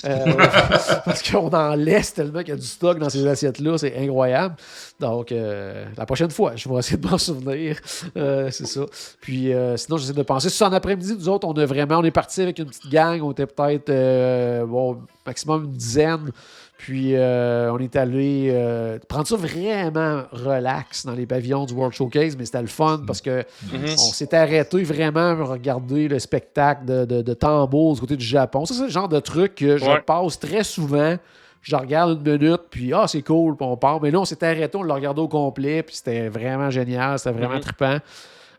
[0.05, 0.33] Euh,
[1.05, 4.55] parce qu'on en laisse tellement qu'il y a du stock dans ces assiettes-là, c'est incroyable.
[4.99, 7.77] Donc, euh, la prochaine fois, je vais essayer de m'en souvenir.
[8.17, 8.81] Euh, c'est ça.
[9.21, 10.49] Puis, euh, sinon, j'essaie de penser.
[10.49, 13.21] Si en après-midi, nous autres, on a vraiment, on est parti avec une petite gang,
[13.21, 14.97] on était peut-être, bon,
[15.27, 16.31] maximum une dizaine.
[16.77, 21.93] Puis euh, on est allé euh, prendre ça vraiment relax dans les pavillons du World
[21.95, 23.83] Showcase, mais c'était le fun parce que Mhm.
[23.93, 28.25] on s'est arrêté vraiment pour regarder le spectacle de, de, de tambours du côté du
[28.25, 28.65] Japon.
[28.65, 30.01] Ça, c'est le genre de truc que je Ouais.
[30.05, 31.15] passe très souvent.
[31.63, 33.99] Je regarde une minute, puis ah, c'est cool, puis on part.
[33.99, 37.31] Mais là, on s'est arrêté, on l'a regardé au complet, puis c'était vraiment génial, c'était
[37.37, 37.61] vraiment Mhm.
[37.61, 37.97] trippant.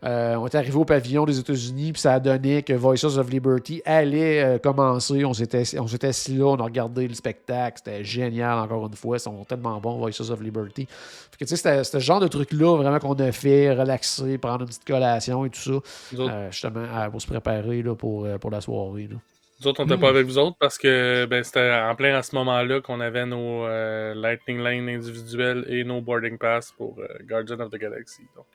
[0.04, 3.30] Euh, on est arrivé au pavillon des États-Unis, puis ça a donné que Voices of
[3.30, 5.24] Liberty allait euh, commencer.
[5.24, 7.80] On s'était on s'était assis là, on a regardé le spectacle.
[7.84, 9.16] C'était génial, encore une fois.
[9.16, 10.86] Ils sont tellement bons, Voices of Liberty.
[10.86, 14.38] Fait que, tu sais, c'était c'était ce genre de truc-là, vraiment, qu'on a fait, relaxer,
[14.38, 18.38] prendre une petite collation et tout ça, euh, justement, pour se préparer là, pour, euh,
[18.38, 19.08] pour la soirée.
[19.10, 19.16] là.
[19.60, 22.22] nous autres, on n'était pas avec vous autres parce que ben, c'était en plein à
[22.22, 27.06] ce moment-là qu'on avait nos euh, Lightning Lane individuels et nos boarding pass pour euh,
[27.24, 28.22] Guardian of the Galaxy.
[28.36, 28.46] Donc.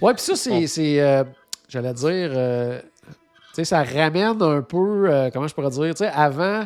[0.00, 0.50] Ouais, puis ça, c'est.
[0.50, 0.66] Bon.
[0.66, 1.24] c'est, euh,
[1.68, 2.30] J'allais dire.
[2.34, 3.14] euh, tu
[3.54, 5.08] sais, ça ramène un peu.
[5.10, 5.94] euh, comment je pourrais dire?
[5.94, 6.64] Tu sais, avant,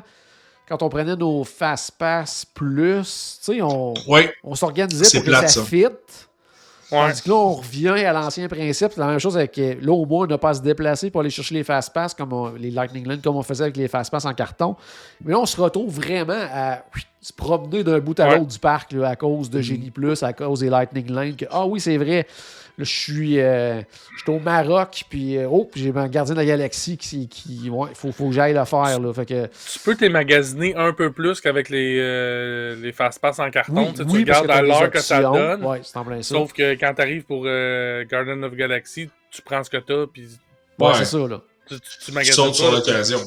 [0.68, 5.30] quand on prenait nos Fast Pass Plus, tu sais, on, Oui, on s'organisait pour que
[5.30, 5.64] plate, ça ça.
[5.66, 5.86] fit.
[6.90, 7.12] Ouais.
[7.22, 8.92] Que là, on revient à l'ancien principe.
[8.94, 9.58] C'est la même chose avec.
[9.58, 12.14] Là, au moins, on n'a pas à se déplacer pour aller chercher les Fast Pass,
[12.14, 14.74] comme on- les Lightning Lane, comme on faisait avec les Fast Pass en carton.
[15.22, 16.82] Mais là, on se retrouve vraiment à.
[17.20, 18.38] se promener d'un bout à Ouais.
[18.38, 21.36] l'autre du parc là, à cause de Génie Plus, à cause des Lightning Lane.
[21.36, 22.26] Que, ah oui, c'est vrai.
[22.78, 23.80] Là, je suis euh,
[24.16, 27.26] je suis au Maroc, puis euh, oh, puis j'ai mon gardien de la galaxie qui.
[27.28, 29.00] qui ouais, faut, faut que j'aille le faire.
[29.00, 29.12] Là.
[29.12, 33.74] Fait que, Tu peux t'émagasiner un peu plus qu'avec les, euh, les fast-pass en carton.
[33.74, 35.64] oui, Tu sais, oui, tu regardes à l'heure que ça donne.
[35.64, 36.34] Ouais, c'est en plein ça.
[36.36, 39.92] Sauf que quand tu arrives pour euh, Garden of Galaxy, tu prends ce que tu
[39.92, 40.28] as, puis
[40.78, 40.94] Ouais, Ouais.
[40.98, 41.40] c'est ça, là.
[41.68, 43.18] tu, tu, tu Tu magasines sautes pas, sur l'occasion.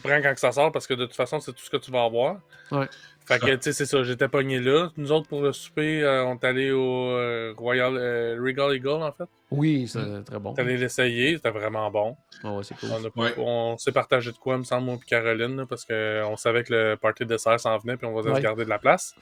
[0.00, 1.76] Tu, prends quand que ça sort parce que de toute façon, c'est tout ce que
[1.76, 2.36] tu vas avoir.
[2.70, 2.86] Ouais.
[3.26, 4.90] Fait que, tu sais, c'est ça, j'étais pogné là.
[4.96, 9.02] Nous autres, pour le souper, euh, on est allé au euh, Royal euh, Regal Eagle,
[9.02, 9.24] en fait.
[9.50, 10.52] Oui, c'est très bon.
[10.52, 12.16] On est allé l'essayer, c'était vraiment bon.
[12.44, 12.90] Ah ouais, c'est cool.
[12.92, 13.34] On, a- Ouais.
[13.36, 16.62] on s'est partagé de quoi, il me semble, moi et Caroline, là, parce qu'on savait
[16.62, 18.36] que le party dessert s'en venait, puis on va Ouais.
[18.36, 19.16] se garder de la place.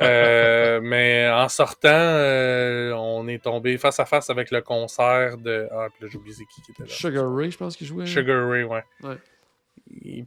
[0.00, 5.68] Euh, mais en sortant, euh, on est tombé face à face avec le concert de.
[5.70, 6.88] Ah, puis là, j'ai oublié qui était là.
[6.88, 8.06] Sugar Ray, je pense qu'il jouait.
[8.06, 8.84] Sugar Ray, ouais.
[9.02, 9.16] Ouais.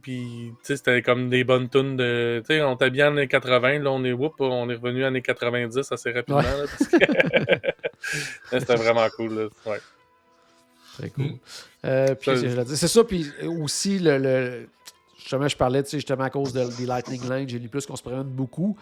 [0.02, 2.40] Puis, tu sais, c'était comme des bonnes tunes de.
[2.46, 5.04] Tu sais, on était bien en années 80, là, on est whoop, on est revenu
[5.04, 6.40] en années 90 assez rapidement.
[6.40, 6.98] Ouais.
[6.98, 7.56] que-
[8.58, 9.48] c'était vraiment cool, là.
[9.70, 9.78] Ouais.
[10.98, 11.24] Très cool.
[11.24, 11.38] Mm.
[11.84, 13.30] Euh, puis, c'est- ça, puis
[13.60, 14.68] aussi, le, le-
[15.26, 17.84] justement, je parlais, tu sais, justement, à cause de- des Lightning Lane, j'ai lu plus
[17.84, 18.76] qu'on se promène beaucoup.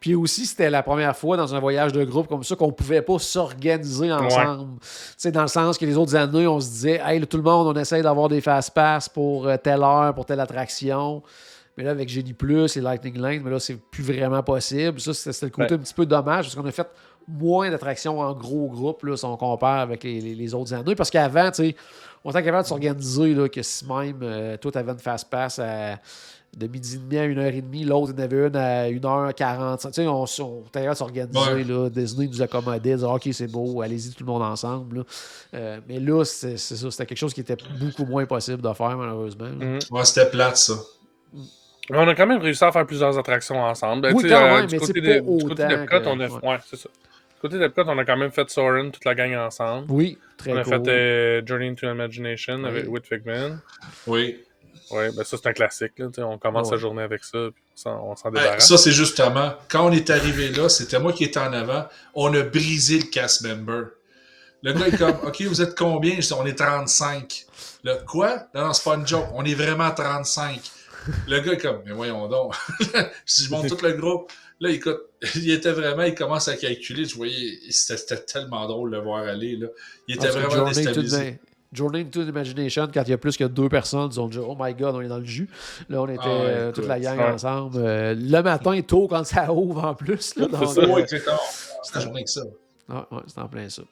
[0.00, 3.02] Puis aussi, c'était la première fois dans un voyage de groupe comme ça qu'on pouvait
[3.02, 4.78] pas s'organiser ensemble.
[4.80, 4.86] Tu
[5.18, 7.42] sais, dans le sens que les autres années, on se disait, hey, là, tout le
[7.42, 11.22] monde, on essaye d'avoir des fast-pass pour euh, telle heure, pour telle attraction.
[11.76, 14.98] Mais là, avec Génie Plus et Lightning Lane, mais là, c'est plus vraiment possible.
[15.00, 15.80] Ça, c'était c'était le côté Ouais.
[15.80, 16.88] un petit peu dommage parce qu'on a fait
[17.28, 20.94] moins d'attractions en gros groupe là, si on compare avec les, les- les autres années.
[20.96, 21.76] Parce qu'avant, tu sais,
[22.24, 25.58] on était capable de s'organiser là, que si même euh, toi, tu avais une fast-pass
[25.58, 25.98] à-
[26.54, 29.86] de midi et demi à 1h30, l'autre, il en avait une à 1h40.
[29.86, 30.24] Tu sais, on, on
[30.66, 31.38] était capable de s'organiser.
[31.54, 31.64] Ouais.
[31.64, 31.88] là.
[31.88, 34.98] Disney nous accommodait, dire OK, c'est beau, allez-y tout le monde ensemble.
[34.98, 35.02] là.
[35.54, 38.72] Euh, mais là, c'est c'est ça, c'était quelque chose qui était beaucoup moins possible de
[38.74, 39.48] faire, malheureusement.
[39.48, 39.78] Mhm.
[39.90, 40.74] Ouais, c'était plate, ça.
[41.90, 44.02] Mais on a quand même réussi à faire plusieurs attractions ensemble.
[44.02, 45.64] Ben, Oui, tu sais, quand euh, même, du mais côté c'est de- pas du côté
[45.64, 46.28] autant que- on a.
[46.28, 46.48] ouais.
[46.50, 46.88] Ouais, c'est ça.
[47.42, 49.90] Côté d'Epcot, on a quand même fait Soren, toute la gang ensemble.
[49.90, 50.72] Oui, très on a cool.
[50.84, 52.68] fait euh, Journey into Imagination Oui.
[52.68, 53.58] avec with Figman.
[54.06, 54.38] Oui.
[54.92, 55.92] Ouais, ben ça c'est un classique.
[55.98, 56.76] Là, on commence Ouais.
[56.76, 58.68] la journée avec ça, puis on s'en- Ben, débarrasse.
[58.68, 62.32] ça, c'est justement, quand on est arrivé là, c'était moi qui étais en avant, on
[62.34, 63.86] a brisé le cast member.
[64.62, 66.14] Le gars est comme, OK, vous êtes combien?
[66.16, 67.46] Je dis, on est 35.
[67.82, 68.44] Le quoi?
[68.54, 69.26] Non, non, c'est pas une joke.
[69.34, 70.60] On est vraiment 35.
[71.26, 72.54] Le gars est comme, mais voyons donc.
[72.80, 74.30] je dis, je monte tout le groupe.
[74.62, 75.00] Là, écoute,
[75.34, 77.04] il était vraiment, il commence à calculer.
[77.04, 79.56] Je voyais, c'était tellement drôle de le voir aller.
[79.56, 79.66] Là.
[80.08, 81.32] Il était Parce que vraiment déstabilisé.
[81.42, 84.38] the- Journey into Imagination, quand il y a plus que deux personnes, ils ont dit
[84.38, 85.48] Oh my god, on est dans le jus.
[85.88, 87.24] Là, on était Ah ouais, euh, toute la gang ouais.
[87.32, 87.78] ensemble.
[87.78, 90.36] Euh, le matin, tôt, quand ça ouvre en plus.
[90.36, 90.80] Là, donc, ça.
[90.82, 91.04] euh.
[91.06, 91.22] C'était
[91.94, 92.42] la journée que ça.
[92.90, 93.82] Ah, ouais, c'est en plein ça.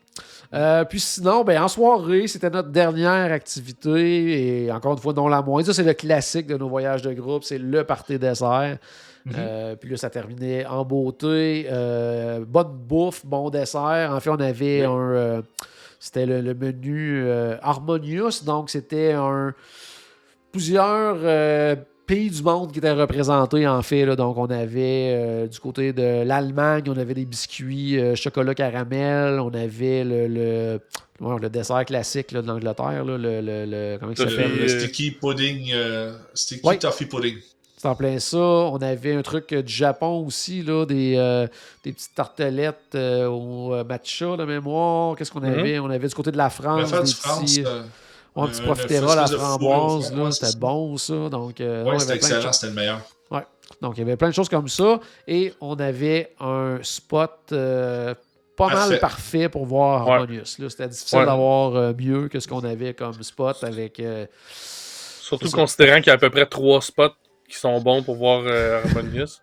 [0.53, 5.29] Euh, puis sinon, ben, en soirée, c'était notre dernière activité et encore une fois, non
[5.29, 5.67] la moindre.
[5.67, 8.77] Ça, c'est le classique de nos voyages de groupe, c'est le party dessert.
[9.27, 9.35] Mhm.
[9.39, 11.67] Euh, puis là, ça terminait en beauté.
[11.71, 14.11] Euh, bonne bouffe, bon dessert.
[14.15, 14.85] En fait, on avait Oui.
[14.85, 15.11] un.
[15.13, 15.43] euh,
[15.99, 17.29] c'était le, le menu
[17.63, 19.53] Harmonious, donc c'était un.
[20.53, 21.19] Plusieurs
[22.07, 24.05] pays du monde qui étaient représentés, en fait.
[24.05, 24.17] là.
[24.17, 30.03] donc, on avait du côté de l'Allemagne, on avait des biscuits chocolat caramel, on avait
[30.03, 30.81] le, le,
[31.21, 34.57] ouais, le dessert classique là, de l'Angleterre, le, le, le- Comment il Le- s'appelle?
[34.59, 36.79] Le sticky pudding, euh, sticky Ouais.
[36.79, 37.37] toffee pudding.
[37.81, 38.37] C'est en plein ça.
[38.37, 41.47] On avait un truc euh, du Japon aussi, là, des, euh,
[41.83, 45.17] des petites tartelettes euh, au matcha de mémoire.
[45.17, 45.59] Qu'est-ce qu'on Mhm.
[45.59, 45.79] avait?
[45.79, 46.91] On avait du côté de la France.
[46.91, 47.81] Des France, petits, euh,
[48.37, 50.13] un petit profiterole à framboise.
[50.13, 51.31] ouais, C'était bon, ça.
[51.31, 52.55] Donc, ouais, non, il y c'était avait plein de excellent, choses.
[52.57, 53.01] c'était le meilleur.
[53.81, 55.01] Donc, il y avait plein de choses comme ça.
[55.27, 58.15] Et on avait un spot euh,
[58.57, 59.49] pas mal Parfait.
[59.49, 60.15] pour voir Ouais.
[60.17, 60.43] Harmonious.
[60.59, 60.69] là.
[60.69, 61.25] C'était difficile Ouais.
[61.25, 64.01] d'avoir euh, mieux que ce qu'on avait comme spot avec.
[64.01, 67.15] euh, Surtout considérant qu'il y a à peu près trois spots
[67.51, 69.41] qui sont bons pour voir euh, Harmonious.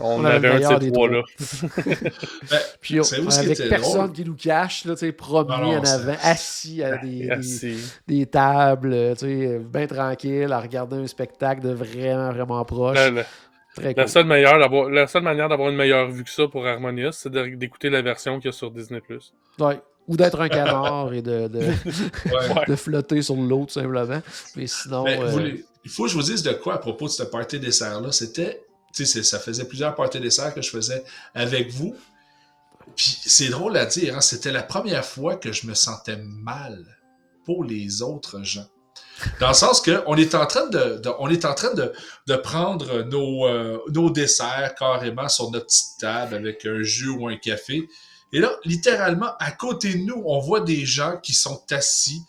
[0.00, 1.22] On, On avait un de ces des trois-là.
[2.50, 4.12] Ben, Puis on- avec personne drôle?
[4.12, 7.26] qui nous cache, là, tu sais, promis Non, non, en avant, assis à des, des-
[7.26, 7.76] Merci.
[8.08, 12.96] des tables, tu sais, bien tranquille, à regarder un spectacle de vraiment, vraiment proche.
[12.96, 13.24] La, la-
[13.76, 14.08] Très la cool.
[14.08, 14.58] seule meilleure
[14.90, 18.38] la seule manière d'avoir une meilleure vue que ça pour Harmonious, c'est d'écouter la version
[18.38, 19.00] qu'il y a sur Disney+.
[19.58, 19.80] Ouais.
[20.06, 21.58] Ou d'être un canard et de, de,
[22.26, 22.64] Ouais.
[22.68, 24.20] de flotter sur l'eau, tout simplement.
[24.54, 25.02] Mais sinon.
[25.04, 25.38] Ben, euh, vous
[25.84, 28.10] il faut que je vous dise de quoi à propos de ce party dessert-là.
[28.12, 31.04] C'était, tu sais, ça faisait plusieurs parties dessert que je faisais
[31.34, 31.94] avec vous.
[32.96, 36.84] Puis c'est drôle à dire, hein, c'était la première fois que je me sentais mal
[37.44, 38.66] pour les autres gens.
[39.40, 41.92] Dans le sens que on est en train de, de- on est en train de,
[42.26, 47.28] de prendre nos, euh, nos desserts carrément sur notre petite table avec un jus ou
[47.28, 47.88] un café.
[48.32, 52.22] Et là, littéralement, à côté de nous, on voit des gens qui sont assis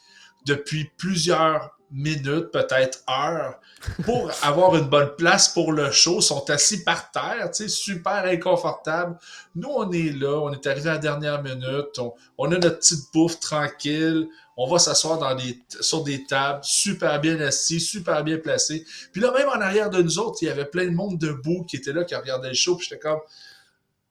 [0.46, 3.60] depuis plusieurs minutes, peut-être heures,
[4.04, 8.24] pour avoir une bonne place pour le show, sont assis par terre, tu sais, super
[8.26, 9.18] inconfortable.
[9.56, 12.80] Nous, on est là, on est arrivé à la dernière minute, on, on a notre
[12.80, 18.24] petite bouffe tranquille, on va s'asseoir dans des, sur des tables, super bien assis, super
[18.24, 18.86] bien placés.
[19.12, 21.64] Puis là, même en arrière de nous autres, il y avait plein de monde debout
[21.66, 23.20] qui était là, qui regardait le show, puis j'étais comme,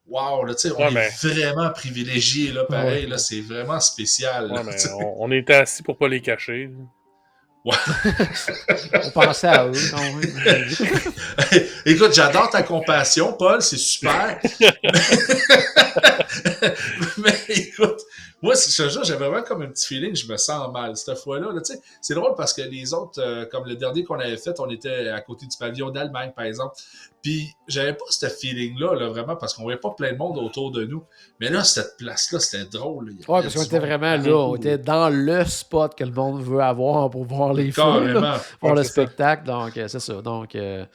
[0.07, 3.11] wow, là, tu sais, on Ouais, est vraiment privilégié, là, pareil, Ouais.
[3.11, 4.49] là, c'est vraiment spécial.
[4.49, 6.71] là, Ouais, mais on, on était assis pour pas les cacher.
[7.67, 10.69] On pensait à eux même.
[11.87, 14.39] Écoute, j'adore ta compassion, Paul, c'est super.
[17.19, 18.01] Mais écoute,
[18.43, 21.53] moi, ce jour, j'avais vraiment comme un petit feeling, je me sens mal cette fois-là.
[21.53, 21.61] là,
[22.01, 25.09] c'est drôle parce que les autres, euh, comme le dernier qu'on avait fait, on était
[25.09, 26.75] à côté du pavillon d'Allemagne, par exemple.
[27.25, 30.71] Puis j'avais pas ce feeling-là, là, vraiment, parce qu'on voyait pas plein de monde autour
[30.71, 31.03] de nous.
[31.41, 33.09] Mais là, cette place-là, c'était drôle.
[33.09, 34.37] avait parce qu'on était vraiment là.
[34.37, 37.73] On était dans le spot que le monde veut avoir pour voir les.
[37.73, 38.21] Carrément.
[38.21, 38.91] là, Voir le ça.
[38.91, 39.45] spectacle.
[39.47, 40.21] Donc, euh, c'est ça.
[40.21, 40.87] Donc, euh, moi,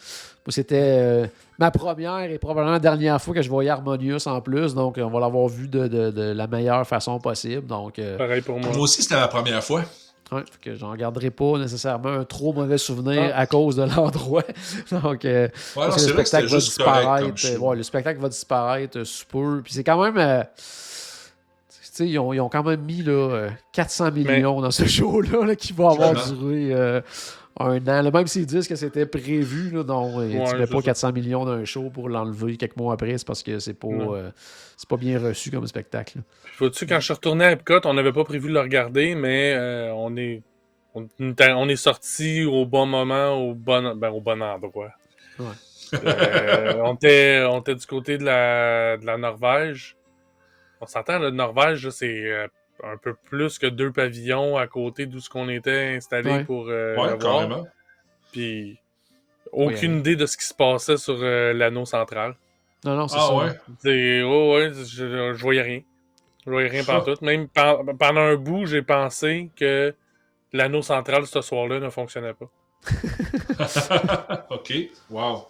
[0.50, 1.28] c'était euh,
[1.58, 4.76] ma première et probablement la dernière fois que je voyais Harmonious en plus.
[4.76, 7.66] Donc, on va l'avoir vu de, de- de la meilleure façon possible.
[7.66, 8.70] Donc, euh, Pareil pour moi.
[8.70, 9.84] Moi aussi, c'était ma première fois.
[10.32, 13.40] Ouais, fait que j'en garderai pas nécessairement un trop mauvais souvenir Ah.
[13.40, 14.44] à cause de l'endroit.
[14.92, 17.46] Donc, euh, Ouais, non, parce que c'est le spectacle va disparaître.
[17.46, 19.62] euh, ouais, le spectacle va disparaître euh, sous peu.
[19.64, 20.18] Puis c'est quand même.
[20.18, 24.72] euh, tu sais, ils, ont, ils ont quand même mis là, euh, 400 millions dans
[24.72, 27.02] ce show-là là, qui va avoir duré euh,
[27.60, 28.02] un an.
[28.02, 30.84] Là, même s'ils disent que c'était prévu, là, non, euh, Ouais, tu mets pas ça.
[30.84, 33.88] 400 millions dans un show pour l'enlever quelques mois après, c'est parce que c'est pas,
[33.88, 34.32] euh,
[34.78, 36.20] c'est pas bien reçu comme spectacle.
[36.58, 39.54] Vois-tu, quand je suis retourné à Epcot, on n'avait pas prévu de le regarder, mais
[39.54, 40.42] euh, on est
[40.96, 44.92] on, est sorti au bon moment, au bon, ben, au bon endroit.
[45.38, 45.46] Ouais.
[45.94, 49.96] Euh, on, était, on était du côté de la, de la Norvège.
[50.82, 52.48] On s'entend, la Norvège, c'est
[52.84, 56.44] un peu plus que deux pavillons à côté d'où ce qu'on était installé Ouais.
[56.44, 57.68] pour euh, Ouais, carrément.
[58.32, 58.78] Puis
[59.52, 62.36] aucune idée de ce qui se passait sur euh, l'anneau central.
[62.86, 63.36] Non, non, c'est Ah ça.
[63.36, 63.52] ouais?
[63.80, 65.82] C'est, oh ouais, je, je voyais rien.
[66.46, 67.00] Je voyais rien Ah.
[67.02, 67.26] pendant tout.
[67.26, 69.94] Même pen- pendant un bout, j'ai pensé que
[70.54, 72.50] l'anneau central ce soir-là ne fonctionnait pas.
[74.50, 74.74] OK.
[75.10, 75.48] Wow.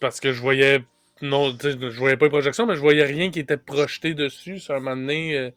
[0.00, 0.82] Parce que je voyais.
[1.22, 4.14] Non, tu sais, je voyais pas les projections, mais je voyais rien qui était projeté
[4.14, 4.58] dessus.
[4.58, 5.50] Sur un moment donné, euh,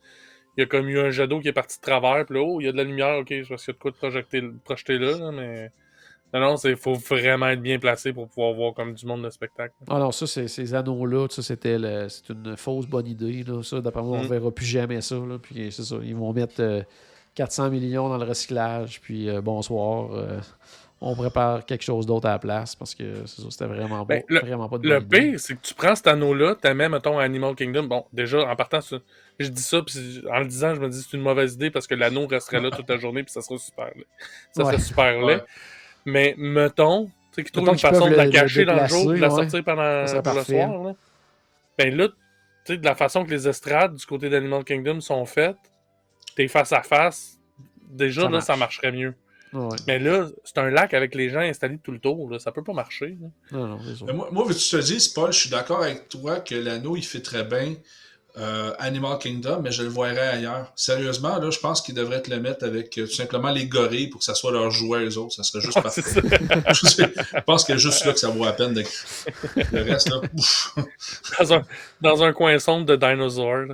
[0.59, 2.25] il y a comme eu un jet d'eau qui est parti de travers.
[2.25, 3.77] Puis là, oh, il y a de la lumière, ok, je pense qu'il y a
[3.77, 5.71] de quoi de projeter, projeter là, là, mais.
[6.31, 9.31] Non, non, il faut vraiment être bien placé pour pouvoir voir comme du monde de
[9.31, 9.73] spectacle.
[9.89, 11.77] Ah non, ça, ces anneaux-là, ça, c'était
[12.09, 13.43] c'est une fausse bonne idée.
[13.47, 13.63] Là.
[13.63, 14.31] Ça, d'après moi, on ne Mm.
[14.31, 15.15] verra plus jamais ça.
[15.15, 15.39] Là.
[15.41, 16.83] Puis c'est ça, ils vont mettre euh,
[17.33, 20.11] 400 millions dans le recyclage, puis euh, bonsoir.
[20.13, 20.37] euh,
[21.01, 24.67] on prépare quelque chose d'autre à la place parce que c'était vraiment, Ben, le- vraiment
[24.69, 27.83] pas de Le pire, c'est que tu prends cet anneau-là, tu mets, mettons, Animal Kingdom.
[27.83, 29.01] Bon, déjà, en partant, c'est-
[29.39, 31.87] je dis ça, puis en le disant, je me dis c'est une mauvaise idée parce
[31.87, 34.05] que l'anneau resterait là toute la journée, puis ça serait super laid.
[34.55, 34.71] Ça Ouais.
[34.73, 35.35] serait super laid.
[35.37, 35.43] Ouais.
[36.05, 39.15] Mais mettons, tu sais, qu'ils trouvent une façon de la cacher dans le jour, de
[39.17, 39.35] la ouais.
[39.49, 40.83] sortir pendant pour le soir.
[40.83, 40.95] Là.
[41.77, 42.13] Ben là, tu
[42.65, 45.55] sais, de la façon que les estrades du côté d'Animal Kingdom sont faites,
[46.35, 47.39] t'es face à face,
[47.89, 48.45] déjà, Ça là, marche.
[48.45, 49.13] ça marcherait mieux.
[49.53, 49.75] Ouais.
[49.87, 52.63] Mais là, c'est un lac avec les gens installés tout le tour, là, ça peut
[52.63, 53.17] pas marcher.
[53.19, 53.27] là.
[53.51, 53.79] Non, non,
[54.13, 57.21] moi, moi veux-tu te dire, Paul, je suis d'accord avec toi que l'anneau, il fait
[57.21, 57.75] très bien
[58.37, 60.71] euh, Animal Kingdom, mais je le verrais ailleurs.
[60.75, 64.07] Sérieusement, là, je pense qu'ils devraient te le mettre avec euh, tout simplement les gorilles
[64.07, 65.33] pour que ça soit leur jouet, eux autres.
[65.35, 66.01] Ça serait juste parfait.
[66.73, 68.73] je sais- je pense que juste là que ça vaut la peine.
[68.73, 68.83] De...
[69.73, 70.75] Le reste, là, ouf.
[71.39, 71.61] dans, un,
[72.01, 73.65] dans un coin sombre de dinosaures.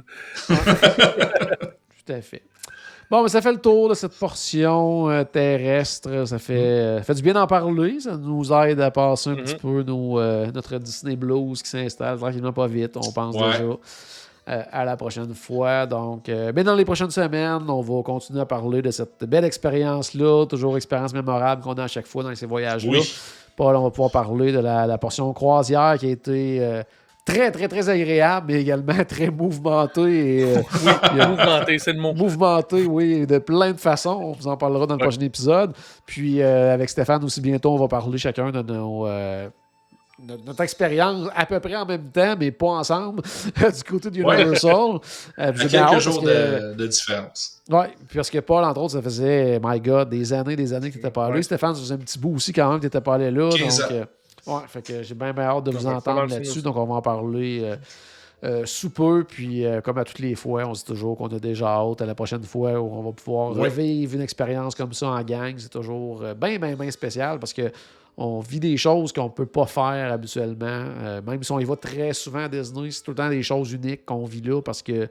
[0.47, 2.43] Tout à fait.
[3.11, 6.25] Bon, mais ça fait le tour de cette portion euh, terrestre.
[6.25, 7.99] Ça fait, euh, fait du bien d'en parler.
[7.99, 12.17] Ça nous aide à passer un petit peu nos, euh, notre Disney Blues qui s'installe
[12.17, 12.97] tranquillement pas vite.
[12.97, 13.51] On pense Ouais.
[13.51, 13.63] déjà
[14.47, 15.85] euh, à la prochaine fois.
[15.87, 19.43] Donc, euh, ben, dans les prochaines semaines, on va continuer à parler de cette belle
[19.45, 20.45] expérience-là.
[20.45, 22.91] Toujours expérience mémorable qu'on a à chaque fois dans ces voyages-là.
[22.91, 23.15] Oui.
[23.57, 26.83] Paul, on va pouvoir parler de la, la portion croisière qui a été euh,
[27.25, 30.39] très, très, très agréable, mais également très mouvementée.
[30.41, 30.61] Et, euh,
[31.13, 32.13] il y a- Mouvementé, c'est le mot.
[32.13, 34.19] mouvementé, oui, de plein de façons.
[34.21, 35.07] On vous en parlera dans le Ouais.
[35.07, 35.73] prochain épisode.
[36.05, 39.07] Puis avec Stéphane aussi bientôt, on va parler chacun de nos,
[40.29, 43.21] euh, notre expérience à peu près en même temps, mais pas ensemble,
[43.55, 44.41] du côté de Ouais.
[44.41, 44.71] Universal.
[44.73, 44.97] Euh,
[45.37, 47.61] À j'ai bien hâte quelques jours que- de, de différence.
[47.69, 50.87] Ouais, puis parce que Paul, entre autres, ça faisait, my God, des années, des années
[50.89, 51.35] que tu n'étais pas allé.
[51.35, 51.43] Ouais.
[51.43, 53.49] Stéphane, ça faisait un petit bout aussi quand même que tu n'étais pas allé là.
[53.49, 54.05] 15 donc, euh,
[54.47, 56.61] ouais, fait que j'ai bien, bien hâte de vous entendre là-dessus.
[56.61, 57.75] Donc, on va en parler euh,
[58.43, 59.23] euh, sous peu.
[59.27, 62.01] Puis, euh, comme à toutes les fois, on se dit toujours qu'on a déjà hâte
[62.01, 63.63] à la prochaine fois où on va pouvoir Ouais.
[63.69, 65.55] revivre une expérience comme ça en gang.
[65.57, 67.71] C'est toujours euh, bien, bien, bien spécial parce que
[68.17, 70.65] on vit des choses qu'on ne peut pas faire habituellement.
[70.67, 73.43] Euh, même si on y va très souvent à Disney, c'est tout le temps des
[73.43, 75.09] choses uniques qu'on vit là parce que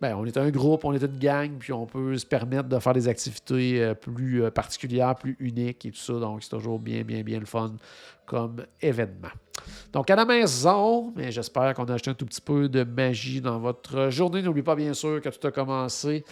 [0.00, 2.78] ben, on est un groupe, on est une gang, puis on peut se permettre de
[2.78, 6.12] faire des activités euh, plus euh, particulières, plus uniques et tout ça.
[6.14, 7.74] Donc, c'est toujours bien, bien, bien le fun
[8.26, 9.30] comme événement.
[9.92, 13.40] Donc, à la maison, mais j'espère qu'on a acheté un tout petit peu de magie
[13.40, 14.42] dans votre journée.
[14.42, 16.24] N'oubliez pas, bien sûr, que tout a commencé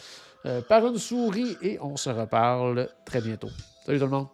[0.68, 3.48] par une souris et on se reparle très bientôt.
[3.86, 4.33] Salut tout le monde!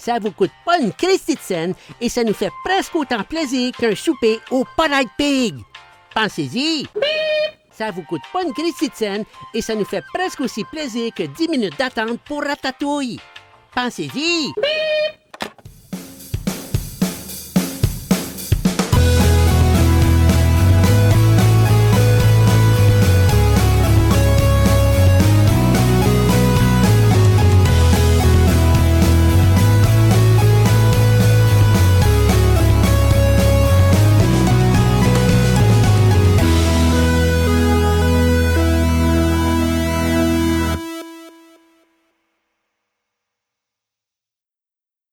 [0.00, 3.94] Ça vous coûte pas une Christie de et ça nous fait presque autant plaisir qu'un
[3.94, 5.56] souper au Polite Pig.
[6.14, 6.86] Pensez-y!
[7.70, 11.24] Ça vous coûte pas une Christie de et ça nous fait presque aussi plaisir que
[11.24, 13.20] 10 minutes d'attente pour Ratatouille.
[13.74, 14.54] Pensez-y!